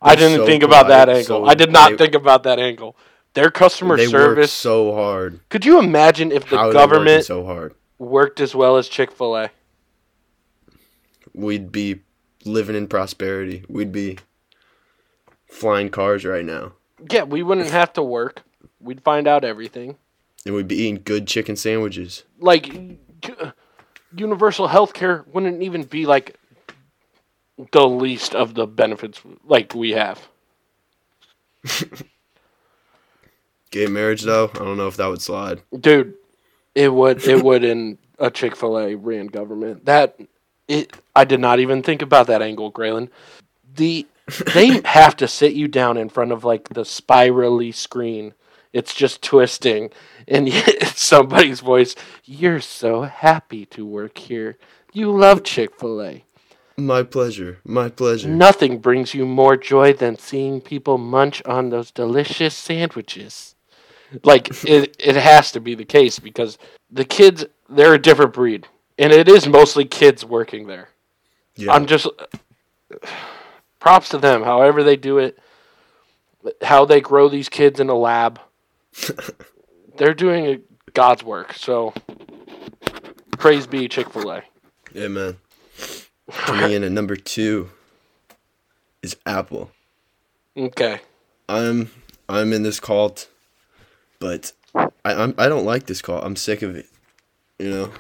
I 0.01 0.15
didn't 0.15 0.39
so 0.41 0.47
think 0.47 0.63
about 0.63 0.89
that 0.89 1.09
angle. 1.09 1.25
so 1.25 1.45
I 1.47 1.55
did 1.55 1.71
not 1.73 1.91
they- 1.93 1.97
think 1.97 2.15
about 2.15 2.43
that 2.45 2.59
angle. 2.59 2.97
Their 3.35 3.51
customer 3.51 3.97
they 3.99 4.07
work 4.09 4.13
service. 4.13 4.53
so 4.53 4.95
hard. 4.95 5.41
could 5.51 5.65
you 5.67 5.79
imagine 5.79 6.33
if 6.33 6.49
the 6.49 6.57
How 6.57 6.73
government 6.73 7.25
so 7.25 7.45
hard? 7.45 7.75
Worked 7.99 8.41
as 8.41 8.55
well 8.55 8.77
as 8.77 8.89
Chick 8.89 9.11
Fil 9.13 9.37
A? 9.37 9.51
We'd 11.35 11.71
be 11.73 12.01
living 12.45 12.77
in 12.77 12.87
prosperity. 12.89 13.65
We'd 13.69 13.93
be 13.93 14.19
flying 15.49 15.91
cars 15.91 16.25
right 16.25 16.45
now, 16.45 16.73
Yeah, 17.11 17.23
we 17.25 17.43
wouldn't 17.43 17.71
have 17.71 17.93
to 17.95 18.03
work. 18.03 18.43
We'd 18.81 19.01
find 19.03 19.27
out 19.29 19.45
everything. 19.45 19.97
and 20.45 20.55
we'd 20.55 20.69
be 20.69 20.77
eating 20.77 21.01
good 21.05 21.27
chicken 21.27 21.57
sandwiches. 21.57 22.23
Like, 22.39 22.73
universal 24.15 24.69
health 24.69 24.93
care 24.95 25.25
wouldn't 25.33 25.63
even 25.63 25.83
be 25.85 26.07
like 26.07 26.37
the 27.73 27.89
least 27.89 28.35
of 28.35 28.55
the 28.55 28.67
benefits 28.67 29.21
like 29.45 29.75
we 29.75 29.91
have. 29.93 30.29
Gay 33.71 33.87
marriage, 33.87 34.23
though, 34.23 34.51
I 34.55 34.59
don't 34.59 34.77
know 34.77 34.87
if 34.89 34.97
that 34.97 35.09
would 35.09 35.23
slide. 35.23 35.63
Dude, 35.79 36.15
it 36.77 36.93
would 36.93 37.27
it 37.27 37.43
would 37.43 37.65
in 37.65 37.99
a 38.19 38.31
Chick 38.31 38.55
Fil 38.55 38.79
A 38.79 38.95
ran 38.95 39.27
government. 39.27 39.87
That 39.87 40.21
it 40.69 40.95
I 41.17 41.25
did 41.25 41.41
not 41.41 41.59
even 41.59 41.83
think 41.83 42.03
about 42.03 42.29
that 42.29 42.43
angle, 42.43 42.71
Graylin. 42.71 43.09
The 43.75 44.07
they 44.55 44.81
have 44.85 45.17
to 45.17 45.27
sit 45.27 45.55
you 45.55 45.67
down 45.67 45.97
in 45.97 46.11
front 46.11 46.31
of 46.31 46.45
like 46.45 46.69
the 46.69 46.85
spirally 46.85 47.73
screen. 47.73 48.35
It's 48.73 48.95
just 48.95 49.23
twisting, 49.23 49.91
and 50.29 50.49
it's 50.51 51.03
somebody's 51.03 51.61
voice. 51.61 51.97
You're 52.25 52.61
so 52.61 53.03
happy 53.03 53.65
to 53.67 53.87
work 53.87 54.19
here. 54.19 54.59
You 54.93 55.11
love 55.11 55.43
Chick 55.43 55.81
Fil 55.81 56.03
A. 56.03 56.25
My 56.77 57.03
pleasure. 57.03 57.59
My 57.65 57.89
pleasure. 57.89 58.29
Nothing 58.29 58.81
brings 58.81 59.15
you 59.15 59.25
more 59.25 59.57
joy 59.57 59.95
than 59.95 60.19
seeing 60.19 60.61
people 60.61 60.99
munch 60.99 61.43
on 61.47 61.71
those 61.71 61.91
delicious 61.91 62.55
sandwiches. 62.55 63.56
Like 64.25 64.65
it, 64.65 64.97
it 64.99 65.17
has 65.17 65.53
to 65.53 65.61
be 65.61 65.75
the 65.75 65.85
case 65.85 66.19
because 66.19 66.59
the 66.91 67.05
kids 67.05 67.45
they're 67.69 67.95
a 67.95 67.99
different 67.99 68.33
breed, 68.33 68.67
and 68.99 69.13
it 69.13 69.29
is 69.29 69.47
mostly 69.47 69.85
kids 69.85 70.25
working 70.25 70.67
there. 70.67 70.89
Yeah. 71.57 71.73
I'm 71.73 71.87
just 71.87 72.07
props 73.81 74.09
to 74.11 74.19
them. 74.19 74.43
However 74.43 74.83
they 74.83 74.97
do 74.97 75.19
it, 75.19 75.39
how 76.63 76.85
they 76.85 77.01
grow 77.01 77.29
these 77.29 77.49
kids 77.49 77.81
in 77.81 77.89
a 77.89 77.95
lab, 77.95 78.41
they're 79.97 80.15
doing 80.15 80.47
a 80.47 80.61
God's 80.93 81.23
work. 81.23 81.55
So 81.55 81.93
praise 83.39 83.67
be 83.67 83.89
Chick 83.89 84.11
Fil 84.11 84.31
A. 84.31 84.43
Yeah, 84.93 85.09
man. 85.09 85.37
Coming 86.31 86.73
in 86.73 86.85
at 86.85 86.93
number 86.93 87.17
two 87.17 87.71
is 89.03 89.17
Apple. 89.27 89.71
Okay. 90.57 91.01
I'm 91.49 91.91
I'm 92.29 92.53
in 92.53 92.63
this 92.63 92.81
cult, 92.81 93.29
but 94.27 94.53
I 95.05 95.15
I'm, 95.15 95.35
I 95.39 95.49
don't 95.49 95.65
like 95.65 95.87
this 95.87 96.03
call. 96.03 96.21
I'm 96.23 96.35
sick 96.37 96.63
of 96.63 96.75
it. 96.75 96.87
You 97.59 97.71
know. 97.71 97.93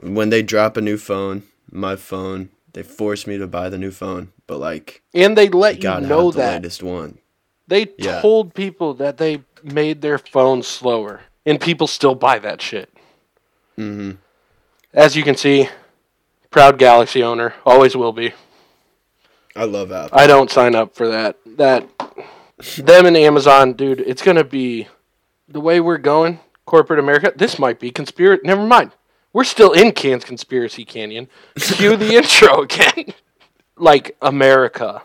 When 0.00 0.30
they 0.30 0.42
drop 0.42 0.76
a 0.76 0.80
new 0.80 0.96
phone, 0.96 1.42
my 1.70 1.96
phone, 1.96 2.50
they 2.72 2.82
force 2.82 3.26
me 3.26 3.36
to 3.38 3.46
buy 3.46 3.68
the 3.68 3.78
new 3.78 3.90
phone. 3.90 4.32
But 4.46 4.58
like, 4.58 5.02
And 5.14 5.36
they 5.36 5.48
let 5.48 5.82
you 5.82 6.00
know 6.00 6.30
that. 6.30 6.54
latest 6.62 6.82
one. 6.82 7.18
They 7.66 7.88
Yeah. 7.98 8.20
told 8.20 8.54
people 8.54 8.94
that 8.94 9.16
they 9.16 9.42
made 9.62 10.02
their 10.02 10.18
phones 10.18 10.66
slower, 10.66 11.22
and 11.46 11.60
people 11.60 11.86
still 11.86 12.14
buy 12.14 12.38
that 12.40 12.60
shit. 12.60 12.90
Mm-hmm. 13.78 14.12
As 14.92 15.16
you 15.16 15.22
can 15.22 15.36
see, 15.36 15.68
proud 16.50 16.78
Galaxy 16.78 17.22
owner, 17.22 17.54
always 17.64 17.96
will 17.96 18.12
be. 18.12 18.34
I 19.56 19.64
love 19.64 19.90
Apple. 19.90 20.18
I 20.18 20.26
don't 20.26 20.50
sign 20.50 20.74
up 20.74 20.94
for 20.94 21.08
that. 21.08 21.38
That 21.56 21.88
them 22.76 23.06
and 23.06 23.16
Amazon, 23.16 23.72
dude, 23.74 24.00
it's 24.00 24.22
gonna 24.22 24.44
be 24.44 24.88
the 25.48 25.60
way 25.60 25.80
we're 25.80 25.98
going, 25.98 26.40
corporate 26.66 26.98
America. 26.98 27.32
This 27.34 27.58
might 27.58 27.78
be 27.80 27.90
conspiracy. 27.90 28.42
Never 28.44 28.66
mind. 28.66 28.92
We're 29.32 29.44
still 29.44 29.72
in 29.72 29.92
Can's 29.92 30.24
conspiracy 30.24 30.84
canyon. 30.84 31.28
Cue 31.58 31.96
the 31.96 32.14
intro 32.16 32.62
again. 32.62 33.12
like 33.76 34.16
America, 34.22 35.02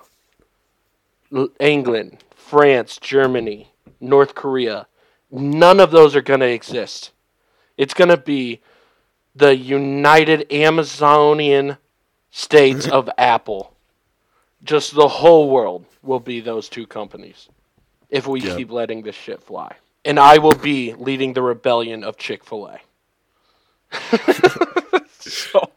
L- 1.36 1.50
England, 1.60 2.24
France, 2.36 2.98
Germany, 3.02 3.72
North 4.00 4.36
Korea. 4.36 4.86
None 5.32 5.80
of 5.80 5.90
those 5.92 6.16
are 6.16 6.22
gonna 6.22 6.46
exist. 6.46 7.12
It's 7.78 7.94
gonna 7.96 8.18
be 8.18 8.62
the 9.36 9.56
United 9.56 10.52
Amazonian 10.52 11.78
States 12.30 12.88
of 12.88 13.10
Apple. 13.18 13.74
Just 14.64 14.94
the 14.94 15.08
whole 15.08 15.50
world 15.50 15.86
will 16.04 16.20
be 16.20 16.42
those 16.42 16.68
two 16.70 16.86
companies 16.86 17.48
if 18.10 18.28
we 18.28 18.42
Yeah. 18.42 18.56
keep 18.56 18.72
letting 18.72 19.02
this 19.04 19.16
shit 19.16 19.42
fly. 19.42 19.76
And 20.06 20.20
I 20.20 20.38
will 20.38 20.54
be 20.56 20.94
leading 20.94 21.34
the 21.34 21.42
rebellion 21.42 22.04
of 22.04 22.18
Chick 22.18 22.44
fil 22.44 22.68
A. 22.68 22.80
so, 25.20 25.72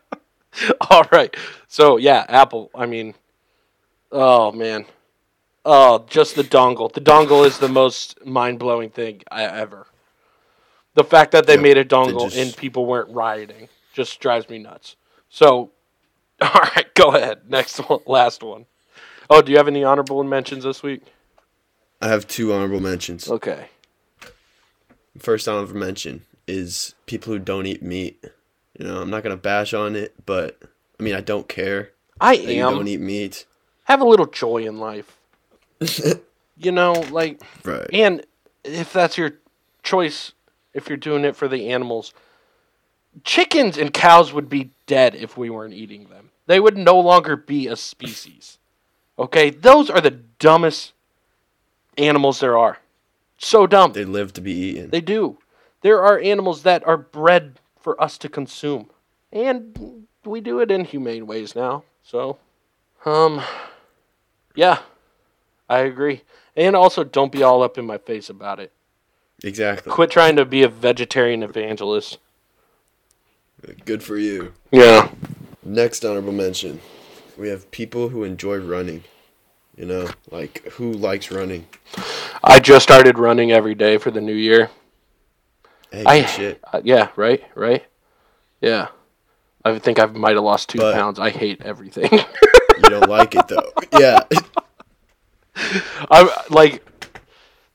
All 0.90 1.04
right. 1.10 1.34
So 1.68 1.96
yeah, 1.96 2.24
Apple. 2.28 2.70
I 2.74 2.86
mean, 2.86 3.14
oh 4.12 4.52
man, 4.52 4.86
oh 5.64 6.04
just 6.08 6.34
the 6.36 6.42
dongle. 6.44 6.92
The 6.92 7.00
dongle 7.00 7.46
is 7.46 7.58
the 7.58 7.68
most 7.68 8.24
mind 8.24 8.58
blowing 8.58 8.90
thing 8.90 9.22
I 9.30 9.44
ever. 9.44 9.86
The 10.94 11.04
fact 11.04 11.32
that 11.32 11.46
they 11.46 11.56
made 11.56 11.78
a 11.78 11.84
dongle 11.84 12.24
just- 12.24 12.36
and 12.36 12.56
people 12.56 12.84
weren't 12.86 13.10
rioting 13.14 13.68
just 13.92 14.20
drives 14.20 14.48
me 14.48 14.58
nuts. 14.58 14.96
So, 15.28 15.70
all 16.54 16.60
right, 16.76 16.92
go 16.94 17.14
ahead. 17.14 17.50
Next 17.50 17.78
one, 17.78 18.00
last 18.06 18.42
one. 18.42 18.66
Oh, 19.28 19.42
do 19.42 19.52
you 19.52 19.58
have 19.58 19.68
any 19.68 19.84
honorable 19.84 20.22
mentions 20.24 20.64
this 20.64 20.82
week? 20.82 21.02
I 22.00 22.08
have 22.08 22.26
two 22.26 22.52
honorable 22.52 22.80
mentions. 22.80 23.28
Okay. 23.28 23.68
First 25.18 25.46
honorable 25.48 25.76
mention 25.76 26.24
is 26.46 26.94
people 27.06 27.32
who 27.32 27.38
don't 27.38 27.66
eat 27.66 27.82
meat. 27.82 28.24
You 28.78 28.86
know, 28.86 29.02
I'm 29.02 29.10
not 29.10 29.22
gonna 29.22 29.36
bash 29.36 29.74
on 29.74 29.94
it, 29.96 30.14
but 30.24 30.58
I 30.98 31.02
mean, 31.02 31.14
I 31.14 31.20
don't 31.20 31.48
care 31.48 31.90
I 32.20 32.34
am. 32.34 32.74
don't 32.74 32.88
eat 32.88 33.00
meat. 33.00 33.44
Have 33.84 34.00
a 34.00 34.04
little 34.04 34.26
joy 34.26 34.58
in 34.58 34.78
life. 34.78 35.18
you 36.56 36.72
know, 36.72 36.92
like 37.10 37.42
Right. 37.64 37.88
And 37.92 38.24
if 38.64 38.92
that's 38.92 39.18
your 39.18 39.32
choice, 39.82 40.32
if 40.74 40.88
you're 40.88 40.98
doing 40.98 41.24
it 41.24 41.36
for 41.36 41.48
the 41.48 41.70
animals, 41.70 42.12
chickens 43.24 43.76
and 43.76 43.92
cows 43.92 44.32
would 44.32 44.48
be 44.48 44.70
dead 44.86 45.14
if 45.14 45.36
we 45.36 45.50
weren't 45.50 45.74
eating 45.74 46.04
them. 46.08 46.30
They 46.46 46.60
would 46.60 46.76
no 46.76 46.98
longer 46.98 47.36
be 47.36 47.66
a 47.68 47.76
species. 47.76 48.58
Okay? 49.18 49.50
Those 49.50 49.90
are 49.90 50.00
the 50.00 50.10
dumbest 50.10 50.92
animals 51.96 52.40
there 52.40 52.58
are. 52.58 52.78
So 53.38 53.66
dumb. 53.66 53.92
They 53.92 54.04
live 54.04 54.32
to 54.34 54.40
be 54.40 54.52
eaten. 54.52 54.90
They 54.90 55.00
do. 55.00 55.38
There 55.82 56.02
are 56.02 56.18
animals 56.18 56.62
that 56.62 56.86
are 56.86 56.96
bred 56.96 57.58
for 57.80 58.00
us 58.02 58.18
to 58.18 58.28
consume. 58.28 58.90
And 59.32 60.06
we 60.24 60.40
do 60.40 60.60
it 60.60 60.70
in 60.70 60.84
humane 60.84 61.26
ways 61.26 61.54
now. 61.54 61.84
So, 62.02 62.38
um, 63.04 63.42
yeah, 64.54 64.80
I 65.68 65.80
agree. 65.80 66.22
And 66.56 66.76
also, 66.76 67.04
don't 67.04 67.32
be 67.32 67.42
all 67.42 67.62
up 67.62 67.78
in 67.78 67.86
my 67.86 67.96
face 67.96 68.28
about 68.28 68.60
it. 68.60 68.72
exactly. 69.42 69.90
Quit 69.90 70.10
trying 70.10 70.36
to 70.36 70.44
be 70.44 70.62
a 70.62 70.68
vegetarian 70.68 71.42
evangelist. 71.42 72.18
Good 73.84 74.02
for 74.02 74.16
you. 74.16 74.52
Yeah. 74.70 75.10
Next 75.62 76.04
honorable 76.04 76.32
mention, 76.32 76.80
we 77.36 77.48
have 77.48 77.70
people 77.70 78.08
who 78.08 78.24
enjoy 78.24 78.56
running. 78.58 79.04
You 79.76 79.86
know, 79.86 80.08
like 80.30 80.64
who 80.72 80.92
likes 80.92 81.30
running? 81.30 81.66
I 82.42 82.60
just 82.60 82.82
started 82.82 83.18
running 83.18 83.52
every 83.52 83.74
day 83.74 83.98
for 83.98 84.10
the 84.10 84.20
new 84.20 84.34
year. 84.34 84.70
Hey, 85.90 86.04
I 86.06 86.24
shit. 86.26 86.60
uh, 86.72 86.80
yeah, 86.84 87.08
right, 87.16 87.42
right. 87.54 87.84
Yeah. 88.60 88.88
I 89.64 89.78
think 89.78 89.98
I 89.98 90.06
might 90.06 90.34
have 90.36 90.44
lost 90.44 90.68
two 90.68 90.78
But- 90.78 90.94
pounds. 90.94 91.18
I 91.18 91.30
hate 91.30 91.62
everything. 91.62 92.10
You 92.82 92.88
don't 92.88 93.10
like 93.10 93.34
it 93.34 93.46
though. 93.46 93.72
Yeah. 94.00 94.20
I'm 96.10 96.28
like, 96.48 96.82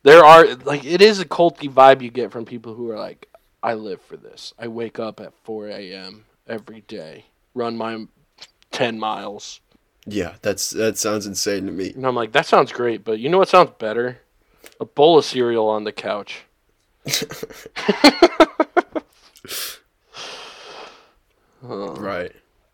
there 0.01 0.23
are 0.25 0.47
like 0.65 0.83
it 0.83 1.01
is 1.01 1.19
a 1.19 1.25
culty 1.25 1.71
vibe 1.71 2.01
you 2.01 2.09
get 2.09 2.31
from 2.31 2.43
people 2.45 2.73
who 2.73 2.89
are 2.89 2.97
like, 2.97 3.27
I 3.65 3.73
live 3.73 3.99
for 4.01 4.15
this. 4.15 4.53
I 4.59 4.67
wake 4.67 4.99
up 4.99 5.19
at 5.19 5.33
4 5.43 5.69
a.m. 5.69 6.25
every 6.47 6.81
day, 6.81 7.25
run 7.55 7.75
my 7.75 8.05
10 8.71 8.99
miles, 8.99 9.59
Yeah, 10.05 10.35
that's 10.43 10.69
that 10.69 10.99
sounds 10.99 11.25
insane 11.25 11.65
to 11.65 11.71
me. 11.71 11.91
and 11.93 12.05
I'm 12.05 12.15
like, 12.15 12.31
that 12.33 12.45
sounds 12.45 12.71
great, 12.71 13.03
but 13.03 13.17
you 13.19 13.27
know 13.29 13.39
what 13.39 13.49
sounds 13.49 13.71
better? 13.79 14.19
A 14.79 14.85
bowl 14.85 15.17
of 15.17 15.25
cereal 15.25 15.67
on 15.67 15.83
the 15.83 15.91
couch. 15.91 16.43
Right. 21.61 22.31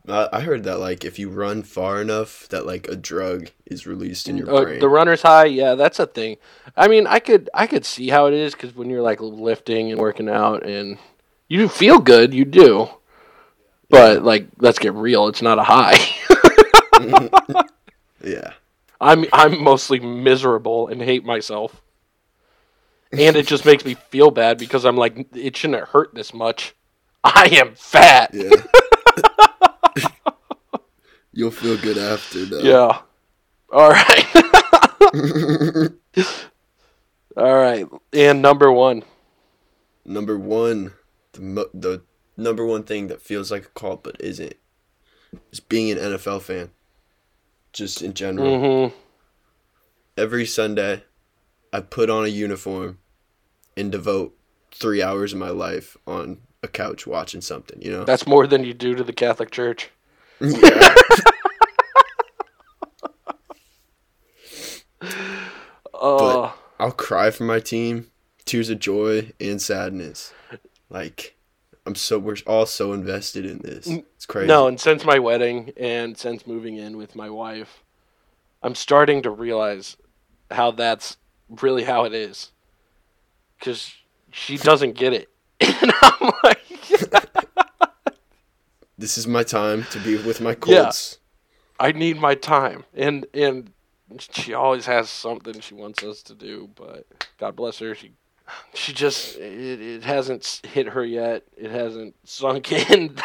I 0.07 0.29
I 0.33 0.41
heard 0.41 0.63
that 0.63 0.79
like 0.79 1.05
if 1.05 1.19
you 1.19 1.29
run 1.29 1.63
far 1.63 2.01
enough, 2.01 2.47
that 2.49 2.65
like 2.65 2.87
a 2.87 2.95
drug 2.95 3.49
is 3.65 3.85
released 3.87 4.27
in 4.27 4.37
your 4.37 4.49
Uh, 4.49 4.63
brain. 4.63 4.79
the 4.79 4.89
runner's 4.89 5.21
high, 5.21 5.45
yeah, 5.45 5.75
that's 5.75 5.99
a 5.99 6.05
thing. 6.07 6.37
I 6.75 6.87
mean, 6.87 7.07
I 7.07 7.19
could 7.19 7.49
I 7.53 7.67
could 7.67 7.85
see 7.85 8.09
how 8.09 8.27
it 8.27 8.33
is 8.33 8.53
because 8.53 8.75
when 8.75 8.89
you're 8.89 9.01
like 9.01 9.21
lifting 9.21 9.91
and 9.91 9.99
working 9.99 10.29
out 10.29 10.65
and 10.65 10.97
you 11.47 11.67
feel 11.67 11.99
good, 11.99 12.33
you 12.33 12.45
do. 12.45 12.89
But 13.89 14.23
like, 14.23 14.47
let's 14.57 14.79
get 14.79 14.93
real, 14.93 15.27
it's 15.27 15.41
not 15.41 15.59
a 15.59 15.63
high. 15.63 15.97
yeah. 18.23 18.53
I'm 18.99 19.25
I'm 19.33 19.63
mostly 19.63 19.99
miserable 19.99 20.87
and 20.87 21.01
hate 21.01 21.25
myself. 21.25 21.81
And 23.11 23.35
it 23.35 23.45
just 23.45 23.65
makes 23.65 23.83
me 23.83 23.95
feel 23.95 24.31
bad 24.31 24.57
because 24.57 24.85
I'm 24.85 24.95
like, 24.95 25.27
it 25.35 25.57
shouldn't 25.57 25.89
hurt 25.89 26.13
this 26.15 26.33
much. 26.33 26.73
I 27.25 27.49
am 27.51 27.75
fat. 27.75 28.33
Yeah. 28.33 28.51
You'll 31.33 31.51
feel 31.51 31.77
good 31.77 31.97
after 31.97 32.45
though. 32.45 32.59
Yeah. 32.59 33.01
All 33.71 33.89
right. 33.89 34.25
All 37.37 37.55
right. 37.55 37.87
And 38.11 38.41
number 38.41 38.71
one. 38.71 39.03
Number 40.03 40.37
one, 40.37 40.93
the 41.33 41.41
mo- 41.41 41.69
the 41.73 42.01
number 42.35 42.65
one 42.65 42.83
thing 42.83 43.07
that 43.07 43.21
feels 43.21 43.51
like 43.51 43.65
a 43.65 43.69
cult 43.69 44.03
but 44.03 44.17
isn't, 44.19 44.55
is 45.51 45.59
being 45.59 45.91
an 45.91 45.97
NFL 45.97 46.41
fan. 46.41 46.71
Just 47.71 48.01
in 48.01 48.13
general. 48.13 48.57
Mm-hmm. 48.57 48.95
Every 50.17 50.45
Sunday, 50.45 51.03
I 51.71 51.79
put 51.79 52.09
on 52.09 52.25
a 52.25 52.27
uniform, 52.27 52.97
and 53.77 53.91
devote 53.91 54.37
three 54.73 55.01
hours 55.01 55.33
of 55.33 55.39
my 55.39 55.49
life 55.49 55.95
on 56.05 56.39
a 56.63 56.67
couch 56.67 57.07
watching 57.07 57.41
something. 57.41 57.81
You 57.81 57.91
know. 57.91 58.03
That's 58.03 58.27
more 58.27 58.47
than 58.47 58.63
you 58.63 58.73
do 58.73 58.95
to 58.95 59.03
the 59.03 59.13
Catholic 59.13 59.51
Church. 59.51 59.89
Yeah. 60.41 60.95
Uh, 65.93 66.51
I'll 66.79 66.91
cry 66.91 67.29
for 67.29 67.43
my 67.43 67.59
team, 67.59 68.09
tears 68.45 68.69
of 68.69 68.79
joy 68.79 69.31
and 69.39 69.61
sadness. 69.61 70.33
Like 70.89 71.35
I'm 71.85 71.95
so 71.95 72.17
we're 72.19 72.37
all 72.47 72.65
so 72.65 72.93
invested 72.93 73.45
in 73.45 73.59
this. 73.59 73.87
It's 73.87 74.25
crazy. 74.25 74.47
no, 74.47 74.67
and 74.67 74.79
since 74.79 75.05
my 75.05 75.19
wedding 75.19 75.73
and 75.77 76.17
since 76.17 76.47
moving 76.47 76.77
in 76.77 76.97
with 76.97 77.15
my 77.15 77.29
wife, 77.29 77.83
I'm 78.63 78.75
starting 78.75 79.21
to 79.23 79.29
realize 79.29 79.95
how 80.49 80.71
that's 80.71 81.17
really 81.61 81.83
how 81.83 82.05
it 82.05 82.13
is. 82.13 82.51
Because 83.59 83.93
she 84.31 84.57
doesn't 84.57 84.93
get 84.93 85.13
it. 85.13 85.29
And 85.61 85.91
I'm 86.01 86.31
like, 86.43 86.61
This 89.01 89.17
is 89.17 89.25
my 89.25 89.41
time 89.41 89.85
to 89.85 89.99
be 89.99 90.15
with 90.15 90.41
my 90.41 90.55
Yeah. 90.67 90.91
I 91.79 91.91
need 91.91 92.19
my 92.19 92.35
time. 92.35 92.83
And 92.93 93.25
and 93.33 93.71
she 94.19 94.53
always 94.53 94.85
has 94.85 95.09
something 95.09 95.59
she 95.59 95.73
wants 95.73 96.03
us 96.03 96.21
to 96.21 96.35
do, 96.35 96.69
but 96.75 97.07
God 97.39 97.55
bless 97.55 97.79
her, 97.79 97.95
she 97.95 98.11
she 98.75 98.93
just 98.93 99.37
it, 99.37 99.81
it 99.81 100.03
hasn't 100.03 100.61
hit 100.67 100.89
her 100.89 101.03
yet. 101.03 101.41
It 101.57 101.71
hasn't 101.71 102.13
sunk 102.25 102.71
in. 102.91 103.15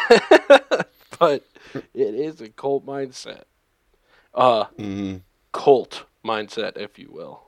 but 1.19 1.45
it 1.93 2.15
is 2.15 2.41
a 2.41 2.49
cult 2.49 2.83
mindset. 2.83 3.43
Uh 4.33 4.63
hmm 4.77 5.17
cult 5.51 6.05
mindset, 6.25 6.75
if 6.75 6.97
you 6.97 7.11
will. 7.11 7.43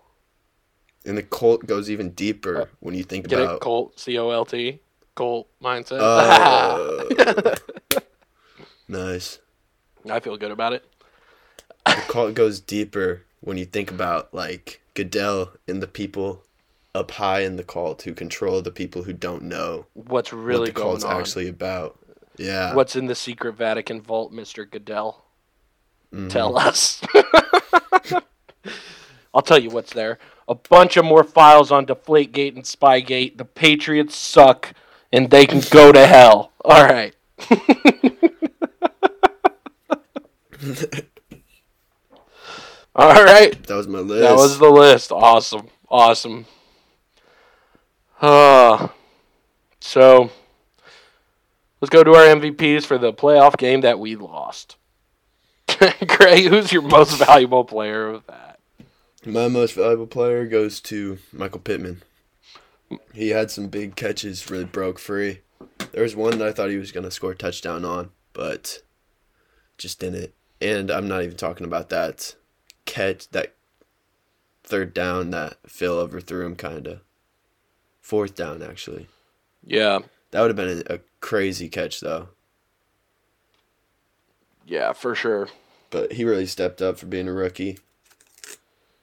And 1.03 1.17
the 1.17 1.23
cult 1.23 1.65
goes 1.65 1.89
even 1.89 2.11
deeper 2.11 2.69
when 2.79 2.93
you 2.93 3.01
think 3.03 3.25
Uh, 3.25 3.29
Get 3.29 3.39
about 3.39 3.55
it? 3.55 3.61
Cult, 3.61 3.99
C 3.99 4.19
O 4.19 4.29
L 4.29 4.45
T. 4.45 4.81
Cult 5.15 5.47
mindset. 5.63 5.99
Uh, 5.99 7.55
nice. 8.89 9.39
I 10.09 10.19
feel 10.19 10.35
good 10.37 10.51
about 10.51 10.73
it. 10.73 10.83
The 11.85 12.03
cult 12.07 12.33
goes 12.33 12.59
deeper 12.59 13.23
when 13.41 13.57
you 13.57 13.65
think 13.65 13.89
about 13.89 14.33
like 14.33 14.81
Goodell 14.93 15.51
and 15.67 15.81
the 15.81 15.87
people 15.87 16.43
up 16.93 17.11
high 17.11 17.41
in 17.41 17.55
the 17.55 17.63
cult 17.63 18.01
who 18.01 18.13
control 18.13 18.61
the 18.61 18.71
people 18.71 19.03
who 19.03 19.13
don't 19.13 19.43
know 19.43 19.85
What's 19.93 20.33
really 20.33 20.59
what 20.59 20.65
the 20.67 20.71
going 20.73 20.87
cult's 20.89 21.03
on? 21.03 21.19
actually 21.19 21.47
about. 21.47 21.97
Yeah. 22.37 22.73
What's 22.73 22.95
in 22.95 23.05
the 23.05 23.15
secret 23.15 23.53
Vatican 23.53 24.01
vault, 24.01 24.33
Mr. 24.33 24.69
Goodell? 24.69 25.23
Mm-hmm. 26.13 26.29
Tell 26.29 26.57
us. 26.57 27.01
I'll 29.33 29.41
tell 29.43 29.59
you 29.59 29.69
what's 29.69 29.93
there. 29.93 30.17
A 30.47 30.55
bunch 30.55 30.97
of 30.97 31.05
more 31.05 31.23
files 31.23 31.71
on 31.71 31.85
Deflategate 31.85 32.55
and 32.55 32.63
Spygate. 32.63 33.37
The 33.37 33.45
Patriots 33.45 34.15
suck, 34.15 34.73
and 35.13 35.29
they 35.29 35.45
can 35.45 35.61
go 35.69 35.91
to 35.91 36.07
hell. 36.07 36.51
All 36.65 36.83
right. 36.83 37.13
All 42.95 43.23
right. 43.23 43.61
That 43.63 43.75
was 43.75 43.87
my 43.87 43.99
list. 43.99 44.21
That 44.21 44.35
was 44.35 44.59
the 44.59 44.69
list. 44.69 45.11
Awesome. 45.11 45.67
Awesome. 45.89 46.45
Uh, 48.21 48.89
so 49.79 50.29
let's 51.79 51.89
go 51.89 52.03
to 52.03 52.11
our 52.11 52.25
MVPs 52.35 52.85
for 52.85 52.97
the 52.97 53.13
playoff 53.13 53.57
game 53.57 53.81
that 53.81 53.99
we 53.99 54.15
lost. 54.15 54.75
Grey, 56.07 56.43
who's 56.43 56.71
your 56.73 56.81
most 56.81 57.17
valuable 57.17 57.63
player 57.63 58.07
of 58.07 58.25
that? 58.27 58.59
My 59.25 59.47
most 59.47 59.75
valuable 59.75 60.07
player 60.07 60.45
goes 60.45 60.81
to 60.81 61.19
Michael 61.31 61.59
Pittman. 61.59 62.01
He 63.13 63.29
had 63.29 63.51
some 63.51 63.67
big 63.67 63.95
catches, 63.95 64.49
really 64.49 64.65
broke 64.65 64.99
free. 64.99 65.41
There 65.91 66.03
was 66.03 66.15
one 66.15 66.37
that 66.39 66.47
I 66.47 66.51
thought 66.51 66.69
he 66.69 66.77
was 66.77 66.91
going 66.91 67.03
to 67.03 67.11
score 67.11 67.31
a 67.31 67.35
touchdown 67.35 67.85
on, 67.85 68.09
but 68.33 68.81
just 69.77 69.99
didn't. 69.99 70.33
And 70.61 70.91
I'm 70.91 71.07
not 71.07 71.23
even 71.23 71.37
talking 71.37 71.65
about 71.65 71.89
that 71.89 72.35
catch, 72.85 73.29
that 73.29 73.53
third 74.63 74.93
down 74.93 75.29
that 75.31 75.57
Phil 75.65 75.93
overthrew 75.93 76.45
him, 76.45 76.55
kind 76.55 76.85
of. 76.87 77.01
Fourth 78.01 78.35
down, 78.35 78.61
actually. 78.61 79.07
Yeah, 79.65 79.99
That 80.31 80.41
would 80.41 80.49
have 80.49 80.55
been 80.57 80.83
a, 80.89 80.95
a 80.95 80.99
crazy 81.21 81.69
catch, 81.69 81.99
though. 81.99 82.29
yeah, 84.65 84.93
for 84.93 85.15
sure. 85.15 85.47
But 85.89 86.13
he 86.13 86.23
really 86.23 86.45
stepped 86.45 86.81
up 86.81 86.97
for 86.97 87.05
being 87.07 87.27
a 87.27 87.33
rookie. 87.33 87.79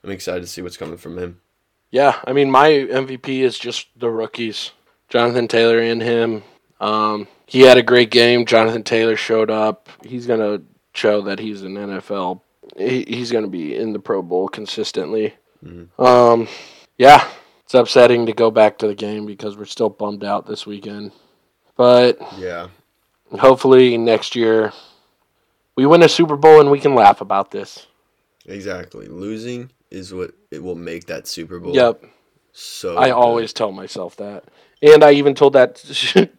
I'm 0.05 0.11
excited 0.11 0.41
to 0.43 0.47
see 0.47 0.63
what's 0.63 0.77
coming 0.77 0.97
from 0.99 1.19
him. 1.19 1.41
Yeah, 1.91 2.21
I 2.25 2.33
mean, 2.33 2.51
my 2.51 2.69
MVP 2.71 3.41
is 3.41 3.59
just 3.59 3.89
the 3.97 4.11
rookies, 4.11 4.73
Jonathan 5.09 5.49
Taylor 5.49 5.79
and 5.81 6.03
him. 6.03 6.43
Um, 6.81 7.27
he 7.47 7.63
had 7.63 7.77
a 7.79 7.83
great 7.83 8.11
game. 8.11 8.45
Jonathan 8.45 8.83
Taylor 8.83 9.17
showed 9.17 9.51
up. 9.51 9.89
He's 10.05 10.27
gonna 10.27 10.63
show 10.97 11.21
that 11.23 11.39
he's 11.39 11.63
an 11.63 11.75
NFL. 11.75 12.41
He, 12.77 13.05
he's 13.07 13.31
gonna 13.31 13.47
be 13.49 13.77
in 13.77 13.93
the 13.93 13.99
Pro 13.99 14.23
Bowl 14.23 14.49
consistently. 14.49 15.35
Um, 15.99 16.47
yeah, 16.97 17.27
it's 17.65 17.75
upsetting 17.75 18.27
to 18.27 18.33
go 18.33 18.51
back 18.51 18.79
to 18.79 18.87
the 18.87 18.95
game 18.95 19.27
because 19.27 19.57
we're 19.57 19.65
still 19.65 19.89
bummed 19.89 20.23
out 20.25 20.47
this 20.47 20.67
weekend. 20.67 21.13
But 21.77 22.19
Yeah. 22.39 22.69
hopefully 23.39 23.97
next 23.99 24.37
year 24.37 24.73
we 25.75 25.85
win 25.87 26.03
a 26.03 26.09
Super 26.09 26.37
Bowl 26.37 26.61
and 26.61 26.71
we 26.71 26.79
can 26.81 26.95
laugh 26.95 27.21
about 27.21 27.51
this. 27.51 27.87
Exactly. 28.47 29.07
Losing 29.09 29.71
is 29.91 30.15
what 30.15 30.33
it 30.51 30.63
will 30.63 30.77
make 30.77 31.07
that 31.07 31.27
Super 31.27 31.59
Bowl. 31.59 31.75
Yep. 31.75 32.05
So 32.53 32.97
I 32.97 33.09
good. 33.09 33.15
always 33.15 33.53
tell 33.53 33.73
myself 33.73 34.17
that, 34.17 34.45
and 34.81 35.03
I 35.05 35.13
even 35.13 35.35
told 35.35 35.53
that 35.55 35.83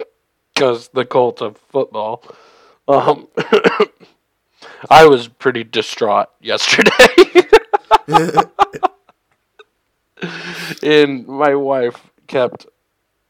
because 0.55 0.87
the 0.89 1.05
cult 1.05 1.41
of 1.41 1.57
football. 1.57 2.23
Um, 2.87 3.27
I 4.89 5.05
was 5.05 5.27
pretty 5.27 5.63
distraught 5.63 6.29
yesterday, 6.41 7.45
and 10.83 11.27
my 11.27 11.55
wife 11.55 12.09
kept 12.27 12.67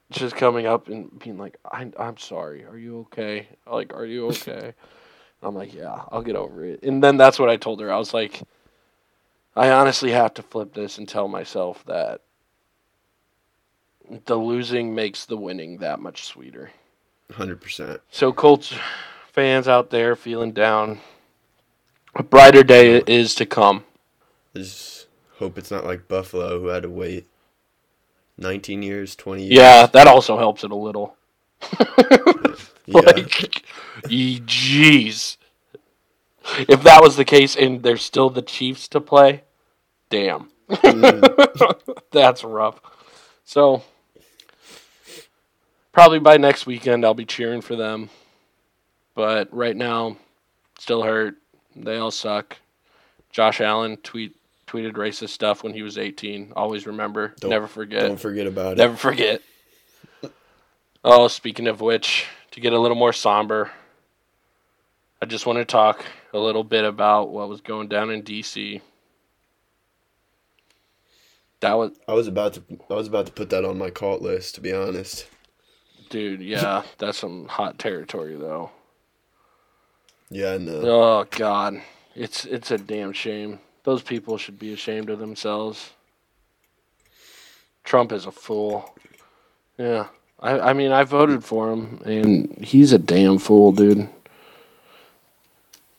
just 0.10 0.36
coming 0.36 0.66
up 0.66 0.88
and 0.88 1.18
being 1.20 1.38
like, 1.38 1.58
I, 1.70 1.92
"I'm 2.00 2.18
sorry. 2.18 2.66
Are 2.66 2.78
you 2.78 3.00
okay? 3.02 3.48
Like, 3.70 3.94
are 3.94 4.06
you 4.06 4.28
okay?" 4.32 4.74
I'm 5.42 5.56
like, 5.56 5.74
"Yeah, 5.74 6.04
I'll 6.12 6.22
get 6.24 6.36
over 6.36 6.66
it." 6.66 6.84
And 6.84 7.04
then 7.04 7.18
that's 7.18 7.40
what 7.40 7.50
I 7.50 7.58
told 7.58 7.82
her. 7.82 7.92
I 7.92 7.98
was 7.98 8.14
like, 8.14 8.42
"I 9.56 9.70
honestly 9.72 10.12
have 10.12 10.34
to 10.36 10.44
flip 10.44 10.74
this 10.74 10.98
and 10.98 11.08
tell 11.08 11.28
myself 11.28 11.84
that." 11.86 12.22
the 14.26 14.38
losing 14.38 14.96
makes 14.96 15.26
the 15.26 15.38
winning 15.38 15.78
that 15.80 16.00
much 16.00 16.26
sweeter. 16.26 16.72
100%. 17.32 18.00
So 18.10 18.32
Colts 18.32 18.74
fans 19.32 19.68
out 19.68 19.90
there 19.90 20.16
feeling 20.16 20.52
down, 20.54 21.00
a 22.18 22.24
brighter 22.24 22.64
day 22.64 22.98
is 23.08 23.36
to 23.36 23.46
come. 23.46 23.84
I 24.56 24.60
just 24.60 25.08
hope 25.38 25.58
it's 25.58 25.72
not 25.72 25.86
like 25.86 26.08
Buffalo 26.08 26.60
who 26.60 26.68
had 26.68 26.84
to 26.84 26.90
wait 26.90 27.28
19 28.38 28.82
years, 28.84 29.16
20 29.16 29.44
years. 29.44 29.54
Yeah, 29.54 29.86
that 29.88 30.08
also 30.08 30.38
helps 30.38 30.64
it 30.64 30.72
a 30.72 30.76
little. 30.76 31.16
Like, 32.88 33.66
jeez. 34.06 35.38
If 36.70 36.84
that 36.84 37.02
was 37.02 37.18
the 37.18 37.26
case 37.26 37.56
and 37.56 37.84
there's 37.84 38.02
still 38.02 38.30
the 38.30 38.42
Chiefs 38.42 38.88
to 38.90 39.02
play, 39.02 39.44
damn. 40.10 40.50
That's 42.12 42.44
rough. 42.44 42.80
So, 43.44 43.84
probably 45.92 46.20
by 46.20 46.38
next 46.38 46.66
weekend, 46.66 47.04
I'll 47.04 47.14
be 47.14 47.26
cheering 47.26 47.62
for 47.62 47.76
them. 47.76 48.10
But 49.14 49.54
right 49.54 49.76
now, 49.76 50.18
still 50.80 51.04
hurt. 51.04 51.36
They 51.84 51.98
all 51.98 52.12
suck. 52.12 52.58
Josh 53.32 53.62
Allen 53.62 53.98
tweet 53.98 54.36
tweeted 54.68 54.94
racist 54.94 55.30
stuff 55.30 55.64
when 55.64 55.74
he 55.74 55.82
was 55.82 55.98
18. 55.98 56.54
Always 56.56 56.86
remember. 56.88 57.34
Don't- 57.40 57.52
Never 57.52 57.68
forget. 57.68 58.02
Don't 58.02 58.20
forget 58.20 58.48
about 58.48 58.74
it. 58.74 58.78
Never 58.78 58.96
forget. 58.98 59.42
Oh, 61.04 61.28
speaking 61.30 61.68
of 61.68 61.80
which, 61.80 62.26
to 62.52 62.60
get 62.60 62.74
a 62.74 62.80
little 62.80 62.98
more 62.98 63.14
somber, 63.14 63.72
I 65.22 65.26
just 65.26 65.46
want 65.46 65.58
to 65.60 65.66
talk 65.66 66.04
a 66.34 66.38
little 66.40 66.66
bit 66.66 66.84
about 66.84 67.30
what 67.30 67.48
was 67.48 67.62
going 67.62 67.88
down 67.88 68.10
in 68.10 68.24
DC. 68.24 68.82
That 71.62 71.74
was, 71.74 71.92
I 72.08 72.14
was 72.14 72.28
about 72.28 72.54
to 72.54 72.64
I 72.90 72.94
was 72.94 73.08
about 73.08 73.26
to 73.28 73.32
put 73.32 73.50
that 73.50 73.66
on 73.66 73.78
my 73.78 73.90
cult 73.90 74.22
list 74.22 74.56
to 74.56 74.62
be 74.62 74.72
honest. 74.74 75.28
dude, 76.10 76.42
yeah, 76.42 76.84
that's 77.00 77.18
some 77.18 77.48
hot 77.48 77.80
territory 77.80 78.36
though. 78.36 78.70
Yeah, 80.30 80.54
I 80.54 80.58
know. 80.58 80.82
Oh 80.84 81.26
god. 81.32 81.82
It's 82.16 82.46
it's 82.46 82.72
a 82.72 82.78
damn 82.78 83.14
shame. 83.14 83.60
Those 83.84 84.02
people 84.02 84.38
should 84.38 84.60
be 84.60 84.74
ashamed 84.74 85.10
of 85.10 85.20
themselves. 85.20 85.92
Trump 87.84 88.12
is 88.12 88.26
a 88.26 88.32
fool. 88.32 88.94
Yeah. 89.78 90.08
I 90.40 90.60
I 90.60 90.74
mean 90.74 90.92
I 90.92 91.04
voted 91.04 91.44
for 91.44 91.72
him 91.72 92.02
and 92.06 92.58
he's 92.64 92.92
a 92.92 93.00
damn 93.00 93.38
fool, 93.38 93.72
dude. 93.72 94.10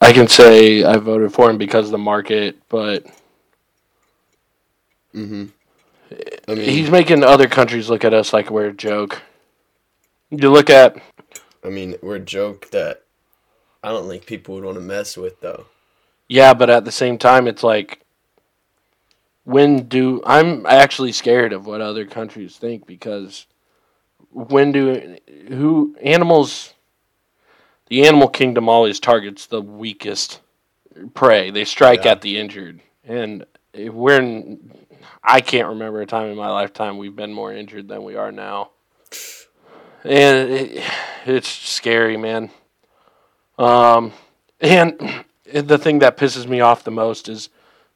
I 0.01 0.13
can 0.13 0.27
say 0.27 0.83
I 0.83 0.97
voted 0.97 1.33
for 1.33 1.49
him 1.49 1.57
because 1.57 1.85
of 1.85 1.91
the 1.91 1.97
market, 1.97 2.57
but 2.69 3.05
Mm-hmm. 5.15 5.45
I 6.47 6.53
mean, 6.53 6.69
he's 6.69 6.89
making 6.89 7.23
other 7.23 7.47
countries 7.47 7.89
look 7.89 8.03
at 8.03 8.13
us 8.13 8.33
like 8.33 8.49
we're 8.49 8.67
a 8.67 8.73
joke. 8.73 9.21
You 10.29 10.51
look 10.51 10.69
at 10.69 11.01
I 11.63 11.69
mean, 11.69 11.95
we're 12.01 12.15
a 12.15 12.19
joke 12.19 12.69
that 12.71 13.03
I 13.83 13.89
don't 13.89 14.07
think 14.07 14.25
people 14.25 14.55
would 14.55 14.63
want 14.63 14.75
to 14.75 14.81
mess 14.81 15.15
with 15.17 15.39
though. 15.41 15.65
Yeah, 16.27 16.53
but 16.53 16.69
at 16.69 16.85
the 16.85 16.91
same 16.91 17.17
time, 17.17 17.47
it's 17.47 17.63
like, 17.63 18.01
when 19.45 19.87
do 19.87 20.21
I'm 20.25 20.65
actually 20.67 21.11
scared 21.11 21.53
of 21.53 21.65
what 21.65 21.81
other 21.81 22.05
countries 22.05 22.57
think 22.57 22.85
because 22.85 23.47
when 24.31 24.71
do 24.71 25.17
who 25.47 25.95
animals 26.01 26.73
the 27.87 28.05
animal 28.07 28.27
kingdom 28.27 28.69
always 28.69 28.99
targets 28.99 29.47
the 29.47 29.61
weakest 29.61 30.41
prey. 31.15 31.49
They 31.49 31.65
strike 31.65 32.05
Yeah. 32.05 32.11
at 32.11 32.21
the 32.21 32.37
injured, 32.37 32.81
and 33.03 33.45
if 33.73 33.93
we're 33.93 34.19
in, 34.19 34.71
I 35.23 35.41
can't 35.41 35.67
remember 35.67 36.01
a 36.01 36.05
time 36.05 36.29
in 36.29 36.37
my 36.37 36.49
lifetime 36.51 36.97
we've 36.99 37.15
been 37.15 37.33
more 37.33 37.51
injured 37.51 37.87
than 37.87 38.03
we 38.03 38.15
are 38.15 38.31
now, 38.31 38.69
and 40.03 40.49
it, 40.51 40.83
it's 41.25 41.49
scary, 41.49 42.17
man. 42.17 42.51
Um, 43.59 44.13
and 44.61 44.97
the 45.53 45.77
thing 45.77 45.99
that 45.99 46.17
pisses 46.17 46.47
me 46.47 46.61
off 46.61 46.83
the 46.83 46.91
most 46.91 47.29
is 47.29 47.49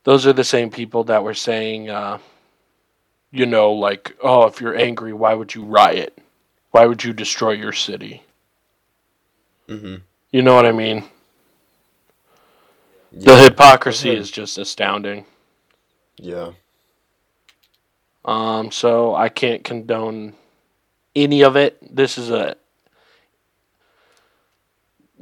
those 0.04 0.28
are 0.28 0.34
the 0.34 0.44
same 0.44 0.70
people 0.70 1.06
that 1.06 1.24
were 1.24 1.34
saying, 1.34 1.90
uh, 1.90 2.20
you 3.32 3.46
know, 3.48 3.72
like, 3.72 4.16
oh, 4.22 4.46
if 4.46 4.62
you're 4.62 4.78
angry, 4.78 5.14
why 5.14 5.34
would 5.34 5.56
you 5.56 5.64
riot? 5.64 6.16
Why 6.72 6.86
would 6.86 7.04
you 7.04 7.14
destroy 7.14 7.52
your 7.52 7.72
city? 7.72 8.22
Mhm. 9.68 10.02
You 10.32 10.42
know 10.42 10.56
what 10.56 10.66
I 10.66 10.72
mean? 10.72 11.06
The 13.12 13.36
Yeah. 13.36 13.44
hypocrisy 13.44 14.14
is 14.16 14.30
just 14.30 14.58
astounding. 14.58 15.26
Yeah. 16.18 16.52
Um, 18.26 18.72
so 18.72 19.16
I 19.16 19.30
can't 19.30 19.64
condone 19.64 20.36
any 21.16 21.44
of 21.44 21.56
it. 21.56 21.78
This 21.82 22.18
is 22.18 22.30
a 22.30 22.56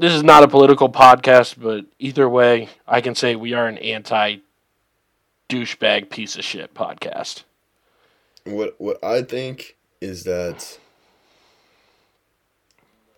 this 0.01 0.13
is 0.13 0.23
not 0.23 0.43
a 0.43 0.47
political 0.47 0.89
podcast, 0.89 1.55
but 1.61 1.85
either 1.99 2.27
way, 2.27 2.69
I 2.87 3.01
can 3.01 3.13
say 3.15 3.35
we 3.35 3.53
are 3.53 3.67
an 3.67 3.77
anti 3.77 4.37
douchebag 5.47 6.09
piece 6.09 6.35
of 6.37 6.43
shit 6.43 6.73
podcast. 6.73 7.43
What 8.45 8.75
what 8.79 9.03
I 9.03 9.21
think 9.21 9.77
is 10.01 10.23
that 10.23 10.79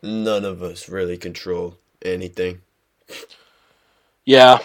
none 0.01 0.43
of 0.43 0.61
us 0.61 0.89
really 0.89 1.17
control 1.17 1.77
anything. 2.03 2.61
Yeah, 4.25 4.59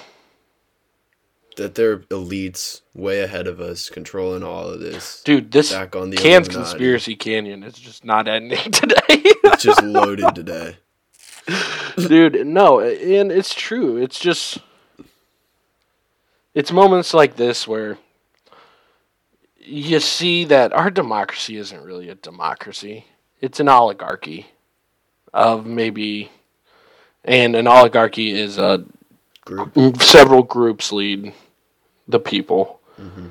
That 1.56 1.74
they're 1.74 1.98
elites 1.98 2.80
way 2.94 3.20
ahead 3.20 3.46
of 3.46 3.60
us 3.60 3.90
controlling 3.90 4.42
all 4.42 4.68
of 4.68 4.80
this. 4.80 5.22
dude, 5.24 5.50
this 5.52 5.72
Back 5.72 5.94
on 5.96 6.10
the 6.10 6.16
Can's 6.16 6.48
Illuminati. 6.48 6.70
conspiracy 6.70 7.16
canyon 7.16 7.62
is 7.64 7.74
just 7.74 8.04
not 8.04 8.26
ending 8.28 8.58
today. 8.72 8.96
It's 9.08 9.62
just 9.62 9.82
loaded 9.82 10.34
today. 10.34 10.76
Dude 11.96 12.46
no 12.46 12.80
and 12.80 13.32
it's 13.32 13.54
true. 13.54 13.96
It's 13.96 14.18
just 14.18 14.58
it's 16.54 16.72
moments 16.72 17.14
like 17.14 17.36
this 17.36 17.66
where 17.66 17.98
you 19.60 20.00
see 20.00 20.44
that 20.46 20.72
our 20.72 20.90
democracy 20.90 21.56
isn't 21.56 21.82
really 21.82 22.08
a 22.08 22.14
democracy. 22.14 23.04
It's 23.40 23.60
an 23.60 23.68
oligarchy 23.68 24.46
of 25.32 25.66
maybe 25.66 26.30
and 27.24 27.54
an 27.54 27.66
oligarchy 27.66 28.30
is 28.30 28.58
a 28.58 28.84
Group. 29.44 30.02
several 30.02 30.42
groups 30.42 30.92
lead 30.92 31.32
the 32.06 32.20
people. 32.20 32.80
Mm-hmm. 33.00 33.28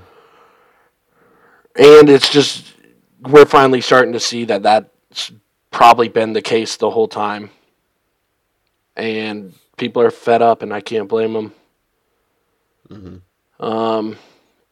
And 1.76 2.10
it's 2.10 2.30
just 2.30 2.74
we're 3.22 3.46
finally 3.46 3.82
starting 3.82 4.14
to 4.14 4.20
see 4.20 4.46
that 4.46 4.64
that's 4.64 5.32
probably 5.70 6.08
been 6.08 6.34
the 6.34 6.42
case 6.42 6.78
the 6.78 6.90
whole 6.90 7.08
time 7.08 7.50
and 8.98 9.54
people 9.78 10.02
are 10.02 10.12
fed 10.12 10.42
up, 10.42 10.62
and 10.62 10.74
I 10.74 10.82
can't 10.82 11.08
blame 11.08 11.34
them. 11.34 11.54
Um, 13.60 14.18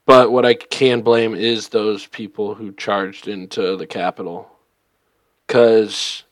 but 0.06 0.32
what 0.32 0.46
I 0.46 0.54
can 0.54 1.02
blame 1.02 1.34
is 1.36 1.70
those 1.70 2.06
people 2.08 2.56
who 2.56 2.72
charged 2.74 3.28
into 3.28 3.76
the 3.78 3.88
Capitol, 3.88 4.50
because 5.48 6.24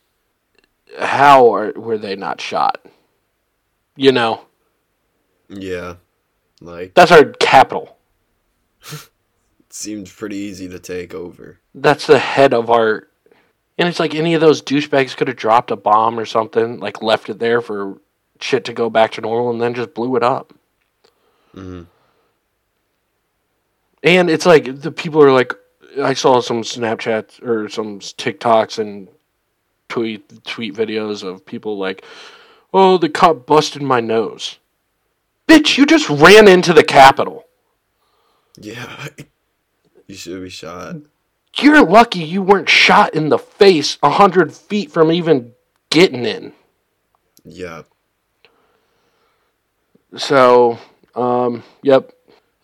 how 0.98 1.52
are, 1.54 1.72
were 1.72 1.98
they 1.98 2.16
not 2.16 2.40
shot? 2.40 2.84
You 3.96 4.12
know, 4.12 4.46
Yeah. 5.48 5.96
Like, 6.60 6.94
that's 6.94 7.12
our 7.12 7.24
capital. 7.24 7.96
it 8.92 9.10
seemed 9.70 10.08
pretty 10.08 10.36
easy 10.36 10.68
to 10.68 10.78
take 10.78 11.14
over. 11.14 11.60
That's 11.74 12.06
the 12.06 12.18
head 12.18 12.54
of 12.54 12.70
our. 12.70 13.08
And 13.76 13.88
it's 13.88 13.98
like 13.98 14.14
any 14.14 14.34
of 14.34 14.40
those 14.40 14.62
douchebags 14.62 15.16
could 15.16 15.28
have 15.28 15.36
dropped 15.36 15.70
a 15.70 15.76
bomb 15.76 16.18
or 16.18 16.24
something, 16.24 16.78
like 16.78 17.02
left 17.02 17.28
it 17.28 17.38
there 17.38 17.60
for 17.60 17.98
shit 18.40 18.64
to 18.66 18.72
go 18.72 18.88
back 18.88 19.12
to 19.12 19.20
normal, 19.20 19.50
and 19.50 19.60
then 19.60 19.74
just 19.74 19.94
blew 19.94 20.16
it 20.16 20.22
up. 20.22 20.52
Mhm. 21.54 21.86
And 24.02 24.30
it's 24.30 24.46
like 24.46 24.80
the 24.80 24.92
people 24.92 25.22
are 25.22 25.32
like, 25.32 25.54
I 26.00 26.14
saw 26.14 26.40
some 26.40 26.62
Snapchats 26.62 27.42
or 27.42 27.68
some 27.68 28.00
TikToks 28.00 28.78
and 28.78 29.08
tweet 29.88 30.44
tweet 30.44 30.74
videos 30.74 31.22
of 31.22 31.46
people 31.46 31.78
like, 31.78 32.04
"Oh, 32.72 32.98
the 32.98 33.08
cop 33.08 33.46
busted 33.46 33.82
my 33.82 34.00
nose." 34.00 34.58
Bitch, 35.48 35.76
you 35.78 35.86
just 35.86 36.08
ran 36.08 36.48
into 36.48 36.72
the 36.72 36.84
Capitol. 36.84 37.46
Yeah. 38.56 39.08
you 40.06 40.14
should 40.14 40.42
be 40.42 40.50
shot. 40.50 40.96
You're 41.56 41.84
lucky 41.84 42.20
you 42.20 42.42
weren't 42.42 42.68
shot 42.68 43.14
in 43.14 43.28
the 43.28 43.38
face 43.38 43.98
a 44.02 44.10
hundred 44.10 44.52
feet 44.52 44.90
from 44.90 45.12
even 45.12 45.52
getting 45.90 46.24
in. 46.24 46.52
Yeah. 47.44 47.82
So, 50.16 50.78
um, 51.14 51.62
yep. 51.82 52.12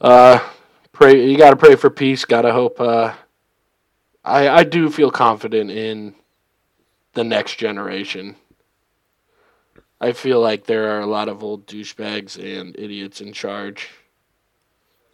Uh, 0.01 0.41
pray. 0.93 1.31
You 1.31 1.37
gotta 1.37 1.57
pray 1.57 1.77
for 1.77 1.91
peace. 1.91 2.25
Gotta 2.25 2.53
hope. 2.53 2.81
Uh, 2.81 3.15
I 4.25 4.49
I 4.49 4.65
do 4.65 4.91
feel 4.91 5.11
confident 5.11 5.71
in 5.71 6.15
the 7.15 7.25
next 7.25 7.57
generation. 7.57 8.37
I 10.01 10.13
feel 10.13 10.41
like 10.41 10.65
there 10.65 10.97
are 10.97 11.01
a 11.01 11.07
lot 11.07 11.29
of 11.29 11.45
old 11.45 11.67
douchebags 11.67 12.39
and 12.39 12.75
idiots 12.79 13.21
in 13.21 13.33
charge. 13.33 13.91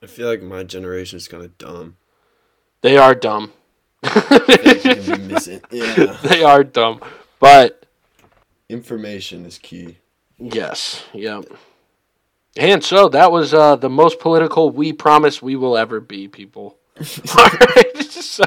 I 0.03 0.07
feel 0.07 0.29
like 0.29 0.43
my 0.43 0.63
generation 0.63 1.17
is 1.17 1.27
kind 1.27 1.43
of 1.43 1.59
dumb. 1.59 1.97
They 2.83 2.97
are 2.97 3.15
dumb. 3.15 3.53
Yeah. 5.71 6.17
They 6.23 6.43
are 6.43 6.65
dumb, 6.65 7.01
but 7.41 7.87
Information 8.69 9.47
is 9.47 9.59
key. 9.59 9.99
Yes. 10.39 11.05
Yep. 11.13 11.45
And 12.57 12.83
so 12.83 13.09
that 13.11 13.31
was 13.31 13.55
uh, 13.55 13.77
the 13.77 13.91
most 13.91 14.19
political 14.19 14.71
we 14.71 14.93
promise 14.93 15.41
we 15.41 15.57
will 15.57 15.77
ever 15.77 16.01
be, 16.01 16.27
people. 16.27 16.79
all 17.39 17.45
right. 17.77 17.93
So, 18.27 18.45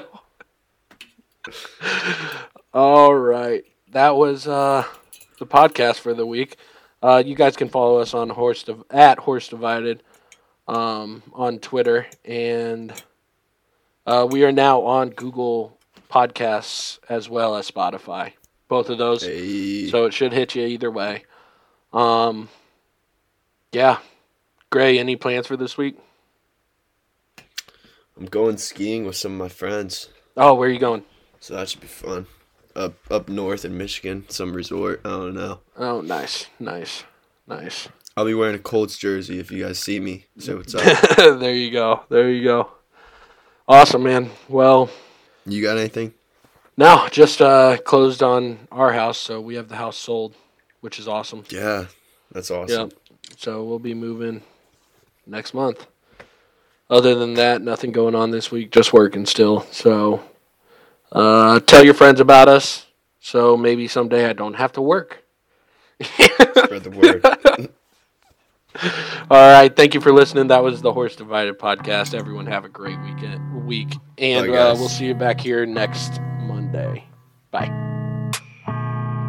all 2.74 3.16
right. 3.16 3.64
That 3.92 4.16
was 4.16 4.48
uh, 4.48 4.84
the 5.40 5.46
podcast 5.46 6.00
for 6.00 6.14
the 6.14 6.26
week. 6.26 6.58
Uh, 7.02 7.24
you 7.26 7.36
guys 7.36 7.56
can 7.56 7.70
follow 7.70 8.00
us 8.00 8.14
on 8.14 8.30
horse 8.30 8.64
Div- 8.64 8.84
at 8.92 9.20
horse 9.20 9.48
divided 9.48 10.04
um, 10.68 11.24
on 11.34 11.60
Twitter, 11.60 12.08
and 12.26 12.92
uh, 14.10 14.26
we 14.30 14.44
are 14.44 14.52
now 14.52 14.82
on 14.82 15.10
Google 15.12 15.78
Podcasts 16.12 16.98
as 17.10 17.30
well 17.30 17.56
as 17.56 17.70
Spotify. 17.70 18.34
Both 18.68 18.90
of 18.90 18.98
those. 18.98 19.24
Hey. 19.24 19.88
So 19.90 20.06
it 20.06 20.14
should 20.14 20.34
hit 20.34 20.56
you 20.56 20.66
either 20.66 20.90
way. 20.92 21.24
Um, 21.94 22.50
yeah. 23.72 24.00
Grey, 24.72 24.98
any 25.00 25.16
plans 25.16 25.48
for 25.48 25.58
this 25.58 25.78
week? 25.78 25.98
I'm 28.18 28.26
going 28.26 28.58
skiing 28.58 29.06
with 29.06 29.16
some 29.16 29.34
of 29.34 29.38
my 29.38 29.50
friends, 29.50 30.10
Oh, 30.36 30.54
where 30.56 30.70
are 30.70 30.72
you 30.72 30.80
going? 30.80 31.04
so 31.40 31.56
that 31.56 31.70
should 31.70 31.82
be 31.82 31.88
fun. 31.88 32.28
Up 32.76 32.94
up 33.10 33.30
north 33.30 33.66
in 33.66 33.78
Michigan, 33.78 34.26
some 34.30 34.54
resort. 34.54 35.02
I 35.06 35.10
don't 35.10 35.34
know. 35.36 35.60
Oh, 35.78 36.02
nice, 36.02 36.48
nice, 36.60 37.04
nice. 37.48 37.90
I'll 38.16 38.26
be 38.26 38.34
wearing 38.34 38.56
a 38.56 38.60
Colts 38.60 38.98
jersey 38.98 39.40
if 39.40 39.52
you 39.52 39.64
guys 39.64 39.80
see 39.80 40.00
me. 40.00 40.26
Say 40.38 40.54
what's 40.54 40.76
up. 40.76 40.84
there 41.40 41.54
you 41.56 41.72
go. 41.72 42.04
There 42.10 42.30
you 42.30 42.44
go. 42.44 42.72
Awesome, 43.70 44.02
man. 44.02 44.32
Well, 44.48 44.90
you 45.46 45.62
got 45.62 45.78
anything? 45.78 46.16
no, 46.76 47.08
just 47.12 47.40
uh, 47.40 47.78
closed 47.78 48.24
on 48.24 48.68
our 48.72 48.94
house, 48.94 49.20
so 49.20 49.40
we 49.40 49.54
have 49.56 49.70
the 49.70 49.76
house 49.76 49.96
sold, 49.96 50.34
which 50.82 50.98
is 50.98 51.08
awesome. 51.08 51.44
Yeah, 51.52 51.86
that's 52.32 52.50
awesome. 52.50 52.90
Yep. 52.90 52.94
So 53.38 53.64
we'll 53.64 53.78
be 53.78 53.94
moving 53.94 54.42
next 55.28 55.54
month. 55.54 55.86
Other 56.90 57.14
than 57.14 57.36
that, 57.36 57.62
nothing 57.62 57.92
going 57.92 58.16
on 58.16 58.32
this 58.32 58.52
week. 58.52 58.72
Just 58.72 58.92
working 58.92 59.28
still. 59.28 59.62
So 59.70 60.24
uh, 61.12 61.60
tell 61.60 61.86
your 61.86 61.94
friends 61.94 62.20
about 62.20 62.48
us. 62.48 62.88
So 63.20 63.56
maybe 63.56 63.88
someday 63.88 64.26
I 64.26 64.34
don't 64.34 64.56
have 64.56 64.72
to 64.74 64.82
work. 64.82 65.24
Spread 66.02 66.84
the 66.84 66.90
word. 66.90 67.70
All 69.32 69.52
right. 69.54 69.76
Thank 69.76 69.94
you 69.94 70.02
for 70.02 70.12
listening. 70.12 70.48
That 70.48 70.64
was 70.64 70.82
the 70.82 70.94
Horse 70.94 71.16
Divided 71.16 71.58
podcast. 71.60 72.14
Everyone 72.14 72.46
have 72.46 72.66
a 72.66 72.70
great 72.70 73.00
weekend 73.02 73.66
week, 73.66 73.96
and 74.18 74.48
Bye, 74.48 74.58
uh, 74.58 74.76
we'll 74.76 74.90
see 74.90 75.06
you 75.08 75.16
back 75.16 75.40
here 75.42 75.66
next 75.66 76.20
Monday. 76.40 77.06
Bye. 77.52 77.70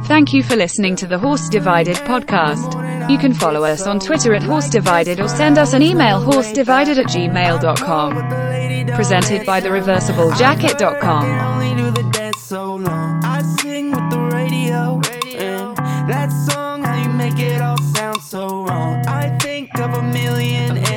Thank 0.05 0.32
you 0.32 0.43
for 0.43 0.57
listening 0.57 0.97
to 0.97 1.07
the 1.07 1.18
Horse 1.18 1.49
Divided 1.49 1.97
podcast. 1.99 3.11
You 3.11 3.18
can 3.18 3.32
follow 3.34 3.64
us 3.64 3.86
on 3.86 4.01
Twitter 4.01 4.34
at 4.34 4.43
Horse 4.43 4.68
Divided 4.68 5.20
or 5.20 5.28
send 5.28 5.57
us 5.59 5.72
an 5.72 5.82
email 5.82 6.20
horsedivided 6.22 6.97
at 6.99 7.07
gmail.com. 7.07 8.95
Presented 8.95 9.47
by 9.47 9.61
thereversiblejacket.com. 9.61 11.24
only 11.24 11.74
do 11.76 11.91
the 11.91 12.09
dance 12.11 12.38
so 12.43 12.74
long. 12.76 13.24
I 13.24 13.43
sing 13.61 13.91
with 13.91 14.11
the 14.11 14.18
radio, 14.32 15.01
and 15.36 15.76
that 16.09 16.30
song, 16.51 16.82
how 16.82 17.03
you 17.03 17.09
make 17.11 17.38
it 17.38 17.61
all 17.61 17.78
sound 17.78 18.20
so 18.22 18.64
wrong 18.64 19.07
million 20.03 20.89